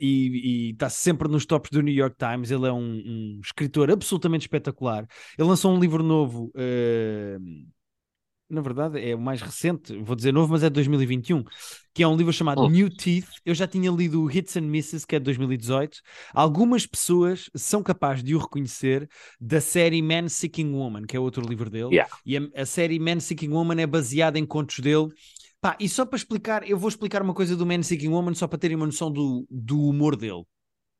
e 0.00 0.70
está 0.72 0.90
sempre 0.90 1.28
nos 1.28 1.46
tops 1.46 1.70
do 1.70 1.80
New 1.80 1.94
York 1.94 2.16
Times. 2.18 2.50
Ele 2.50 2.66
é 2.66 2.72
um, 2.72 2.80
um, 2.80 3.40
escritor 3.40 3.88
absolutamente 3.88 4.46
espetacular. 4.46 5.06
Ele 5.38 5.48
lançou 5.48 5.72
um 5.72 5.78
livro 5.78 6.02
novo 6.02 6.52
na 8.50 8.60
verdade, 8.60 9.00
é 9.00 9.14
o 9.14 9.20
mais 9.20 9.40
recente, 9.40 9.96
vou 10.02 10.16
dizer 10.16 10.32
novo, 10.32 10.52
mas 10.52 10.62
é 10.62 10.68
de 10.68 10.74
2021, 10.74 11.44
que 11.94 12.02
é 12.02 12.08
um 12.08 12.16
livro 12.16 12.32
chamado 12.32 12.62
oh. 12.62 12.68
New 12.68 12.90
Teeth. 12.90 13.28
Eu 13.44 13.54
já 13.54 13.66
tinha 13.66 13.90
lido 13.90 14.30
Hits 14.30 14.56
and 14.56 14.62
Misses, 14.62 15.04
que 15.04 15.14
é 15.14 15.18
de 15.18 15.24
2018. 15.26 15.98
Algumas 16.34 16.84
pessoas 16.86 17.48
são 17.54 17.82
capazes 17.82 18.24
de 18.24 18.34
o 18.34 18.38
reconhecer 18.38 19.08
da 19.40 19.60
série 19.60 20.02
Man 20.02 20.28
Seeking 20.28 20.72
Woman, 20.72 21.06
que 21.06 21.16
é 21.16 21.20
outro 21.20 21.46
livro 21.46 21.70
dele. 21.70 21.94
Yeah. 21.94 22.12
E 22.26 22.36
a, 22.36 22.40
a, 22.56 22.66
série 22.66 22.98
Man 22.98 23.20
Seeking 23.20 23.50
Woman 23.50 23.80
é 23.80 23.86
baseada 23.86 24.38
em 24.38 24.44
contos 24.44 24.80
dele. 24.80 25.08
Pá, 25.60 25.76
e 25.78 25.88
só 25.88 26.04
para 26.04 26.16
explicar, 26.16 26.68
eu 26.68 26.76
vou 26.76 26.88
explicar 26.88 27.22
uma 27.22 27.34
coisa 27.34 27.54
do 27.54 27.64
Man 27.64 27.82
Seeking 27.82 28.08
Woman, 28.08 28.34
só 28.34 28.48
para 28.48 28.58
terem 28.58 28.76
uma 28.76 28.86
noção 28.86 29.12
do, 29.12 29.46
do 29.48 29.80
humor 29.80 30.16
dele. 30.16 30.42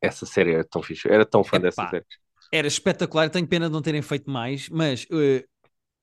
Essa 0.00 0.24
série 0.24 0.52
era 0.52 0.64
tão 0.64 0.82
fixe, 0.82 1.08
era 1.08 1.26
tão 1.26 1.42
fã 1.42 1.56
Epá, 1.56 1.66
dessa 1.66 1.88
série. 1.88 2.04
Era 2.52 2.68
espetacular, 2.68 3.28
tenho 3.28 3.46
pena 3.46 3.66
de 3.66 3.72
não 3.72 3.82
terem 3.82 4.02
feito 4.02 4.30
mais, 4.30 4.68
mas 4.68 5.04
uh, 5.04 5.44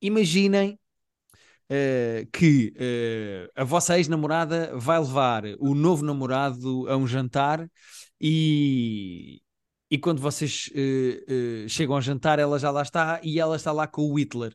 imaginem 0.02 0.78
Uh, 1.70 2.26
que 2.32 2.74
uh, 2.78 3.52
a 3.54 3.66
vossa 3.66 3.98
ex-namorada 3.98 4.72
vai 4.74 4.98
levar 4.98 5.44
o 5.60 5.76
novo 5.76 6.06
namorado 6.06 6.88
a 6.88 6.96
um 6.96 7.06
jantar 7.06 7.70
e, 8.22 9.42
e 9.92 9.98
quando 9.98 10.22
vocês 10.22 10.70
uh, 10.72 11.68
chegam 11.68 11.96
ao 11.96 12.02
jantar, 12.02 12.40
ela 12.40 12.58
já 12.58 12.72
lá 12.72 12.82
está 12.82 13.20
e 13.22 13.40
ela 13.40 13.58
está 13.58 13.74
lá 13.74 13.86
com 13.86 14.04
o 14.04 14.18
Hitler. 14.18 14.54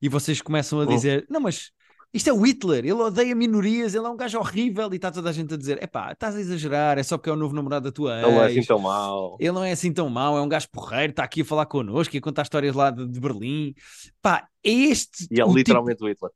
E 0.00 0.08
vocês 0.08 0.40
começam 0.42 0.80
a 0.80 0.84
oh. 0.84 0.86
dizer: 0.86 1.26
Não, 1.28 1.40
mas 1.40 1.70
isto 2.12 2.30
é 2.30 2.32
o 2.32 2.40
Hitler, 2.40 2.84
ele 2.84 2.92
odeia 2.92 3.34
minorias, 3.34 3.94
ele 3.94 4.06
é 4.06 4.08
um 4.08 4.16
gajo 4.16 4.38
horrível. 4.38 4.88
E 4.92 4.96
está 4.96 5.10
toda 5.10 5.30
a 5.30 5.32
gente 5.32 5.52
a 5.54 5.56
dizer: 5.56 5.82
Epá, 5.82 6.12
estás 6.12 6.34
a 6.34 6.40
exagerar, 6.40 6.98
é 6.98 7.02
só 7.02 7.16
porque 7.16 7.30
é 7.30 7.32
o 7.32 7.36
novo 7.36 7.54
namorado 7.54 7.84
da 7.84 7.92
tua 7.92 8.18
ex. 8.18 8.26
Ele 8.26 8.34
não 8.34 8.42
é 8.42 8.46
assim 8.46 8.62
tão 8.64 8.78
mau. 8.78 9.36
Ele 9.38 9.52
não 9.52 9.64
é 9.64 9.72
assim 9.72 9.92
tão 9.92 10.08
mau, 10.08 10.36
é 10.36 10.40
um 10.40 10.48
gajo 10.48 10.68
porreiro, 10.70 11.10
está 11.10 11.24
aqui 11.24 11.42
a 11.42 11.44
falar 11.44 11.66
connosco 11.66 12.14
e 12.14 12.18
a 12.18 12.22
contar 12.22 12.42
histórias 12.42 12.74
lá 12.74 12.90
de, 12.90 13.06
de 13.06 13.20
Berlim. 13.20 13.74
Pá, 14.20 14.46
é 14.64 14.70
este. 14.70 15.26
E 15.30 15.40
é 15.40 15.46
literalmente 15.46 15.96
tipo... 15.96 16.06
o 16.06 16.08
Hitler. 16.08 16.32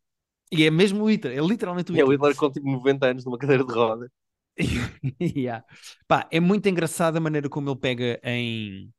E 0.52 0.64
é 0.64 0.70
mesmo 0.70 1.04
o 1.04 1.10
Hitler, 1.10 1.38
é 1.38 1.40
literalmente 1.40 1.92
o 1.92 1.94
Hitler. 1.94 2.06
É 2.06 2.08
o 2.08 2.12
Hitler 2.12 2.36
com 2.36 2.50
tipo 2.50 2.68
90 2.68 3.06
anos 3.06 3.24
numa 3.24 3.38
cadeira 3.38 3.64
de 3.64 3.72
roda. 3.72 4.10
yeah. 5.20 5.64
Pá, 6.06 6.28
é 6.30 6.40
muito 6.40 6.68
engraçada 6.68 7.18
a 7.18 7.20
maneira 7.20 7.48
como 7.48 7.70
ele 7.70 7.78
pega 7.78 8.20
em. 8.24 8.92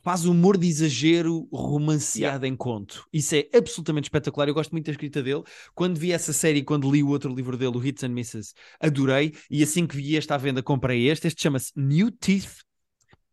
Faz 0.00 0.24
humor 0.24 0.56
de 0.56 0.68
exagero 0.68 1.48
romanceado 1.52 2.44
yeah. 2.44 2.48
em 2.48 2.56
conto. 2.56 3.04
Isso 3.12 3.34
é 3.34 3.48
absolutamente 3.52 4.06
espetacular. 4.06 4.48
Eu 4.48 4.54
gosto 4.54 4.70
muito 4.70 4.86
da 4.86 4.92
escrita 4.92 5.22
dele. 5.22 5.42
Quando 5.74 5.98
vi 5.98 6.12
essa 6.12 6.32
série, 6.32 6.62
quando 6.62 6.90
li 6.90 7.02
o 7.02 7.08
outro 7.08 7.34
livro 7.34 7.56
dele, 7.56 7.76
o 7.76 7.84
Hits 7.84 8.04
and 8.04 8.10
Misses, 8.10 8.54
adorei. 8.80 9.34
E 9.50 9.62
assim 9.62 9.86
que 9.86 9.96
vi 9.96 10.14
este 10.14 10.32
à 10.32 10.36
venda, 10.36 10.62
comprei 10.62 11.08
este. 11.08 11.26
Este 11.26 11.42
chama-se 11.42 11.72
New 11.76 12.12
Teeth. 12.12 12.62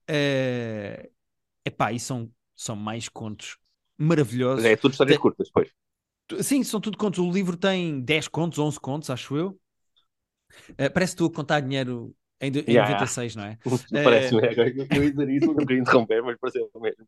Uh... 0.10 1.08
Epá, 1.64 1.94
e 1.94 2.00
são, 2.00 2.32
são 2.56 2.76
mais 2.76 3.08
contos 3.08 3.58
maravilhosos. 3.98 4.66
É 4.66 4.76
tudo 4.76 4.92
histórias 4.92 5.16
Tem... 5.16 5.22
curtas, 5.22 5.48
depois. 5.48 5.70
Sim, 6.42 6.64
são 6.64 6.80
tudo 6.80 6.98
contos. 6.98 7.20
O 7.20 7.32
livro 7.32 7.56
tem 7.56 8.02
10 8.02 8.28
contos, 8.28 8.60
11 8.60 8.80
contos, 8.80 9.10
acho 9.10 9.36
eu. 9.36 9.60
Uh, 10.72 10.92
parece 10.94 11.14
que 11.14 11.18
tu 11.18 11.26
a 11.26 11.32
contar 11.32 11.60
dinheiro 11.60 12.16
em, 12.40 12.50
em 12.50 12.74
yeah. 12.74 12.92
96, 12.92 13.36
não 13.36 13.46
é? 13.46 13.58
Parece-me, 14.04 14.42
uh, 14.42 14.88
eu 14.96 15.04
ia 15.04 15.12
dizer 15.12 15.30
isso, 15.30 15.48
não 15.48 15.56
queria 15.56 15.82
interromper, 15.82 16.22
mas 16.22 16.38
parece 16.40 16.60
mesmo. 16.60 17.08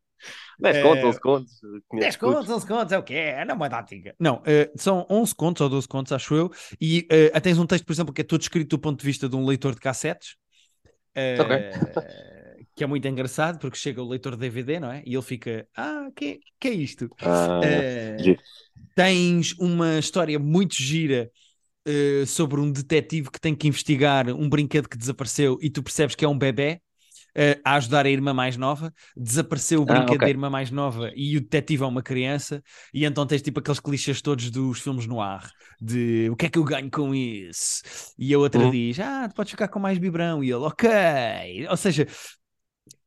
10 0.59 0.77
uh, 0.77 0.83
contos, 0.83 1.03
11 1.03 1.19
contos. 1.19 1.59
10 1.93 2.15
contos, 2.17 2.49
11 2.49 2.67
contos, 2.67 2.91
é 2.93 2.97
o 2.97 3.03
quê? 3.03 3.13
É 3.13 3.45
na 3.45 3.55
moeda 3.55 3.79
antiga. 3.79 4.15
Não, 4.19 4.37
uh, 4.37 4.71
são 4.75 5.05
11 5.09 5.35
contos 5.35 5.61
ou 5.61 5.69
12 5.69 5.87
contos, 5.87 6.11
acho 6.11 6.35
eu, 6.35 6.51
e 6.79 7.07
uh, 7.35 7.41
tens 7.41 7.57
um 7.57 7.65
texto, 7.65 7.85
por 7.85 7.93
exemplo, 7.93 8.13
que 8.13 8.21
é 8.21 8.23
todo 8.23 8.41
escrito 8.41 8.69
do 8.69 8.79
ponto 8.79 8.99
de 8.99 9.05
vista 9.05 9.27
de 9.27 9.35
um 9.35 9.45
leitor 9.45 9.73
de 9.73 9.81
cassetes. 9.81 10.35
ok 11.15 11.71
que 12.77 12.83
é 12.83 12.87
muito 12.87 13.07
engraçado 13.07 13.57
porque 13.57 13.75
chega 13.75 14.03
o 14.03 14.07
leitor 14.07 14.33
de 14.35 14.37
DVD, 14.37 14.79
não 14.79 14.91
é? 14.91 15.01
E 15.03 15.15
ele 15.15 15.23
fica, 15.23 15.67
ah, 15.75 16.09
que, 16.15 16.39
que 16.59 16.67
é 16.67 16.71
isto? 16.71 17.09
Ah, 17.19 17.59
uh, 17.59 18.37
tens 18.97 19.53
uma 19.59 19.99
história 19.99 20.39
muito 20.39 20.73
gira 20.73 21.29
uh, 21.87 22.25
sobre 22.25 22.59
um 22.59 22.71
detetive 22.71 23.29
que 23.29 23.39
tem 23.39 23.53
que 23.53 23.67
investigar 23.67 24.27
um 24.29 24.49
brinquedo 24.49 24.89
que 24.89 24.97
desapareceu 24.97 25.59
e 25.61 25.69
tu 25.69 25.83
percebes 25.83 26.15
que 26.15 26.25
é 26.25 26.27
um 26.27 26.37
bebê. 26.37 26.81
Uh, 27.37 27.53
a 27.63 27.75
ajudar 27.75 28.07
a 28.07 28.09
irmã 28.09 28.33
mais 28.33 28.57
nova, 28.57 28.91
desapareceu 29.15 29.81
o 29.81 29.83
ah, 29.83 29.85
brinquedo 29.85 30.09
ah, 30.09 30.15
okay. 30.15 30.25
da 30.25 30.29
irmã 30.29 30.49
mais 30.49 30.71
nova 30.71 31.11
e 31.15 31.37
o 31.37 31.41
detetive 31.41 31.83
é 31.83 31.85
uma 31.85 32.01
criança, 32.01 32.63
e 32.91 33.05
então 33.05 33.27
tens 33.27 33.43
tipo 33.43 33.59
aqueles 33.59 33.79
clichês 33.79 34.23
todos 34.23 34.49
dos 34.49 34.79
filmes 34.79 35.05
no 35.05 35.21
ar, 35.21 35.47
de 35.79 36.31
o 36.31 36.35
que 36.35 36.47
é 36.47 36.49
que 36.49 36.57
eu 36.57 36.63
ganho 36.63 36.89
com 36.89 37.13
isso? 37.13 37.83
E 38.17 38.33
a 38.33 38.39
outra 38.39 38.63
uhum. 38.63 38.71
diz, 38.71 38.99
ah, 38.99 39.29
tu 39.29 39.35
podes 39.35 39.51
ficar 39.51 39.67
com 39.67 39.77
mais 39.77 39.99
bibrão, 39.99 40.43
e 40.43 40.47
ele, 40.47 40.55
ok. 40.55 40.89
Ou 41.69 41.77
seja, 41.77 42.07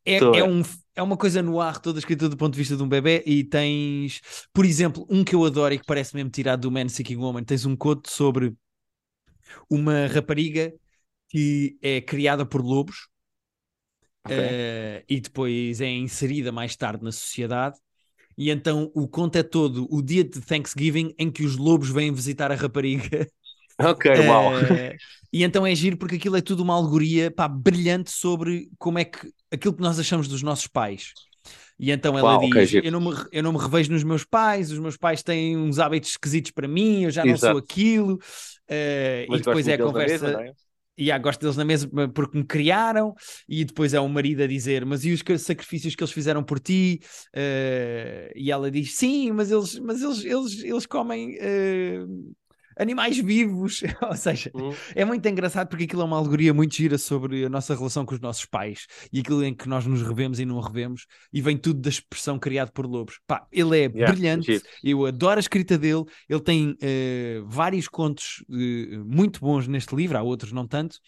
é, 0.04 0.16
é, 0.16 0.44
um, 0.44 0.62
é 0.94 1.02
uma 1.02 1.16
coisa 1.16 1.42
no 1.42 1.60
ar, 1.60 1.78
toda 1.78 1.98
escrita 1.98 2.28
do 2.28 2.36
ponto 2.36 2.52
de 2.52 2.58
vista 2.58 2.76
de 2.76 2.82
um 2.82 2.88
bebê, 2.88 3.22
e 3.26 3.44
tens, 3.44 4.20
por 4.52 4.64
exemplo, 4.64 5.06
um 5.08 5.22
que 5.22 5.34
eu 5.34 5.44
adoro 5.44 5.74
e 5.74 5.78
que 5.78 5.86
parece 5.86 6.14
mesmo 6.14 6.30
tirado 6.30 6.62
do 6.62 6.70
Man 6.70 6.88
Seeking 6.88 7.16
Woman, 7.16 7.44
tens 7.44 7.64
um 7.66 7.76
conto 7.76 8.10
sobre 8.10 8.54
uma 9.68 10.06
rapariga 10.06 10.72
que 11.28 11.78
é 11.80 12.00
criada 12.00 12.44
por 12.44 12.62
lobos 12.62 13.08
okay. 14.24 14.36
uh, 14.36 15.04
e 15.08 15.20
depois 15.20 15.80
é 15.80 15.88
inserida 15.88 16.50
mais 16.52 16.76
tarde 16.76 17.04
na 17.04 17.12
sociedade. 17.12 17.78
E 18.36 18.50
então 18.50 18.90
o 18.94 19.06
conto 19.06 19.36
é 19.36 19.42
todo 19.42 19.86
o 19.90 20.00
dia 20.00 20.24
de 20.24 20.40
Thanksgiving 20.40 21.14
em 21.18 21.30
que 21.30 21.44
os 21.44 21.56
lobos 21.56 21.90
vêm 21.90 22.12
visitar 22.12 22.50
a 22.50 22.54
rapariga 22.54 23.28
Ok, 23.80 24.10
uau. 24.26 24.54
Uh, 24.54 24.96
e 25.32 25.44
então 25.44 25.66
é 25.66 25.74
giro 25.74 25.96
porque 25.96 26.16
aquilo 26.16 26.36
é 26.36 26.40
tudo 26.40 26.62
uma 26.62 26.74
alegoria 26.74 27.30
pá, 27.30 27.48
brilhante 27.48 28.10
sobre 28.10 28.68
como 28.78 28.98
é 28.98 29.04
que 29.04 29.30
aquilo 29.50 29.74
que 29.74 29.82
nós 29.82 29.98
achamos 29.98 30.28
dos 30.28 30.42
nossos 30.42 30.66
pais. 30.66 31.12
E 31.78 31.90
então 31.90 32.16
ela 32.18 32.36
uau, 32.36 32.40
diz: 32.40 32.68
okay, 32.68 32.82
eu, 32.84 32.92
não 32.92 33.00
me, 33.00 33.16
eu 33.32 33.42
não 33.42 33.52
me 33.52 33.58
revejo 33.58 33.90
nos 33.90 34.04
meus 34.04 34.24
pais, 34.24 34.70
os 34.70 34.78
meus 34.78 34.96
pais 34.96 35.22
têm 35.22 35.56
uns 35.56 35.78
hábitos 35.78 36.10
esquisitos 36.10 36.50
para 36.50 36.68
mim, 36.68 37.04
eu 37.04 37.10
já 37.10 37.24
não 37.24 37.32
Exato. 37.32 37.54
sou 37.54 37.58
aquilo. 37.58 38.14
Uh, 38.14 39.34
e 39.34 39.38
depois 39.38 39.66
é 39.66 39.74
a 39.74 39.78
conversa. 39.78 40.26
Mesa, 40.26 40.42
é? 40.42 40.52
E 41.00 41.10
ah, 41.10 41.16
gosto 41.16 41.40
deles 41.40 41.56
na 41.56 41.64
mesma 41.64 42.08
porque 42.08 42.36
me 42.36 42.44
criaram, 42.44 43.14
e 43.48 43.64
depois 43.64 43.94
é 43.94 44.00
o 44.00 44.06
marido 44.06 44.42
a 44.42 44.46
dizer: 44.46 44.84
Mas 44.84 45.02
e 45.06 45.12
os 45.12 45.22
sacrifícios 45.42 45.94
que 45.94 46.02
eles 46.02 46.12
fizeram 46.12 46.42
por 46.42 46.60
ti? 46.60 47.00
Uh, 47.34 48.30
e 48.36 48.50
ela 48.50 48.70
diz: 48.70 48.96
Sim, 48.96 49.32
mas 49.32 49.50
eles, 49.50 49.78
mas 49.78 50.02
eles, 50.02 50.22
eles, 50.22 50.62
eles 50.62 50.84
comem 50.84 51.38
uh, 51.38 52.34
animais 52.80 53.18
vivos. 53.18 53.82
Ou 54.02 54.16
seja, 54.16 54.50
uhum. 54.54 54.72
é 54.94 55.04
muito 55.04 55.26
engraçado 55.28 55.68
porque 55.68 55.84
aquilo 55.84 56.02
é 56.02 56.04
uma 56.04 56.16
alegoria 56.16 56.54
muito 56.54 56.74
gira 56.74 56.96
sobre 56.98 57.44
a 57.44 57.48
nossa 57.48 57.74
relação 57.74 58.04
com 58.06 58.14
os 58.14 58.20
nossos 58.20 58.44
pais 58.44 58.86
e 59.12 59.20
aquilo 59.20 59.44
em 59.44 59.54
que 59.54 59.68
nós 59.68 59.86
nos 59.86 60.02
revemos 60.02 60.40
e 60.40 60.44
não 60.44 60.60
revemos, 60.60 61.06
e 61.32 61.40
vem 61.40 61.56
tudo 61.56 61.80
da 61.80 61.90
expressão 61.90 62.38
criada 62.38 62.70
por 62.72 62.86
Lobos. 62.86 63.20
Pá, 63.26 63.46
ele 63.52 63.78
é 63.78 63.82
yeah, 63.82 64.12
brilhante, 64.12 64.62
eu 64.82 65.06
adoro 65.06 65.38
a 65.38 65.40
escrita 65.40 65.76
dele. 65.76 66.04
Ele 66.28 66.40
tem 66.40 66.70
uh, 66.70 67.46
vários 67.46 67.86
contos 67.88 68.44
uh, 68.48 69.04
muito 69.04 69.40
bons 69.40 69.68
neste 69.68 69.94
livro, 69.94 70.16
há 70.16 70.22
outros 70.22 70.52
não 70.52 70.66
tanto. 70.66 70.98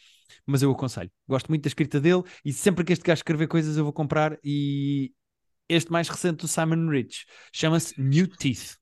Mas 0.46 0.62
eu 0.62 0.70
aconselho, 0.70 1.10
gosto 1.28 1.48
muito 1.48 1.62
da 1.62 1.68
escrita 1.68 2.00
dele 2.00 2.22
e 2.44 2.52
sempre 2.52 2.84
que 2.84 2.92
este 2.92 3.04
gajo 3.04 3.18
escrever 3.18 3.46
coisas 3.48 3.76
eu 3.76 3.84
vou 3.84 3.92
comprar. 3.92 4.38
E 4.42 5.12
este 5.68 5.92
mais 5.92 6.08
recente 6.08 6.38
do 6.38 6.48
Simon 6.48 6.88
Rich 6.88 7.26
chama-se 7.52 8.00
New 8.00 8.26
Teeth. 8.26 8.76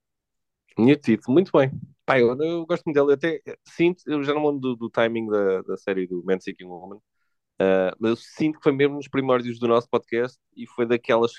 New 0.78 0.96
Teeth, 0.96 1.22
muito 1.28 1.50
bem. 1.52 1.70
Pá, 2.10 2.18
eu, 2.18 2.36
eu, 2.42 2.66
gosto 2.66 2.84
muito 2.84 2.96
dele. 2.96 3.12
Eu 3.12 3.14
até 3.14 3.40
sinto, 3.64 4.02
eu 4.04 4.24
já 4.24 4.34
não 4.34 4.44
lembro 4.44 4.60
do, 4.60 4.76
do 4.76 4.90
timing 4.90 5.28
da, 5.28 5.62
da 5.62 5.76
série 5.76 6.08
do 6.08 6.24
Man 6.24 6.40
Seeking 6.40 6.66
Woman, 6.66 6.96
uh, 6.96 7.94
mas 8.00 8.10
eu 8.10 8.16
sinto 8.16 8.58
que 8.58 8.64
foi 8.64 8.72
mesmo 8.72 8.96
nos 8.96 9.06
primórdios 9.06 9.60
do 9.60 9.68
nosso 9.68 9.88
podcast 9.88 10.36
e 10.56 10.66
foi 10.66 10.86
daquelas 10.86 11.30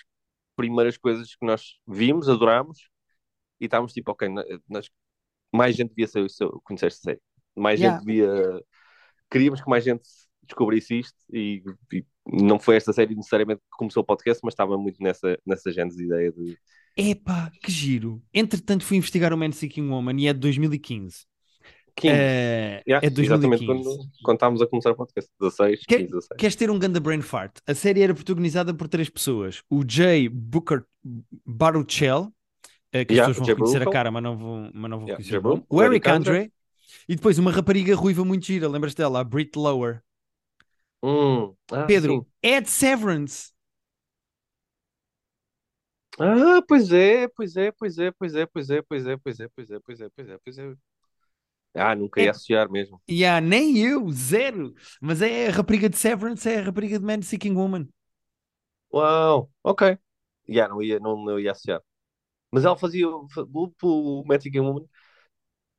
primeiras 0.55 0.97
coisas 0.97 1.35
que 1.35 1.45
nós 1.45 1.77
vimos, 1.85 2.29
adorámos 2.29 2.89
e 3.59 3.65
estávamos 3.65 3.91
tipo, 3.91 4.11
ok, 4.11 4.29
nós, 4.69 4.89
mais 5.53 5.75
gente 5.75 5.89
devia 5.89 6.07
ser, 6.07 6.25
conhecer 6.63 6.87
esta 6.87 7.01
série. 7.01 7.21
Mais 7.53 7.77
yeah. 7.77 7.99
gente 7.99 8.07
devia. 8.07 8.63
Queríamos 9.29 9.61
que 9.61 9.69
mais 9.69 9.83
gente 9.83 10.07
descobrisse 10.43 10.99
isto 10.99 11.17
e, 11.33 11.61
e, 11.93 12.05
não 12.25 12.57
foi 12.57 12.77
esta 12.77 12.93
série 12.93 13.13
necessariamente 13.13 13.59
que 13.59 13.77
começou 13.77 14.03
o 14.03 14.05
podcast, 14.05 14.39
mas 14.41 14.53
estava 14.53 14.77
muito 14.77 15.03
nessa, 15.03 15.37
nessa 15.45 15.69
gênese 15.69 16.05
ideia 16.05 16.31
de 16.31 16.57
Epá, 16.95 17.51
que 17.61 17.71
giro. 17.71 18.21
Entretanto, 18.33 18.83
fui 18.83 18.97
investigar 18.97 19.33
o 19.33 19.37
Man 19.37 19.51
Seeking 19.51 19.89
Woman 19.89 20.19
e 20.19 20.27
é 20.27 20.33
de 20.33 20.39
2015. 20.39 21.25
15. 21.95 22.13
Eh, 22.13 22.83
Yeah, 22.87 23.05
é 23.05 23.09
2015. 23.09 23.63
Exatamente 23.63 23.65
quando, 23.65 24.09
quando 24.23 24.35
estávamos 24.37 24.61
a 24.61 24.67
começar 24.67 24.91
o 24.91 24.95
podcast. 24.95 25.31
16, 25.39 25.85
Que- 25.85 25.97
15, 25.97 26.11
16. 26.11 26.39
Queres 26.39 26.55
ter 26.55 26.71
um 26.71 26.79
ganda 26.79 26.99
brain 26.99 27.21
fart? 27.21 27.57
A 27.67 27.73
série 27.75 28.01
era 28.01 28.13
protagonizada 28.13 28.73
por 28.73 28.87
três 28.87 29.09
pessoas: 29.09 29.61
o 29.69 29.83
Jay 29.87 30.27
Booker 30.29 30.83
Baruchel, 31.45 32.31
eh, 32.91 33.05
que 33.05 33.13
Yeah, 33.13 33.31
as 33.31 33.37
pessoas 33.37 33.37
vão 33.37 33.45
Jay 33.45 33.55
reconhecer 33.55 33.81
a 33.87 33.91
cara, 33.91 34.11
mas 34.11 34.23
não 34.23 34.37
vão, 34.37 34.71
mas 34.73 34.89
não 34.89 34.99
vão 34.99 35.07
Yeah, 35.07 35.23
reconhecer 35.23 35.29
Jay 35.31 35.39
o 35.39 35.43
nome. 35.43 35.95
Eric 35.95 36.07
Eric 36.07 36.09
Andre 36.09 36.51
e 37.07 37.15
depois 37.15 37.37
uma 37.39 37.51
rapariga 37.51 37.95
ruiva 37.95 38.23
muito 38.25 38.45
gira, 38.45 38.67
lembras 38.67 38.93
dela? 38.95 39.19
A 39.19 39.23
Brit 39.23 39.57
Lower. 39.57 40.01
Hum, 41.03 41.55
ah, 41.71 41.85
Pedro, 41.87 42.13
sim. 42.13 42.25
Ed 42.43 42.69
Severance. 42.69 43.51
Ah, 46.19 46.61
pois 46.67 46.91
é, 46.91 47.27
pois 47.27 47.55
é, 47.57 47.71
pois 47.71 47.97
é, 47.97 48.11
pois 48.11 48.35
é, 48.35 48.45
pois 48.45 48.69
é, 48.69 48.81
pois 48.83 49.05
é, 49.07 49.17
pois 49.17 49.39
é, 49.39 49.47
pois 49.47 49.69
é, 49.71 49.79
pois 49.79 49.99
é, 50.01 50.09
pois 50.09 50.29
é, 50.29 50.37
pois 50.39 50.57
é. 50.57 50.75
Ah, 51.75 51.95
nunca 51.95 52.21
ia 52.21 52.29
É- 52.29 52.31
associar 52.31 52.69
mesmo. 52.71 53.01
Yeah, 53.09 53.41
nem 53.41 53.77
eu, 53.79 54.11
zero. 54.11 54.75
Mas 55.01 55.21
é 55.21 55.47
a 55.49 55.51
rapariga 55.51 55.89
de 55.89 55.97
Severance, 55.97 56.49
é 56.49 56.59
a 56.59 56.63
rapariga 56.63 56.99
de 56.99 57.05
Man 57.05 57.21
Seeking 57.21 57.55
Woman. 57.55 57.89
Uau, 58.93 59.49
ok. 59.63 59.97
Já, 60.47 60.67
não 60.67 60.81
ia, 60.81 60.99
não, 60.99 61.15
não 61.23 61.39
ia 61.39 61.51
associar. 61.51 61.81
Mas 62.51 62.65
ela 62.65 62.77
fazia 62.77 63.09
o 63.09 63.27
o 63.83 64.25
Magic 64.25 64.59
Woman. 64.59 64.87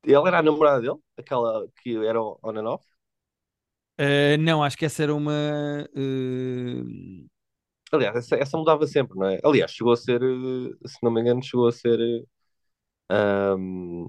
Ela 0.05 0.27
era 0.29 0.39
a 0.39 0.43
namorada 0.43 0.81
dele, 0.81 0.99
aquela 1.17 1.67
que 1.83 1.95
era 2.05 2.21
on 2.21 2.39
and 2.57 2.67
off. 2.69 2.85
Uh, 3.99 4.37
não, 4.39 4.63
acho 4.63 4.77
que 4.77 4.85
essa 4.85 5.03
era 5.03 5.13
uma. 5.13 5.31
uh, 5.95 7.27
Aliás, 7.93 8.15
essa, 8.15 8.35
essa 8.35 8.57
mudava 8.57 8.87
sempre, 8.87 9.17
não 9.17 9.27
é? 9.27 9.39
Aliás, 9.43 9.71
chegou 9.71 9.93
a 9.93 9.97
ser, 9.97 10.21
eh, 10.21 10.87
se 10.87 10.97
não 11.03 11.11
me 11.11 11.21
engano, 11.21 11.43
chegou 11.43 11.67
a 11.67 11.71
ser 11.71 11.99
eh, 11.99 12.23
ahm, 13.09 14.07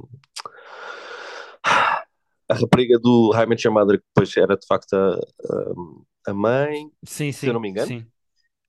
a 2.49 2.55
rapariga 2.55 2.99
do 2.99 3.32
Your 3.64 3.72
Mother, 3.72 3.99
que 3.99 4.05
depois 4.14 4.37
era 4.37 4.57
de 4.57 4.66
facto 4.66 4.95
a, 4.95 5.14
a- 5.14 6.30
a 6.30 6.35
mãe, 6.35 6.91
Sim, 7.05 7.32
Se 7.32 7.41
sim. 7.41 7.47
eu 7.49 7.53
não 7.55 7.61
me 7.61 7.68
engano, 7.68 7.87
sim. 7.89 8.07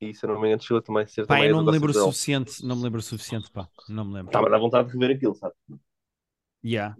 e 0.02 0.14
se 0.14 0.26
eu 0.26 0.30
não 0.34 0.42
me 0.42 0.48
engano, 0.48 0.62
chegou 0.62 0.82
também 0.82 1.04
a 1.04 1.08
ser 1.08 1.26
Pá, 1.26 1.36
também 1.36 1.50
eu 1.50 1.56
não 1.56 1.66
me 1.66 1.72
lembro 1.72 1.92
o 1.92 1.94
suficiente. 1.94 2.66
Não 2.66 2.76
me 2.76 2.84
lembro 2.84 3.00
o 3.00 3.04
suficiente, 3.04 3.50
pá. 3.52 3.68
Não 3.88 4.06
me 4.06 4.14
lembro. 4.14 4.30
Estava 4.30 4.48
a 4.48 4.50
dar 4.50 4.60
vontade 4.60 4.88
de 4.90 4.94
rever 4.94 5.16
aquilo, 5.16 5.36
sabe? 5.36 5.54
Yeah. 6.64 6.96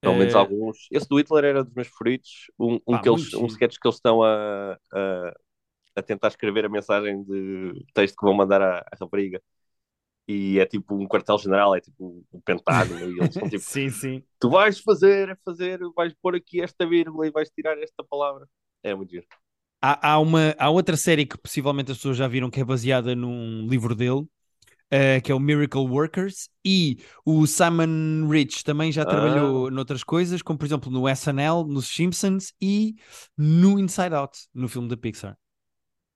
Pelo 0.00 0.16
menos 0.16 0.34
Eh, 0.34 0.38
alguns. 0.38 0.88
Esse 0.90 1.06
do 1.08 1.18
Hitler 1.18 1.44
era 1.44 1.62
dos 1.64 1.74
meus 1.74 1.88
favoritos. 1.88 2.50
Um, 2.58 2.74
um, 2.86 2.92
Pá, 2.92 3.02
que 3.02 3.08
eles, 3.08 3.34
um 3.34 3.46
sketch 3.46 3.76
que 3.80 3.86
eles 3.86 3.96
estão 3.96 4.22
a, 4.22 4.78
a, 4.92 5.34
a 5.96 6.02
tentar 6.02 6.28
escrever 6.28 6.64
a 6.64 6.68
mensagem 6.68 7.22
de 7.24 7.84
texto 7.94 8.16
que 8.16 8.24
vão 8.26 8.34
mandar 8.34 8.62
à, 8.62 8.78
à 8.80 8.96
rapariga. 9.00 9.42
E 10.28 10.60
é 10.60 10.66
tipo 10.66 10.94
um 10.94 11.08
quartel-general, 11.08 11.74
é 11.74 11.80
tipo 11.80 12.24
um 12.32 12.40
pentágono. 12.42 13.00
e 13.00 13.18
eles 13.18 13.34
são 13.34 13.48
tipo: 13.50 13.64
Sim, 13.64 13.90
sim. 13.90 14.22
Tu 14.38 14.48
vais 14.48 14.78
fazer, 14.80 15.30
é 15.30 15.36
fazer, 15.44 15.80
vais 15.96 16.14
pôr 16.22 16.36
aqui 16.36 16.60
esta 16.62 16.86
vírgula 16.86 17.26
e 17.26 17.30
vais 17.30 17.50
tirar 17.50 17.76
esta 17.82 18.04
palavra. 18.04 18.46
É 18.82 18.94
muito 18.94 19.10
giro. 19.10 19.26
Há, 19.82 20.12
há, 20.12 20.18
uma, 20.18 20.54
há 20.58 20.68
outra 20.70 20.96
série 20.96 21.26
que 21.26 21.38
possivelmente 21.38 21.90
as 21.90 21.96
pessoas 21.98 22.16
já 22.16 22.28
viram 22.28 22.50
que 22.50 22.60
é 22.60 22.64
baseada 22.64 23.14
num 23.16 23.66
livro 23.66 23.94
dele, 23.94 24.26
eh, 24.90 25.20
que 25.20 25.32
é 25.32 25.34
o 25.34 25.40
Miracle 25.40 25.88
Workers, 25.88 26.50
e 26.64 26.98
o 27.24 27.46
Simon 27.46 28.28
Rich 28.28 28.62
também 28.64 28.92
já 28.92 29.02
Ah. 29.02 29.06
trabalhou 29.06 29.70
noutras 29.70 30.04
coisas, 30.04 30.42
como 30.42 30.58
por 30.58 30.66
exemplo 30.66 30.90
no 30.90 31.08
SNL, 31.08 31.64
nos 31.66 31.88
Simpsons 31.88 32.52
e 32.60 32.96
no 33.36 33.78
Inside 33.78 34.14
Out, 34.14 34.38
no 34.54 34.68
filme 34.68 34.88
da 34.88 34.96
Pixar. 34.96 35.36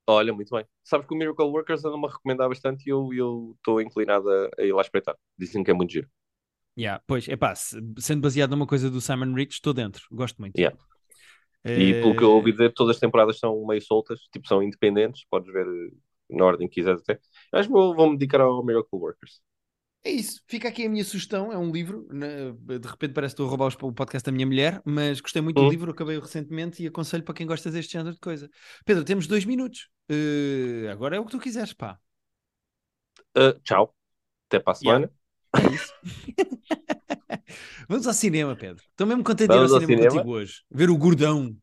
Olha, 0.06 0.32
muito 0.34 0.54
bem. 0.54 0.66
Sabes 0.82 1.06
que 1.06 1.14
o 1.14 1.16
Miracle 1.16 1.46
Workers 1.46 1.84
anda-me 1.84 2.06
a 2.06 2.10
recomendar 2.10 2.48
bastante 2.48 2.84
e 2.86 2.90
eu 2.90 3.54
estou 3.56 3.80
inclinado 3.80 4.28
a, 4.30 4.50
a 4.58 4.62
ir 4.64 4.72
lá 4.72 4.82
espreitar. 4.82 5.16
Dizem 5.38 5.62
que 5.64 5.70
é 5.70 5.74
muito 5.74 5.92
giro. 5.92 6.08
Yeah, 6.76 7.00
pois, 7.06 7.28
é 7.28 7.36
pá, 7.36 7.54
sendo 7.54 8.20
baseado 8.22 8.50
numa 8.50 8.66
coisa 8.66 8.90
do 8.90 9.00
Simon 9.00 9.32
Rich, 9.34 9.54
estou 9.54 9.72
dentro, 9.72 10.04
gosto 10.10 10.38
muito. 10.40 10.56
Yeah. 10.56 10.70
E 11.74 11.94
pelo 11.94 12.14
que 12.14 12.22
eu 12.24 12.30
Eh, 12.30 12.36
ouvi 12.36 12.52
dizer, 12.52 12.72
todas 12.72 12.96
as 12.96 13.00
temporadas 13.00 13.38
são 13.38 13.64
meio 13.66 13.82
soltas, 13.82 14.20
tipo, 14.32 14.46
são 14.46 14.62
independentes, 14.62 15.24
podes 15.30 15.52
ver 15.52 15.66
eh, 15.66 15.90
na 16.30 16.44
ordem 16.44 16.68
que 16.68 16.74
quiseres 16.76 17.00
até. 17.02 17.16
Que 17.16 17.68
vou- 17.68 17.94
vou-me 17.94 18.16
dedicar 18.18 18.40
ao 18.40 18.64
Miracle 18.64 18.98
Workers. 18.98 19.40
É 20.06 20.10
isso, 20.10 20.42
fica 20.46 20.68
aqui 20.68 20.84
a 20.84 20.88
minha 20.88 21.02
sugestão. 21.04 21.50
É 21.50 21.56
um 21.56 21.70
livro, 21.72 22.06
né, 22.12 22.52
de 22.78 22.86
repente 22.86 23.14
parece 23.14 23.34
que 23.34 23.42
estou 23.42 23.46
a 23.46 23.48
roubar 23.50 23.74
o 23.82 23.92
podcast 23.92 24.24
da 24.26 24.32
minha 24.32 24.46
mulher, 24.46 24.82
mas 24.84 25.20
gostei 25.20 25.40
muito 25.40 25.56
do 25.56 25.64
Hum. 25.64 25.70
livro, 25.70 25.90
acabei-o 25.90 26.20
recentemente 26.20 26.82
e 26.82 26.86
aconselho 26.86 27.22
para 27.24 27.34
quem 27.34 27.46
gosta 27.46 27.70
deste 27.70 27.92
género 27.94 28.14
de 28.14 28.20
coisa. 28.20 28.50
Pedro, 28.84 29.02
temos 29.04 29.26
dois 29.26 29.44
minutos. 29.46 29.88
Eh, 30.10 30.88
agora 30.92 31.16
é 31.16 31.20
o 31.20 31.24
que 31.24 31.30
tu 31.30 31.38
quiseres, 31.40 31.72
pá. 31.72 31.98
Ah, 33.34 33.54
tchau. 33.64 33.94
Até 34.48 34.60
para 34.60 34.72
a 34.72 34.76
Yeah. 34.80 35.00
semana. 35.00 35.10
É 35.56 35.66
isso. 35.66 35.94
Vamos 37.88 38.06
ao 38.06 38.14
cinema, 38.14 38.56
Pedro. 38.56 38.82
Estou 38.90 39.06
mesmo 39.06 39.24
contente 39.24 39.50
de 39.50 39.56
ir 39.56 39.62
ao 39.62 39.68
cinema, 39.68 39.96
cinema? 39.96 39.96
contigo 39.96 40.30
hoje. 40.30 40.62
Ver 40.70 40.90
o 40.90 40.96
Gordão. 40.98 41.56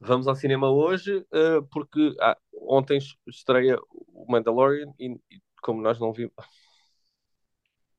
Vamos 0.00 0.26
ao 0.28 0.34
cinema 0.36 0.70
hoje, 0.70 1.24
ah, 1.32 1.62
porque 1.70 2.14
ah, 2.20 2.36
ontem 2.52 2.98
estreia 3.26 3.78
o 3.90 4.26
Mandalorian 4.30 4.92
e, 4.98 5.12
e 5.30 5.40
como 5.62 5.80
nós 5.82 5.98
não 5.98 6.12
vimos. 6.12 6.34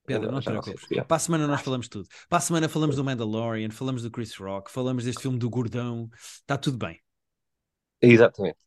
Pedro, 0.06 0.32
não 0.32 0.41
porquê. 0.41 1.01
Para 1.03 1.18
a 1.18 1.20
semana 1.20 1.47
nós 1.47 1.62
falamos 1.62 1.88
tudo. 1.88 2.08
Para 2.30 2.38
a 2.38 2.41
semana 2.41 2.70
falamos 2.70 2.95
do 2.95 3.03
Mandalorian, 3.03 3.70
falamos 3.72 4.03
do 4.03 4.12
Chris 4.12 4.36
Rock, 4.36 4.72
falamos 4.72 5.03
deste 5.06 5.22
filme 5.22 5.38
do 5.38 5.49
Gordão. 5.49 6.10
Está 6.14 6.58
tudo 6.58 6.78
bem. 6.78 6.99
Exatamente. 8.01 8.58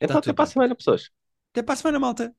Então, 0.00 0.14
Tá 0.14 0.18
até 0.20 0.32
para 0.32 0.44
a 0.44 0.46
semana, 0.46 0.74
pessoas. 0.76 1.10
Até 1.52 1.62
para 1.62 1.74
a 1.74 1.76
semana, 1.76 1.98
malta. 1.98 2.34